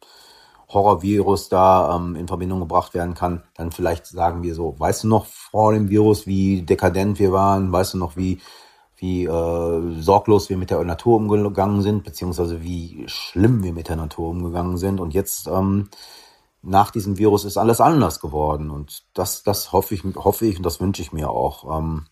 Horrorvirus 0.69 1.49
da 1.49 1.95
ähm, 1.95 2.15
in 2.15 2.27
Verbindung 2.27 2.59
gebracht 2.59 2.93
werden 2.93 3.13
kann, 3.13 3.43
dann 3.55 3.71
vielleicht 3.71 4.07
sagen 4.07 4.43
wir 4.43 4.53
so, 4.55 4.75
weißt 4.77 5.03
du 5.03 5.07
noch 5.07 5.25
vor 5.25 5.73
dem 5.73 5.89
Virus, 5.89 6.27
wie 6.27 6.63
dekadent 6.63 7.19
wir 7.19 7.31
waren, 7.31 7.71
weißt 7.71 7.93
du 7.93 7.99
noch, 7.99 8.17
wie, 8.17 8.39
wie 8.97 9.25
äh, 9.25 10.01
sorglos 10.01 10.49
wir 10.49 10.57
mit 10.57 10.71
der 10.71 10.83
Natur 10.83 11.17
umgegangen 11.17 11.81
sind, 11.81 12.03
beziehungsweise 12.03 12.63
wie 12.63 13.03
schlimm 13.07 13.63
wir 13.63 13.71
mit 13.71 13.89
der 13.89 13.95
Natur 13.95 14.29
umgegangen 14.29 14.77
sind. 14.77 14.99
Und 14.99 15.13
jetzt 15.13 15.47
ähm, 15.47 15.89
nach 16.63 16.89
diesem 16.89 17.17
Virus 17.17 17.45
ist 17.45 17.57
alles 17.57 17.79
anders 17.79 18.19
geworden. 18.19 18.71
Und 18.71 19.03
das, 19.13 19.43
das 19.43 19.71
hoffe 19.71 19.93
ich, 19.93 20.03
hoffe 20.15 20.47
ich 20.47 20.57
und 20.57 20.65
das 20.65 20.81
wünsche 20.81 21.03
ich 21.03 21.13
mir 21.13 21.29
auch. 21.29 21.77
Ähm, 21.77 22.05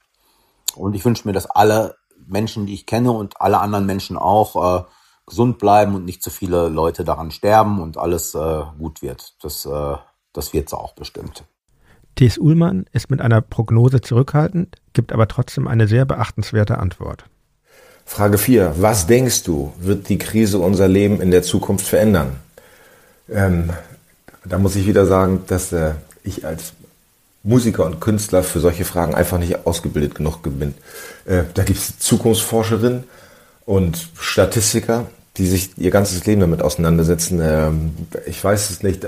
und 0.76 0.96
ich 0.96 1.04
wünsche 1.04 1.28
mir, 1.28 1.34
dass 1.34 1.50
alle 1.50 1.96
Menschen, 2.28 2.68
die 2.68 2.76
ich 2.76 2.86
kenne 2.86 3.12
und 3.12 3.42
alle 3.42 3.60
anderen 3.60 3.86
Menschen 3.86 4.18
auch 4.18 4.82
äh, 4.82 4.84
gesund 5.26 5.58
bleiben 5.58 5.96
und 5.96 6.06
nicht 6.06 6.22
zu 6.22 6.30
viele 6.30 6.70
Leute 6.70 7.04
daran 7.04 7.32
sterben 7.32 7.82
und 7.82 7.98
alles 7.98 8.36
äh, 8.36 8.64
gut 8.78 9.02
wird. 9.02 9.36
Das, 9.44 9.66
äh, 9.66 9.98
das 10.34 10.54
wird 10.54 10.68
es 10.68 10.74
auch 10.74 10.94
bestimmt. 10.94 11.46
T.S. 12.16 12.38
Ullmann 12.38 12.86
ist 12.94 13.10
mit 13.12 13.22
einer 13.22 13.42
Prognose 13.42 14.02
zurückhaltend, 14.02 14.78
gibt 14.94 15.12
aber 15.12 15.28
trotzdem 15.28 15.68
eine 15.68 15.88
sehr 15.88 16.06
beachtenswerte 16.06 16.78
Antwort. 16.78 17.26
Frage 18.06 18.38
4. 18.38 18.76
Was 18.78 19.08
denkst 19.08 19.44
du, 19.44 19.74
wird 19.80 20.08
die 20.10 20.18
Krise 20.18 20.60
unser 20.60 20.88
Leben 20.88 21.22
in 21.22 21.32
der 21.32 21.44
Zukunft 21.44 21.86
verändern? 21.86 22.38
Ähm, 23.30 23.72
da 24.46 24.60
muss 24.60 24.76
ich 24.76 24.88
wieder 24.88 25.06
sagen, 25.06 25.44
dass 25.48 25.74
äh, 25.74 25.94
ich 26.24 26.46
als 26.46 26.74
Musiker 27.44 27.86
und 27.86 28.00
Künstler 28.00 28.44
für 28.44 28.60
solche 28.60 28.86
Fragen 28.86 29.14
einfach 29.14 29.38
nicht 29.38 29.66
ausgebildet 29.66 30.16
genug 30.16 30.42
bin. 30.44 30.74
Äh, 31.26 31.44
da 31.54 31.64
gibt 31.64 31.80
es 31.80 32.00
Zukunftsforscherinnen 32.00 33.04
und 33.66 34.10
Statistiker, 34.20 35.08
die 35.38 35.48
sich 35.48 35.72
ihr 35.78 35.92
ganzes 35.92 36.26
Leben 36.26 36.42
damit 36.42 36.62
auseinandersetzen. 36.62 37.42
Ähm, 37.44 37.94
ich 38.26 38.42
weiß 38.42 38.70
es 38.70 38.84
nicht. 38.84 39.06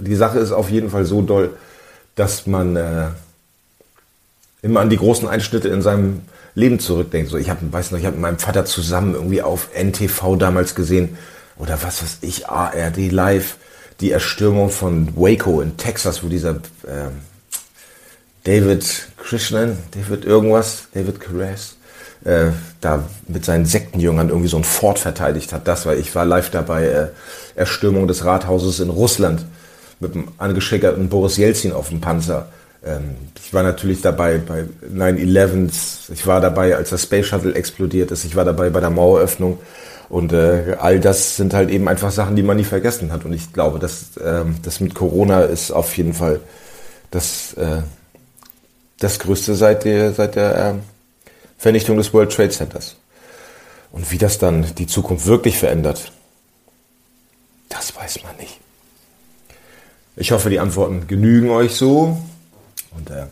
Die 0.00 0.14
Sache 0.14 0.38
ist 0.38 0.52
auf 0.52 0.70
jeden 0.70 0.90
Fall 0.90 1.06
so 1.06 1.22
doll, 1.22 1.54
dass 2.16 2.46
man 2.46 2.76
äh, 2.76 3.08
immer 4.62 4.80
an 4.80 4.90
die 4.90 4.96
großen 4.96 5.28
Einschnitte 5.28 5.68
in 5.68 5.82
seinem 5.82 6.22
Leben 6.54 6.80
zurückdenkt. 6.80 7.30
So, 7.30 7.36
ich 7.36 7.50
habe, 7.50 7.60
weiß 7.70 7.92
noch, 7.92 7.98
ich 7.98 8.06
habe 8.06 8.16
mit 8.16 8.22
meinem 8.22 8.38
Vater 8.38 8.64
zusammen 8.64 9.14
irgendwie 9.14 9.42
auf 9.42 9.68
NTV 9.74 10.36
damals 10.36 10.74
gesehen 10.74 11.16
oder 11.56 11.78
was 11.82 12.02
weiß 12.02 12.18
ich, 12.22 12.48
ARD 12.48 13.12
Live 13.12 13.56
die 14.00 14.10
Erstürmung 14.10 14.70
von 14.70 15.16
Waco 15.16 15.60
in 15.60 15.76
Texas, 15.76 16.22
wo 16.22 16.28
dieser 16.28 16.56
äh, 16.84 17.08
David 18.44 19.08
Krishnan, 19.16 19.78
David 19.92 20.24
irgendwas, 20.24 20.88
David 20.92 21.20
Caress, 21.20 21.76
äh, 22.24 22.50
da 22.80 23.04
mit 23.26 23.44
seinen 23.44 23.66
Sektenjüngern 23.66 24.28
irgendwie 24.28 24.48
so 24.48 24.56
ein 24.56 24.64
Fort 24.64 24.98
verteidigt 24.98 25.52
hat. 25.52 25.66
Das 25.66 25.86
war, 25.86 25.96
ich 25.96 26.14
war 26.14 26.24
live 26.24 26.50
dabei, 26.50 26.86
äh, 26.86 27.08
Erstürmung 27.54 28.06
des 28.06 28.24
Rathauses 28.24 28.80
in 28.80 28.90
Russland 28.90 29.44
mit 30.00 30.14
dem 30.14 30.28
angeschickerten 30.38 31.08
Boris 31.08 31.36
Jelzin 31.36 31.72
auf 31.72 31.88
dem 31.88 32.00
Panzer. 32.00 32.48
Ähm, 32.84 33.16
ich 33.42 33.52
war 33.54 33.62
natürlich 33.62 34.02
dabei 34.02 34.38
bei 34.38 34.64
9-11, 34.92 36.12
ich 36.12 36.26
war 36.26 36.40
dabei, 36.40 36.76
als 36.76 36.90
das 36.90 37.04
Space 37.04 37.26
Shuttle 37.26 37.54
explodiert 37.54 38.10
ist, 38.10 38.24
ich 38.24 38.36
war 38.36 38.44
dabei 38.44 38.70
bei 38.70 38.80
der 38.80 38.90
Maueröffnung. 38.90 39.58
Und 40.08 40.32
äh, 40.32 40.76
all 40.78 41.00
das 41.00 41.36
sind 41.36 41.52
halt 41.52 41.68
eben 41.68 41.88
einfach 41.88 42.12
Sachen, 42.12 42.36
die 42.36 42.42
man 42.42 42.56
nie 42.56 42.64
vergessen 42.64 43.12
hat. 43.12 43.24
Und 43.24 43.32
ich 43.32 43.52
glaube, 43.52 43.78
dass 43.78 44.16
äh, 44.16 44.44
das 44.62 44.80
mit 44.80 44.94
Corona 44.94 45.42
ist 45.42 45.72
auf 45.72 45.96
jeden 45.96 46.14
Fall 46.14 46.40
das, 47.10 47.54
äh, 47.54 47.82
das 49.00 49.18
Größte 49.18 49.56
seit 49.56 49.84
der, 49.84 50.12
seit 50.12 50.36
der 50.36 50.56
äh, 50.56 50.74
Vernichtung 51.58 51.96
des 51.96 52.12
World 52.12 52.32
Trade 52.32 52.50
Centers. 52.50 52.96
Und 53.90 54.10
wie 54.12 54.18
das 54.18 54.38
dann 54.38 54.74
die 54.76 54.86
Zukunft 54.86 55.26
wirklich 55.26 55.58
verändert, 55.58 56.12
das 57.68 57.96
weiß 57.96 58.22
man 58.22 58.36
nicht. 58.36 58.60
Ich 60.16 60.32
hoffe, 60.32 60.48
die 60.48 60.58
Antworten 60.58 61.06
genügen 61.06 61.50
euch 61.50 61.74
so 61.74 62.18
und 62.96 63.10
äh, 63.10 63.26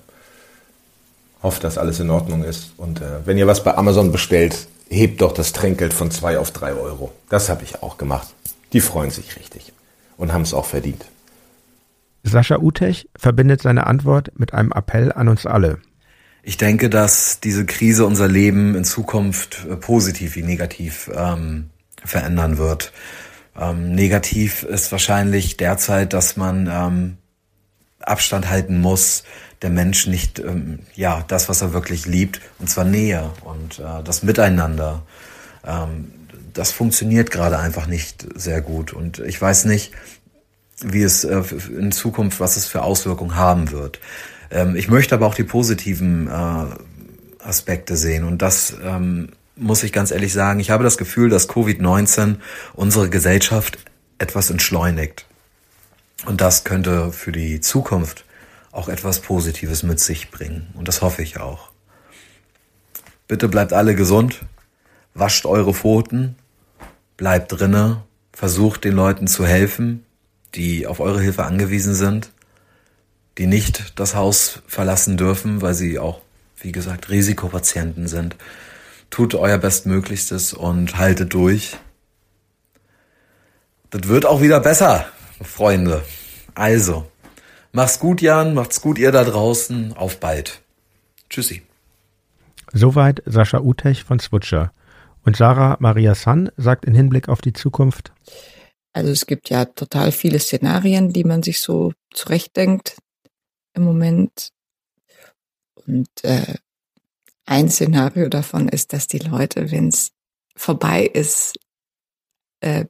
hoffe, 1.43 1.61
dass 1.61 1.79
alles 1.79 1.99
in 1.99 2.11
Ordnung 2.11 2.45
ist. 2.45 2.73
Und 2.77 3.01
äh, 3.01 3.27
wenn 3.27 3.39
ihr 3.39 3.47
was 3.47 3.65
bei 3.65 3.75
Amazon 3.75 4.13
bestellt, 4.13 4.69
hebt 4.91 5.23
doch 5.23 5.33
das 5.33 5.53
Trinkgeld 5.53 5.95
von 5.95 6.11
zwei 6.11 6.39
auf 6.39 6.51
drei 6.51 6.75
Euro. 6.75 7.13
Das 7.31 7.49
habe 7.49 7.65
ich 7.65 7.83
auch 7.83 7.97
gemacht. 7.97 8.29
Die 8.75 8.81
freuen 8.81 9.11
sich 9.11 9.37
richtig 9.37 9.73
und 10.19 10.33
haben 10.33 10.43
es 10.43 10.53
auch 10.53 10.67
verdient. 10.67 11.07
Sascha 12.23 12.59
Utech 12.59 13.09
verbindet 13.17 13.63
seine 13.63 13.87
Antwort 13.87 14.33
mit 14.39 14.53
einem 14.53 14.73
Appell 14.73 15.13
an 15.13 15.29
uns 15.29 15.47
alle. 15.47 15.79
Ich 16.43 16.59
denke, 16.59 16.91
dass 16.91 17.41
diese 17.41 17.65
Krise 17.65 18.05
unser 18.05 18.29
Leben 18.29 18.75
in 18.75 18.85
Zukunft 18.85 19.67
äh, 19.71 19.77
positiv 19.77 20.37
wie 20.37 20.43
negativ 20.43 21.11
ähm, 21.15 21.71
verändern 22.05 22.59
wird. 22.59 22.93
Ähm, 23.59 23.95
negativ 23.95 24.63
ist 24.65 24.91
wahrscheinlich 24.91 25.57
derzeit, 25.57 26.13
dass 26.13 26.37
man 26.37 26.69
ähm, 26.71 27.17
Abstand 28.01 28.51
halten 28.51 28.81
muss, 28.81 29.25
der 29.63 29.71
Mensch 29.71 30.07
nicht 30.07 30.39
ähm, 30.41 30.81
ja 30.95 31.25
das, 31.29 31.49
was 31.49 31.63
er 31.63 31.73
wirklich 31.73 32.07
liebt, 32.07 32.41
und 32.59 32.69
zwar 32.69 32.85
Nähe 32.85 33.31
und 33.45 33.79
äh, 33.79 34.03
das 34.03 34.23
Miteinander. 34.23 35.03
Ähm, 35.65 36.13
das 36.53 36.71
funktioniert 36.71 37.31
gerade 37.31 37.59
einfach 37.59 37.87
nicht 37.87 38.27
sehr 38.35 38.61
gut 38.61 38.93
und 38.93 39.19
ich 39.21 39.41
weiß 39.41 39.65
nicht, 39.65 39.93
wie 40.83 41.03
es 41.03 41.25
äh, 41.25 41.43
in 41.77 41.93
Zukunft, 41.93 42.41
was 42.41 42.57
es 42.57 42.67
für 42.67 42.83
Auswirkungen 42.83 43.37
haben 43.37 43.71
wird. 43.71 44.01
Ähm, 44.51 44.77
ich 44.77 44.89
möchte 44.89 45.15
aber 45.15 45.27
auch 45.27 45.35
die 45.35 45.45
positiven 45.45 46.29
äh, 46.29 47.45
Aspekte 47.45 47.97
sehen 47.97 48.25
und 48.25 48.43
das 48.43 48.77
ähm, 48.83 49.31
muss 49.57 49.83
ich 49.83 49.93
ganz 49.93 50.11
ehrlich 50.11 50.33
sagen. 50.33 50.61
Ich 50.61 50.71
habe 50.71 50.85
das 50.85 50.99
Gefühl, 50.99 51.29
dass 51.29 51.49
Covid-19 51.49 52.37
unsere 52.75 53.09
Gesellschaft 53.09 53.79
etwas 54.19 54.51
entschleunigt. 54.51 55.27
Und 56.27 56.41
das 56.41 56.65
könnte 56.65 57.13
für 57.13 57.33
die 57.33 57.61
Zukunft 57.61 58.25
auch 58.73 58.89
etwas 58.89 59.21
Positives 59.21 59.83
mit 59.83 60.01
sich 60.01 60.31
bringen. 60.31 60.69
Und 60.75 60.89
das 60.89 61.03
hoffe 61.03 61.23
ich 61.23 61.39
auch. 61.39 61.71
Bitte 63.29 63.49
bleibt 63.49 63.73
alle 63.73 63.95
gesund, 63.95 64.45
wascht 65.15 65.47
eure 65.47 65.73
Pfoten, 65.73 66.37
bleibt 67.17 67.53
drinne, 67.53 68.03
versucht 68.33 68.85
den 68.85 68.95
Leuten 68.95 69.27
zu 69.29 69.47
helfen, 69.47 70.05
die 70.55 70.87
auf 70.87 71.01
eure 71.01 71.21
Hilfe 71.21 71.45
angewiesen 71.45 71.95
sind, 71.95 72.31
die 73.39 73.47
nicht 73.47 73.99
das 73.99 74.15
Haus 74.15 74.63
verlassen 74.67 75.17
dürfen, 75.17 75.63
weil 75.63 75.75
sie 75.75 75.99
auch, 75.99 76.21
wie 76.59 76.73
gesagt, 76.73 77.11
Risikopatienten 77.11 78.09
sind. 78.09 78.37
Tut 79.15 79.37
euer 79.37 79.59
Bestmöglichstes 79.59 80.55
und 80.55 80.99
haltet 80.99 81.35
durch. 81.35 81.77
Das 83.91 84.09
wird 84.09 84.27
auch 84.27 84.41
wieder 84.41 84.59
besser, 84.59 85.07
Freunde. 85.41 86.03
Also, 86.57 87.07
Mach's 87.71 88.01
gut, 88.01 88.21
Jan. 88.23 88.55
Macht's 88.55 88.81
gut, 88.81 88.99
ihr 88.99 89.13
da 89.13 89.23
draußen. 89.23 89.93
Auf 89.93 90.19
bald. 90.19 90.63
Tschüssi. 91.31 91.63
Soweit 92.73 93.23
Sascha 93.25 93.61
Utech 93.61 94.03
von 94.03 94.19
Switcher. 94.19 94.73
Und 95.25 95.37
Sarah 95.37 95.77
Maria 95.79 96.17
San 96.17 96.51
sagt 96.57 96.85
in 96.85 96.95
Hinblick 96.95 97.29
auf 97.29 97.41
die 97.41 97.53
Zukunft. 97.53 98.13
Also 98.93 99.13
es 99.13 99.27
gibt 99.27 99.49
ja 99.49 99.65
total 99.65 100.11
viele 100.11 100.41
Szenarien, 100.41 101.13
die 101.13 101.23
man 101.23 101.45
sich 101.45 101.61
so 101.61 101.93
zurechtdenkt 102.13 102.97
im 103.75 103.85
Moment. 103.85 104.51
Und 105.87 106.09
äh, 106.25 106.55
ein 107.47 107.69
Szenario 107.69 108.29
davon 108.29 108.69
ist, 108.69 108.93
dass 108.93 109.07
die 109.07 109.19
Leute, 109.19 109.71
wenn 109.71 109.89
es 109.89 110.13
vorbei 110.57 111.05
ist, 111.07 111.59
äh, 112.61 112.85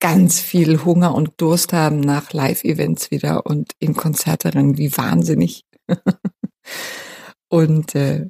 ganz 0.00 0.40
viel 0.40 0.84
Hunger 0.84 1.14
und 1.14 1.40
Durst 1.40 1.72
haben 1.72 2.00
nach 2.00 2.32
Live-Events 2.32 3.10
wieder 3.10 3.46
und 3.46 3.72
in 3.78 3.94
Konzerte 3.94 4.54
rennen 4.54 4.76
wie 4.76 4.96
wahnsinnig. 4.96 5.64
und 7.48 7.94
äh, 7.94 8.28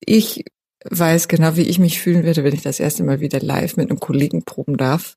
ich 0.00 0.44
weiß 0.84 1.28
genau, 1.28 1.56
wie 1.56 1.62
ich 1.62 1.78
mich 1.78 2.00
fühlen 2.00 2.24
werde, 2.24 2.44
wenn 2.44 2.54
ich 2.54 2.62
das 2.62 2.80
erste 2.80 3.04
Mal 3.04 3.20
wieder 3.20 3.40
live 3.40 3.76
mit 3.76 3.90
einem 3.90 4.00
Kollegen 4.00 4.44
proben 4.44 4.78
darf. 4.78 5.16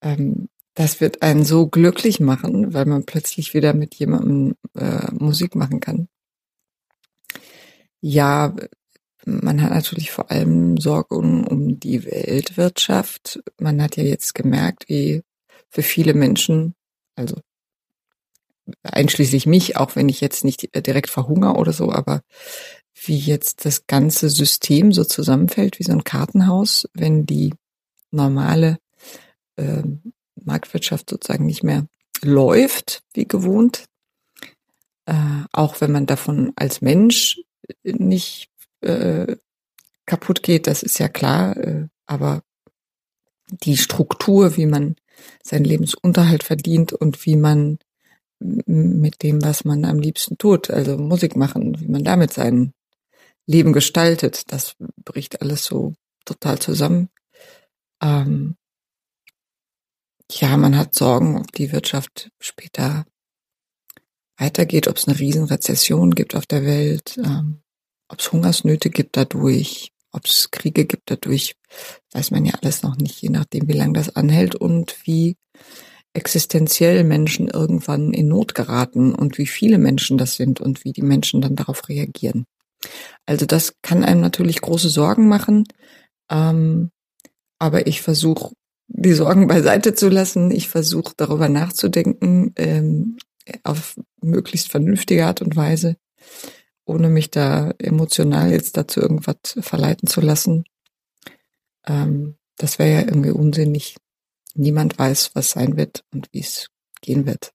Ähm, 0.00 0.48
das 0.74 1.00
wird 1.00 1.22
einen 1.22 1.44
so 1.44 1.66
glücklich 1.68 2.20
machen, 2.20 2.74
weil 2.74 2.86
man 2.86 3.04
plötzlich 3.04 3.54
wieder 3.54 3.74
mit 3.74 3.94
jemandem 3.94 4.54
äh, 4.76 5.10
Musik 5.12 5.54
machen 5.54 5.80
kann. 5.80 6.08
Ja, 8.06 8.54
man 9.24 9.62
hat 9.62 9.70
natürlich 9.70 10.10
vor 10.10 10.30
allem 10.30 10.76
Sorgen 10.76 11.46
um 11.46 11.80
die 11.80 12.04
Weltwirtschaft. 12.04 13.42
Man 13.58 13.80
hat 13.80 13.96
ja 13.96 14.02
jetzt 14.02 14.34
gemerkt, 14.34 14.90
wie 14.90 15.22
für 15.70 15.80
viele 15.80 16.12
Menschen, 16.12 16.74
also 17.16 17.40
einschließlich 18.82 19.46
mich, 19.46 19.78
auch 19.78 19.96
wenn 19.96 20.10
ich 20.10 20.20
jetzt 20.20 20.44
nicht 20.44 20.68
direkt 20.86 21.08
verhungere 21.08 21.54
oder 21.54 21.72
so, 21.72 21.90
aber 21.92 22.20
wie 23.06 23.16
jetzt 23.16 23.64
das 23.64 23.86
ganze 23.86 24.28
System 24.28 24.92
so 24.92 25.04
zusammenfällt, 25.04 25.78
wie 25.78 25.84
so 25.84 25.92
ein 25.92 26.04
Kartenhaus, 26.04 26.86
wenn 26.92 27.24
die 27.24 27.54
normale 28.10 28.76
äh, 29.56 29.82
Marktwirtschaft 30.34 31.08
sozusagen 31.08 31.46
nicht 31.46 31.62
mehr 31.62 31.86
läuft 32.20 33.02
wie 33.14 33.26
gewohnt, 33.26 33.86
äh, 35.06 35.44
auch 35.52 35.80
wenn 35.80 35.90
man 35.90 36.04
davon 36.04 36.52
als 36.56 36.82
Mensch 36.82 37.40
nicht 37.82 38.50
äh, 38.80 39.36
kaputt 40.06 40.42
geht, 40.42 40.66
das 40.66 40.82
ist 40.82 40.98
ja 40.98 41.08
klar, 41.08 41.56
äh, 41.56 41.88
aber 42.06 42.42
die 43.48 43.76
Struktur, 43.76 44.56
wie 44.56 44.66
man 44.66 44.96
seinen 45.42 45.64
Lebensunterhalt 45.64 46.42
verdient 46.42 46.92
und 46.92 47.24
wie 47.24 47.36
man 47.36 47.78
mit 48.40 49.22
dem, 49.22 49.42
was 49.42 49.64
man 49.64 49.84
am 49.84 49.98
liebsten 49.98 50.36
tut, 50.38 50.70
also 50.70 50.98
Musik 50.98 51.36
machen, 51.36 51.80
wie 51.80 51.88
man 51.88 52.04
damit 52.04 52.32
sein 52.32 52.74
Leben 53.46 53.72
gestaltet, 53.72 54.52
das 54.52 54.76
bricht 55.04 55.40
alles 55.40 55.64
so 55.64 55.94
total 56.24 56.58
zusammen. 56.58 57.08
Ähm, 58.02 58.56
ja, 60.30 60.56
man 60.56 60.76
hat 60.76 60.94
Sorgen, 60.94 61.38
ob 61.38 61.52
die 61.52 61.72
Wirtschaft 61.72 62.30
später 62.38 63.06
weitergeht, 64.36 64.88
ob 64.88 64.96
es 64.96 65.08
eine 65.08 65.18
Riesenrezession 65.18 66.14
gibt 66.14 66.34
auf 66.34 66.46
der 66.46 66.64
Welt, 66.64 67.18
ähm, 67.18 67.60
ob 68.08 68.20
es 68.20 68.32
Hungersnöte 68.32 68.90
gibt 68.90 69.16
dadurch, 69.16 69.92
ob 70.12 70.26
es 70.26 70.50
Kriege 70.50 70.84
gibt 70.84 71.10
dadurch, 71.10 71.56
weiß 72.12 72.30
man 72.30 72.44
ja 72.44 72.54
alles 72.62 72.82
noch 72.82 72.96
nicht, 72.96 73.20
je 73.20 73.30
nachdem, 73.30 73.68
wie 73.68 73.72
lange 73.72 73.94
das 73.94 74.14
anhält 74.14 74.54
und 74.54 74.96
wie 75.04 75.36
existenziell 76.14 77.02
Menschen 77.04 77.48
irgendwann 77.48 78.12
in 78.12 78.28
Not 78.28 78.54
geraten 78.54 79.14
und 79.14 79.36
wie 79.38 79.46
viele 79.46 79.78
Menschen 79.78 80.16
das 80.16 80.36
sind 80.36 80.60
und 80.60 80.84
wie 80.84 80.92
die 80.92 81.02
Menschen 81.02 81.40
dann 81.40 81.56
darauf 81.56 81.88
reagieren. 81.88 82.44
Also 83.26 83.46
das 83.46 83.74
kann 83.82 84.04
einem 84.04 84.20
natürlich 84.20 84.60
große 84.60 84.88
Sorgen 84.88 85.28
machen, 85.28 85.64
ähm, 86.30 86.90
aber 87.58 87.86
ich 87.86 88.02
versuche 88.02 88.52
die 88.86 89.14
Sorgen 89.14 89.48
beiseite 89.48 89.94
zu 89.94 90.08
lassen. 90.08 90.50
Ich 90.50 90.68
versuche 90.68 91.14
darüber 91.16 91.48
nachzudenken 91.48 92.52
ähm, 92.56 93.16
auf 93.62 93.98
möglichst 94.20 94.70
vernünftige 94.70 95.26
Art 95.26 95.42
und 95.42 95.56
Weise, 95.56 95.96
ohne 96.84 97.08
mich 97.08 97.30
da 97.30 97.72
emotional 97.78 98.50
jetzt 98.50 98.76
dazu 98.76 99.00
irgendwas 99.00 99.36
verleiten 99.60 100.08
zu 100.08 100.20
lassen. 100.20 100.64
Ähm, 101.86 102.36
das 102.56 102.78
wäre 102.78 102.92
ja 102.92 103.00
irgendwie 103.00 103.30
unsinnig. 103.30 103.96
Niemand 104.54 104.98
weiß, 104.98 105.30
was 105.34 105.50
sein 105.50 105.76
wird 105.76 106.04
und 106.12 106.28
wie 106.32 106.40
es 106.40 106.68
gehen 107.00 107.26
wird. 107.26 107.52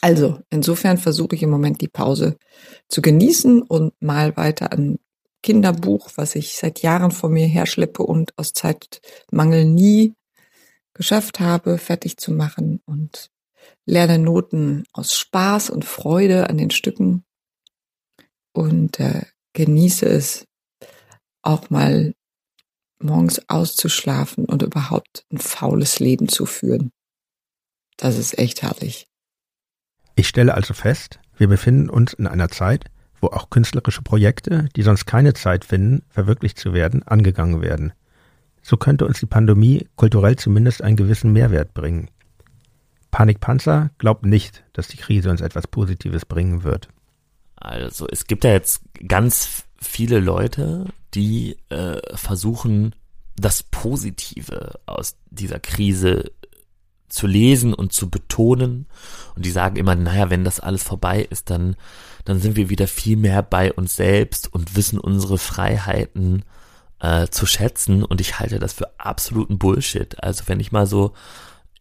Also, 0.00 0.40
insofern 0.50 0.98
versuche 0.98 1.34
ich 1.34 1.42
im 1.42 1.50
Moment 1.50 1.80
die 1.80 1.88
Pause 1.88 2.36
zu 2.88 3.00
genießen 3.00 3.62
und 3.62 3.94
mal 4.02 4.36
weiter 4.36 4.72
an 4.72 4.98
Kinderbuch, 5.42 6.10
was 6.16 6.34
ich 6.34 6.56
seit 6.56 6.82
Jahren 6.82 7.10
vor 7.10 7.30
mir 7.30 7.46
herschleppe 7.46 8.02
und 8.02 8.36
aus 8.38 8.52
Zeitmangel 8.52 9.64
nie 9.66 10.14
geschafft 10.94 11.40
habe, 11.40 11.78
fertig 11.78 12.16
zu 12.16 12.32
machen 12.32 12.80
und 12.86 13.30
lerne 13.86 14.18
Noten 14.18 14.84
aus 14.92 15.14
Spaß 15.14 15.70
und 15.70 15.84
Freude 15.84 16.48
an 16.48 16.58
den 16.58 16.70
Stücken 16.70 17.24
und 18.52 19.00
äh, 19.00 19.22
genieße 19.52 20.06
es 20.06 20.46
auch 21.42 21.70
mal 21.70 22.14
morgens 22.98 23.48
auszuschlafen 23.48 24.46
und 24.46 24.62
überhaupt 24.62 25.24
ein 25.30 25.38
faules 25.38 26.00
Leben 26.00 26.28
zu 26.28 26.46
führen. 26.46 26.90
Das 27.96 28.18
ist 28.18 28.38
echt 28.38 28.62
herrlich. 28.62 29.06
Ich 30.16 30.28
stelle 30.28 30.54
also 30.54 30.74
fest, 30.74 31.20
wir 31.36 31.48
befinden 31.48 31.90
uns 31.90 32.12
in 32.12 32.26
einer 32.26 32.48
Zeit, 32.48 32.86
wo 33.20 33.28
auch 33.28 33.50
künstlerische 33.50 34.02
Projekte, 34.02 34.68
die 34.76 34.82
sonst 34.82 35.06
keine 35.06 35.34
Zeit 35.34 35.64
finden, 35.64 36.04
verwirklicht 36.08 36.58
zu 36.58 36.72
werden, 36.72 37.02
angegangen 37.02 37.60
werden. 37.60 37.92
So 38.62 38.76
könnte 38.76 39.06
uns 39.06 39.20
die 39.20 39.26
Pandemie 39.26 39.88
kulturell 39.96 40.36
zumindest 40.36 40.82
einen 40.82 40.96
gewissen 40.96 41.32
Mehrwert 41.32 41.74
bringen. 41.74 42.10
Panikpanzer 43.14 43.90
glaubt 43.98 44.26
nicht, 44.26 44.64
dass 44.72 44.88
die 44.88 44.96
Krise 44.96 45.30
uns 45.30 45.40
etwas 45.40 45.68
Positives 45.68 46.24
bringen 46.24 46.64
wird. 46.64 46.88
Also 47.54 48.08
es 48.10 48.26
gibt 48.26 48.42
ja 48.42 48.50
jetzt 48.50 48.82
ganz 49.06 49.66
viele 49.76 50.18
Leute, 50.18 50.86
die 51.14 51.56
äh, 51.68 52.00
versuchen, 52.16 52.92
das 53.36 53.62
Positive 53.62 54.80
aus 54.86 55.14
dieser 55.30 55.60
Krise 55.60 56.32
zu 57.08 57.28
lesen 57.28 57.72
und 57.72 57.92
zu 57.92 58.10
betonen. 58.10 58.88
Und 59.36 59.44
die 59.44 59.52
sagen 59.52 59.76
immer, 59.76 59.94
naja, 59.94 60.28
wenn 60.28 60.42
das 60.42 60.58
alles 60.58 60.82
vorbei 60.82 61.22
ist, 61.30 61.50
dann, 61.50 61.76
dann 62.24 62.40
sind 62.40 62.56
wir 62.56 62.68
wieder 62.68 62.88
viel 62.88 63.16
mehr 63.16 63.42
bei 63.42 63.72
uns 63.72 63.94
selbst 63.94 64.52
und 64.52 64.74
wissen 64.74 64.98
unsere 64.98 65.38
Freiheiten 65.38 66.42
äh, 66.98 67.28
zu 67.28 67.46
schätzen. 67.46 68.02
Und 68.02 68.20
ich 68.20 68.40
halte 68.40 68.58
das 68.58 68.72
für 68.72 68.98
absoluten 68.98 69.56
Bullshit. 69.56 70.20
Also 70.20 70.48
wenn 70.48 70.58
ich 70.58 70.72
mal 70.72 70.88
so 70.88 71.14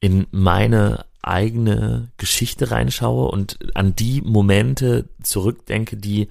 in 0.03 0.27
meine 0.31 1.05
eigene 1.21 2.11
Geschichte 2.17 2.71
reinschaue 2.71 3.31
und 3.31 3.57
an 3.73 3.95
die 3.95 4.19
Momente 4.21 5.07
zurückdenke, 5.23 5.95
die 5.95 6.27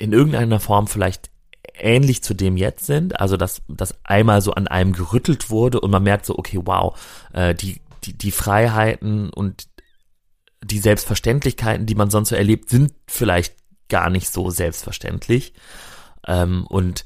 in 0.00 0.12
irgendeiner 0.12 0.58
Form 0.58 0.88
vielleicht 0.88 1.30
ähnlich 1.74 2.24
zu 2.24 2.34
dem 2.34 2.56
jetzt 2.56 2.86
sind, 2.86 3.20
also 3.20 3.36
dass 3.36 3.62
das 3.68 4.04
einmal 4.04 4.42
so 4.42 4.52
an 4.54 4.66
einem 4.66 4.94
gerüttelt 4.94 5.48
wurde 5.48 5.78
und 5.78 5.92
man 5.92 6.02
merkt 6.02 6.26
so, 6.26 6.36
okay, 6.36 6.58
wow, 6.64 6.98
äh, 7.32 7.54
die, 7.54 7.80
die, 8.02 8.18
die 8.18 8.32
Freiheiten 8.32 9.30
und 9.30 9.68
die 10.60 10.80
Selbstverständlichkeiten, 10.80 11.86
die 11.86 11.94
man 11.94 12.10
sonst 12.10 12.30
so 12.30 12.34
erlebt, 12.34 12.68
sind 12.68 12.92
vielleicht 13.06 13.54
gar 13.88 14.10
nicht 14.10 14.28
so 14.28 14.50
selbstverständlich. 14.50 15.52
Ähm, 16.26 16.66
und 16.66 17.04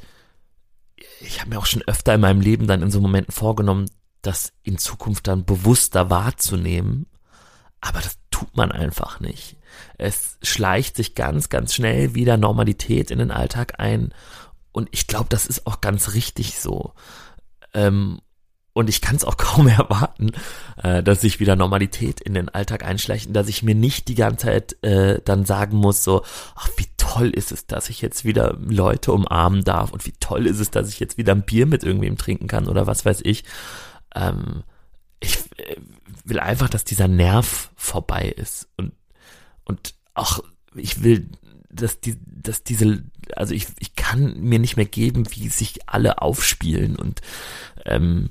ich 1.21 1.41
habe 1.41 1.51
mir 1.51 1.59
auch 1.59 1.67
schon 1.67 1.83
öfter 1.83 2.15
in 2.15 2.23
meinem 2.23 2.41
Leben 2.41 2.67
dann 2.67 2.81
in 2.81 2.91
so 2.91 3.03
Momenten 3.03 3.35
vorgenommen, 3.35 3.91
das 4.27 4.53
in 4.63 4.79
Zukunft 4.79 5.27
dann 5.27 5.45
bewusster 5.45 6.11
wahrzunehmen. 6.11 7.07
Aber 7.81 8.01
das 8.01 8.19
tut 8.31 8.57
man 8.57 8.73
einfach 8.73 9.21
nicht. 9.21 9.57
Es 9.99 10.39
schleicht 10.43 10.97
sich 10.97 11.15
ganz, 11.15 11.49
ganz 11.49 11.75
schnell 11.75 12.15
wieder 12.15 12.37
Normalität 12.37 13.11
in 13.11 13.19
den 13.19 13.31
Alltag 13.31 13.79
ein. 13.79 14.15
Und 14.73 14.89
ich 14.93 15.07
glaube, 15.07 15.27
das 15.29 15.47
ist 15.47 15.67
auch 15.67 15.81
ganz 15.81 16.15
richtig 16.15 16.59
so. 16.59 16.95
Ähm, 17.75 18.21
und 18.75 18.89
ich 18.89 19.01
kann 19.01 19.17
es 19.17 19.25
auch 19.25 19.37
kaum 19.39 19.69
erwarten, 19.69 20.33
äh, 20.83 21.03
dass 21.03 21.23
sich 21.23 21.41
wieder 21.41 21.57
Normalität 21.57 22.21
in 22.21 22.35
den 22.35 22.49
Alltag 22.49 22.85
einschleicht 22.85 23.29
und 23.29 23.35
dass 23.35 23.49
ich 23.49 23.63
mir 23.63 23.75
nicht 23.75 24.09
die 24.09 24.17
ganze 24.17 24.47
Zeit 24.47 24.83
äh, 24.83 25.21
dann 25.25 25.47
sagen 25.47 25.79
muss, 25.79 26.05
so, 26.05 26.23
ach, 26.55 26.69
wie 26.77 26.89
toll 26.97 27.31
ist 27.31 27.53
es, 27.53 27.67
dass 27.67 27.89
ich 27.89 28.03
jetzt 28.03 28.25
wieder 28.25 28.59
Leute 28.61 29.13
umarmen 29.13 29.63
darf 29.63 29.93
und 29.93 30.05
wie 30.07 30.15
toll 30.21 30.47
ist 30.47 30.61
es, 30.61 30.71
dass 30.71 30.89
ich 30.89 31.01
jetzt 31.01 31.17
wieder 31.17 31.33
ein 31.33 31.45
Bier 31.45 31.67
mit 31.67 31.85
irgendwem 31.85 32.19
trinken 32.19 32.49
kann 32.49 32.69
oder 32.69 32.87
was 32.87 33.05
weiß 33.05 33.21
ich. 33.23 33.45
Ähm, 34.15 34.65
ich 35.21 35.37
äh, 35.57 35.77
will 36.25 36.41
einfach, 36.41 36.69
dass 36.69 36.85
dieser 36.85 37.09
Nerv 37.09 37.71
vorbei 37.77 38.29
ist. 38.29 38.69
Und 38.77 38.93
und 39.65 39.95
auch 40.15 40.41
ich 40.75 41.03
will, 41.03 41.29
dass 41.71 42.01
die, 42.01 42.17
dass 42.27 42.63
diese, 42.63 43.05
also 43.35 43.55
ich, 43.55 43.67
ich 43.79 43.95
kann 43.95 44.41
mir 44.41 44.59
nicht 44.59 44.77
mehr 44.77 44.87
geben, 44.87 45.25
wie 45.31 45.49
sich 45.49 45.89
alle 45.89 46.21
aufspielen 46.21 46.97
und 46.97 47.21
ähm, 47.85 48.31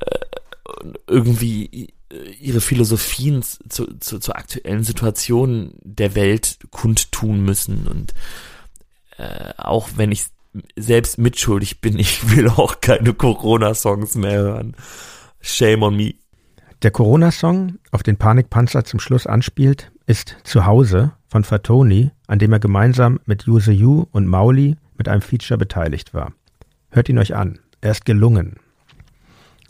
äh, 0.00 0.18
irgendwie 1.06 1.92
ihre 2.40 2.60
Philosophien 2.60 3.42
zu, 3.42 3.86
zu, 3.98 4.18
zur 4.18 4.36
aktuellen 4.36 4.84
Situation 4.84 5.74
der 5.82 6.14
Welt 6.14 6.58
kundtun 6.70 7.42
müssen. 7.42 7.86
Und 7.86 8.14
äh, 9.16 9.54
auch 9.56 9.90
wenn 9.96 10.12
ich 10.12 10.26
selbst 10.76 11.18
mitschuldig 11.18 11.80
bin, 11.80 11.98
ich 11.98 12.34
will 12.34 12.48
auch 12.48 12.80
keine 12.80 13.14
Corona-Songs 13.14 14.14
mehr 14.16 14.38
hören. 14.38 14.76
Shame 15.40 15.82
on 15.82 15.96
me. 15.96 16.14
Der 16.82 16.90
Corona-Song, 16.90 17.78
auf 17.92 18.02
den 18.02 18.16
Panikpanzer 18.16 18.84
zum 18.84 18.98
Schluss 18.98 19.26
anspielt, 19.26 19.92
ist 20.06 20.36
Zuhause 20.44 21.12
von 21.28 21.44
Fatoni, 21.44 22.10
an 22.26 22.38
dem 22.38 22.52
er 22.52 22.58
gemeinsam 22.58 23.20
mit 23.24 23.44
Yuse 23.44 23.72
Yu 23.72 24.06
und 24.10 24.26
Mauli 24.26 24.76
mit 24.98 25.08
einem 25.08 25.22
Feature 25.22 25.58
beteiligt 25.58 26.12
war. 26.12 26.32
Hört 26.90 27.08
ihn 27.08 27.18
euch 27.18 27.34
an. 27.34 27.60
Er 27.80 27.92
ist 27.92 28.04
gelungen. 28.04 28.56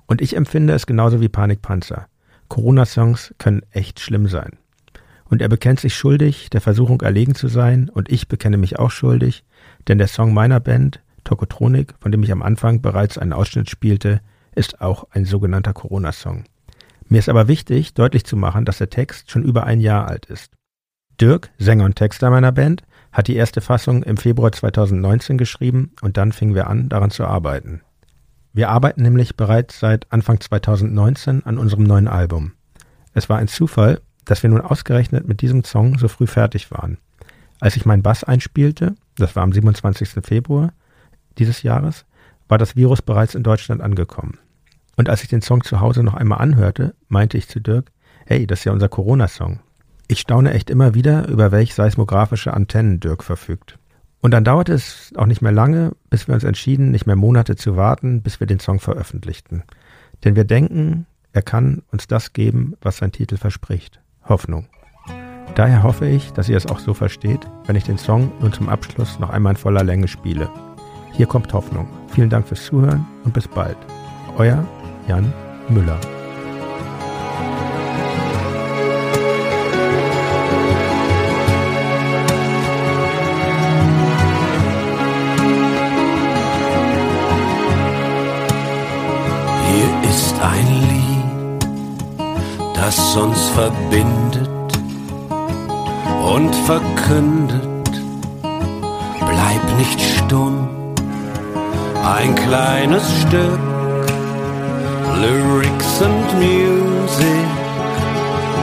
Und 0.07 0.21
ich 0.21 0.37
empfinde 0.37 0.75
es 0.75 0.87
genauso 0.87 1.21
wie 1.21 1.29
Panikpanzer. 1.29 2.07
Corona-Songs 2.49 3.35
können 3.39 3.63
echt 3.71 4.01
schlimm 4.01 4.29
sein. 4.29 4.59
Und 5.25 5.41
er 5.41 5.49
bekennt 5.49 5.81
sich 5.81 5.95
schuldig, 5.95 6.51
der 6.51 6.61
Versuchung 6.61 7.01
erlegen 7.01 7.35
zu 7.35 7.49
sein, 7.49 7.89
und 7.89 8.11
ich 8.11 8.29
bekenne 8.29 8.59
mich 8.59 8.79
auch 8.79 8.91
schuldig, 8.91 9.45
denn 9.89 9.99
der 9.99 10.09
Song 10.09 10.35
meiner 10.35 10.61
Band, 10.61 11.01
Tokotronik, 11.25 11.95
von 12.01 12.13
dem 12.13 12.23
ich 12.23 12.33
am 12.33 12.43
Anfang 12.43 12.81
bereits 12.83 13.19
einen 13.19 13.33
Ausschnitt 13.33 13.71
spielte, 13.71 14.21
ist 14.55 14.81
auch 14.81 15.07
ein 15.11 15.25
sogenannter 15.25 15.73
Corona-Song. 15.73 16.45
Mir 17.09 17.19
ist 17.19 17.29
aber 17.29 17.49
wichtig, 17.49 17.95
deutlich 17.95 18.25
zu 18.25 18.37
machen, 18.37 18.65
dass 18.65 18.79
der 18.79 18.91
Text 18.91 19.31
schon 19.31 19.43
über 19.43 19.65
ein 19.65 19.81
Jahr 19.81 20.09
alt 20.09 20.27
ist. 20.27 20.53
Dirk, 21.21 21.51
Sänger 21.59 21.85
und 21.85 21.97
Texter 21.97 22.31
meiner 22.31 22.53
Band, 22.53 22.83
hat 23.13 23.29
die 23.29 23.37
erste 23.37 23.61
Fassung 23.61 24.03
im 24.03 24.17
Februar 24.17 24.53
2019 24.53 25.37
geschrieben 25.37 25.93
und 26.01 26.17
dann 26.17 26.33
fingen 26.33 26.55
wir 26.55 26.69
an, 26.69 26.89
daran 26.89 27.11
zu 27.11 27.25
arbeiten. 27.25 27.83
Wir 28.55 28.71
arbeiten 28.71 29.03
nämlich 29.03 29.37
bereits 29.37 29.79
seit 29.79 30.11
Anfang 30.13 30.41
2019 30.41 31.45
an 31.45 31.59
unserem 31.59 31.85
neuen 31.85 32.09
Album. 32.09 32.53
Es 33.15 33.29
war 33.29 33.39
ein 33.39 33.49
Zufall, 33.49 34.01
dass 34.25 34.43
wir 34.43 34.51
nun 34.51 34.61
ausgerechnet 34.61 35.27
mit 35.27 35.43
diesem 35.43 35.65
Song 35.65 35.99
so 35.99 36.09
früh 36.09 36.27
fertig 36.27 36.71
waren. 36.71 36.99
Als 37.61 37.77
ich 37.77 37.87
meinen 37.87 38.03
Bass 38.03 38.25
einspielte, 38.25 38.95
das 39.17 39.37
war 39.37 39.43
am 39.43 39.53
27. 39.53 40.09
Februar 40.25 40.73
dieses 41.39 41.63
Jahres, 41.63 42.05
war 42.49 42.59
das 42.59 42.77
Virus 42.77 43.03
bereits 43.03 43.35
in 43.35 43.43
Deutschland 43.43 43.81
angekommen. 43.81 44.39
Und 44.97 45.09
als 45.09 45.23
ich 45.23 45.29
den 45.29 45.43
Song 45.43 45.65
zu 45.65 45.81
Hause 45.81 46.03
noch 46.03 46.15
einmal 46.15 46.41
anhörte, 46.41 46.95
meinte 47.09 47.39
ich 47.39 47.49
zu 47.49 47.61
Dirk, 47.61 47.91
hey, 48.27 48.47
das 48.47 48.61
ist 48.61 48.65
ja 48.65 48.73
unser 48.73 48.89
Corona-Song. 48.89 49.61
Ich 50.09 50.21
staune 50.21 50.53
echt 50.53 50.69
immer 50.69 50.95
wieder, 50.95 51.29
über 51.29 51.53
welch 51.53 51.75
seismografische 51.75 52.53
Antennen 52.53 53.01
Dirk 53.01 53.25
verfügt. 53.25 53.79
Und 54.21 54.33
dann 54.33 54.45
dauerte 54.45 54.73
es 54.73 55.13
auch 55.17 55.27
nicht 55.27 55.43
mehr 55.43 55.53
lange, 55.53 55.93
bis 56.11 56.29
wir 56.29 56.35
uns 56.35 56.45
entschieden, 56.45 56.91
nicht 56.91 57.07
mehr 57.07 57.17
Monate 57.17 57.57
zu 57.57 57.77
warten, 57.77 58.23
bis 58.23 58.39
wir 58.39 58.47
den 58.47 58.61
Song 58.61 58.79
veröffentlichten. 58.79 59.65
Denn 60.25 60.37
wir 60.37 60.45
denken, 60.45 61.07
er 61.33 61.43
kann 61.43 61.83
uns 61.91 62.07
das 62.07 62.33
geben, 62.33 62.75
was 62.83 62.99
sein 62.99 63.11
Titel 63.11 63.37
verspricht. 63.37 64.01
Hoffnung. 64.25 64.69
Daher 65.55 65.83
hoffe 65.83 66.07
ich, 66.07 66.33
dass 66.33 66.49
ihr 66.49 66.57
es 66.57 66.67
auch 66.67 66.79
so 66.79 66.95
versteht, 66.95 67.41
wenn 67.67 67.77
ich 67.77 67.85
den 67.85 67.99
Song 67.99 68.33
nun 68.41 68.53
zum 68.55 68.71
Abschluss 68.71 69.19
noch 69.19 69.29
einmal 69.29 69.53
in 69.53 69.59
voller 69.59 69.85
Länge 69.85 70.09
spiele. 70.09 70.49
Hier 71.13 71.27
kommt 71.27 71.53
Hoffnung. 71.53 71.87
Vielen 72.09 72.31
Dank 72.31 72.49
fürs 72.49 72.65
Zuhören 72.65 73.07
und 73.25 73.35
bis 73.35 73.47
bald. 73.49 73.77
Euer 74.39 74.65
Jan 75.07 75.31
Müller. 75.69 75.99
Hier 89.69 90.11
ist 90.11 90.35
ein 90.41 90.67
Lied, 90.89 91.67
das 92.75 93.17
uns 93.17 93.49
verbindet 93.51 94.62
und 96.35 96.55
verkündet, 96.55 97.91
bleib 99.21 99.65
nicht 99.77 100.01
stumm, 100.01 100.69
ein 102.03 102.35
kleines 102.35 103.05
Stück 103.21 103.61
Lyrics 105.21 106.03
and 106.03 106.29
Music 106.39 107.49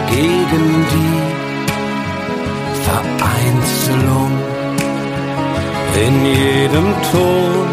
gegen 0.09 0.65
die 0.93 1.19
Vereinzelung. 2.87 4.31
In 6.05 6.15
jedem 6.25 6.87
Ton 7.11 7.67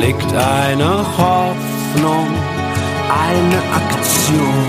liegt 0.00 0.32
eine 0.34 0.90
Hoffnung, 1.18 2.28
eine 3.28 3.58
Aktion. 3.80 4.68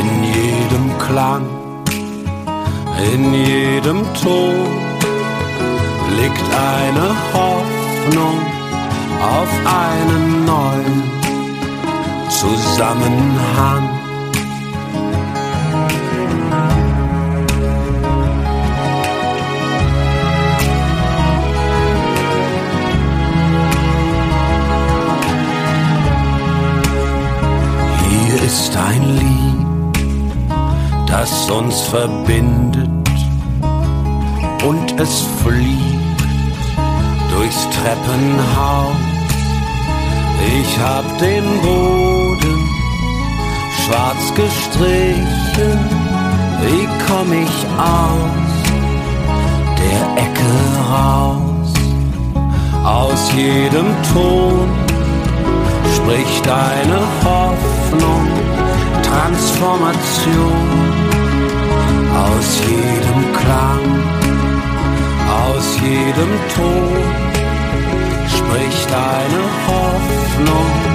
In 0.00 0.08
jedem 0.24 0.98
Klang, 0.98 1.44
in 2.98 3.34
jedem 3.34 4.02
Ton 4.22 4.66
liegt 6.16 6.48
eine 6.54 7.08
Hoffnung 7.32 8.38
auf 9.20 9.48
einen 9.64 10.44
neuen 10.44 11.02
Zusammenhang. 12.28 13.88
Hier 28.08 28.42
ist 28.42 28.76
ein 28.76 29.02
Lied, 29.16 29.31
uns 31.52 31.82
verbindet 31.82 32.88
und 34.66 35.00
es 35.00 35.22
fliegt 35.42 36.22
durchs 37.30 37.68
Treppenhaus. 37.70 38.96
Ich 40.60 40.78
hab 40.78 41.06
den 41.18 41.44
Boden 41.60 42.68
schwarz 43.84 44.34
gestrichen. 44.34 45.78
Wie 46.62 46.88
komm 47.06 47.32
ich 47.32 47.66
aus 47.78 48.52
der 49.78 50.02
Ecke 50.24 50.52
raus? 50.90 51.70
Aus 52.84 53.32
jedem 53.36 53.88
Ton 54.12 54.68
spricht 55.94 56.48
eine 56.48 57.00
Hoffnung, 57.24 58.26
Transformation. 59.02 61.01
Aus 62.14 62.60
jedem 62.68 63.32
Klang, 63.32 63.84
aus 65.44 65.66
jedem 65.80 66.32
Ton 66.54 67.32
spricht 68.36 68.90
eine 68.92 69.42
Hoffnung 69.66 70.92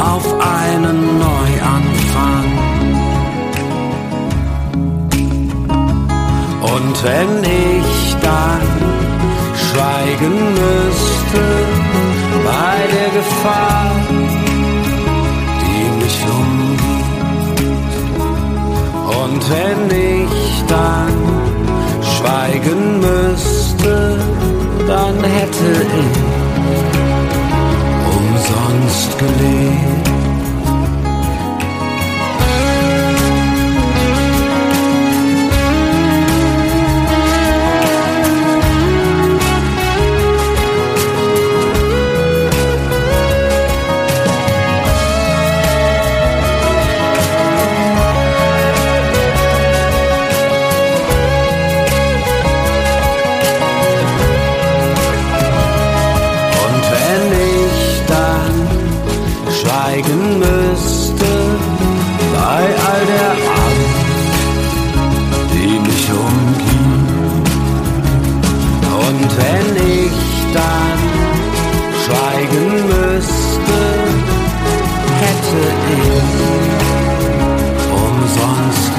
auf 0.00 0.26
einen 0.40 1.18
Neuanfang. 1.18 2.48
Und 6.74 7.04
wenn 7.04 7.44
ich 7.44 8.16
dann 8.20 8.62
schweigen 9.64 10.36
müsste 10.54 11.44
bei 12.44 12.76
der 12.94 13.10
Gefahr, 13.18 13.90
und 19.34 19.50
wenn 19.50 19.90
ich 19.90 20.64
dann 20.68 21.12
schweigen 22.02 23.00
müsste, 23.00 24.18
dann 24.86 25.24
hätte 25.24 25.68
ich 26.00 26.18
umsonst 28.16 29.18
gelebt. 29.18 30.13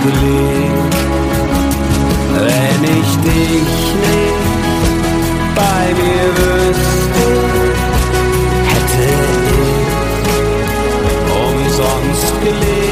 Blick, 0.06 0.94
wenn 2.34 2.84
ich 2.84 3.11
dich 3.26 3.73
nicht 4.06 4.45
bei 5.56 5.84
mir 5.99 6.27
wüsste, 6.38 7.27
hätte 8.72 9.03
ich 9.03 9.90
umsonst 11.34 12.34
gelebt. 12.44 12.85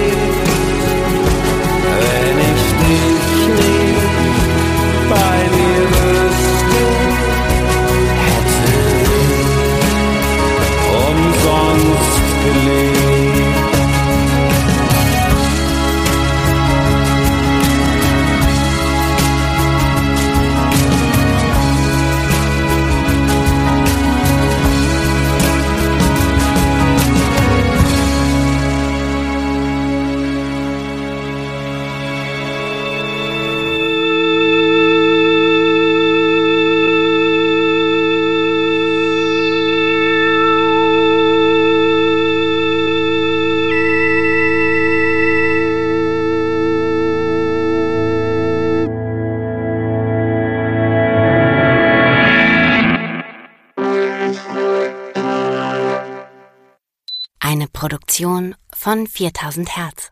Von 58.94 59.08
4000 59.08 59.76
Hertz. 59.76 60.12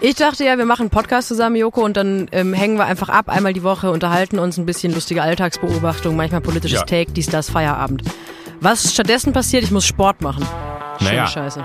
Ich 0.00 0.16
dachte 0.16 0.44
ja, 0.44 0.58
wir 0.58 0.64
machen 0.64 0.82
einen 0.82 0.90
Podcast 0.90 1.28
zusammen, 1.28 1.54
Joko, 1.54 1.84
und 1.84 1.96
dann 1.96 2.28
ähm, 2.32 2.52
hängen 2.52 2.78
wir 2.78 2.84
einfach 2.84 3.08
ab, 3.08 3.28
einmal 3.28 3.52
die 3.52 3.62
Woche, 3.62 3.92
unterhalten 3.92 4.40
uns 4.40 4.58
ein 4.58 4.66
bisschen 4.66 4.92
lustige 4.92 5.22
Alltagsbeobachtung, 5.22 6.16
manchmal 6.16 6.40
politisches 6.40 6.80
Ja. 6.80 6.84
Take, 6.84 7.12
dies, 7.12 7.28
das, 7.28 7.48
Feierabend. 7.48 8.02
Was 8.60 8.92
stattdessen 8.92 9.32
passiert, 9.32 9.62
ich 9.62 9.70
muss 9.70 9.86
Sport 9.86 10.20
machen. 10.20 10.44
Schöne 10.98 11.10
Naja, 11.10 11.26
Scheiße. 11.28 11.64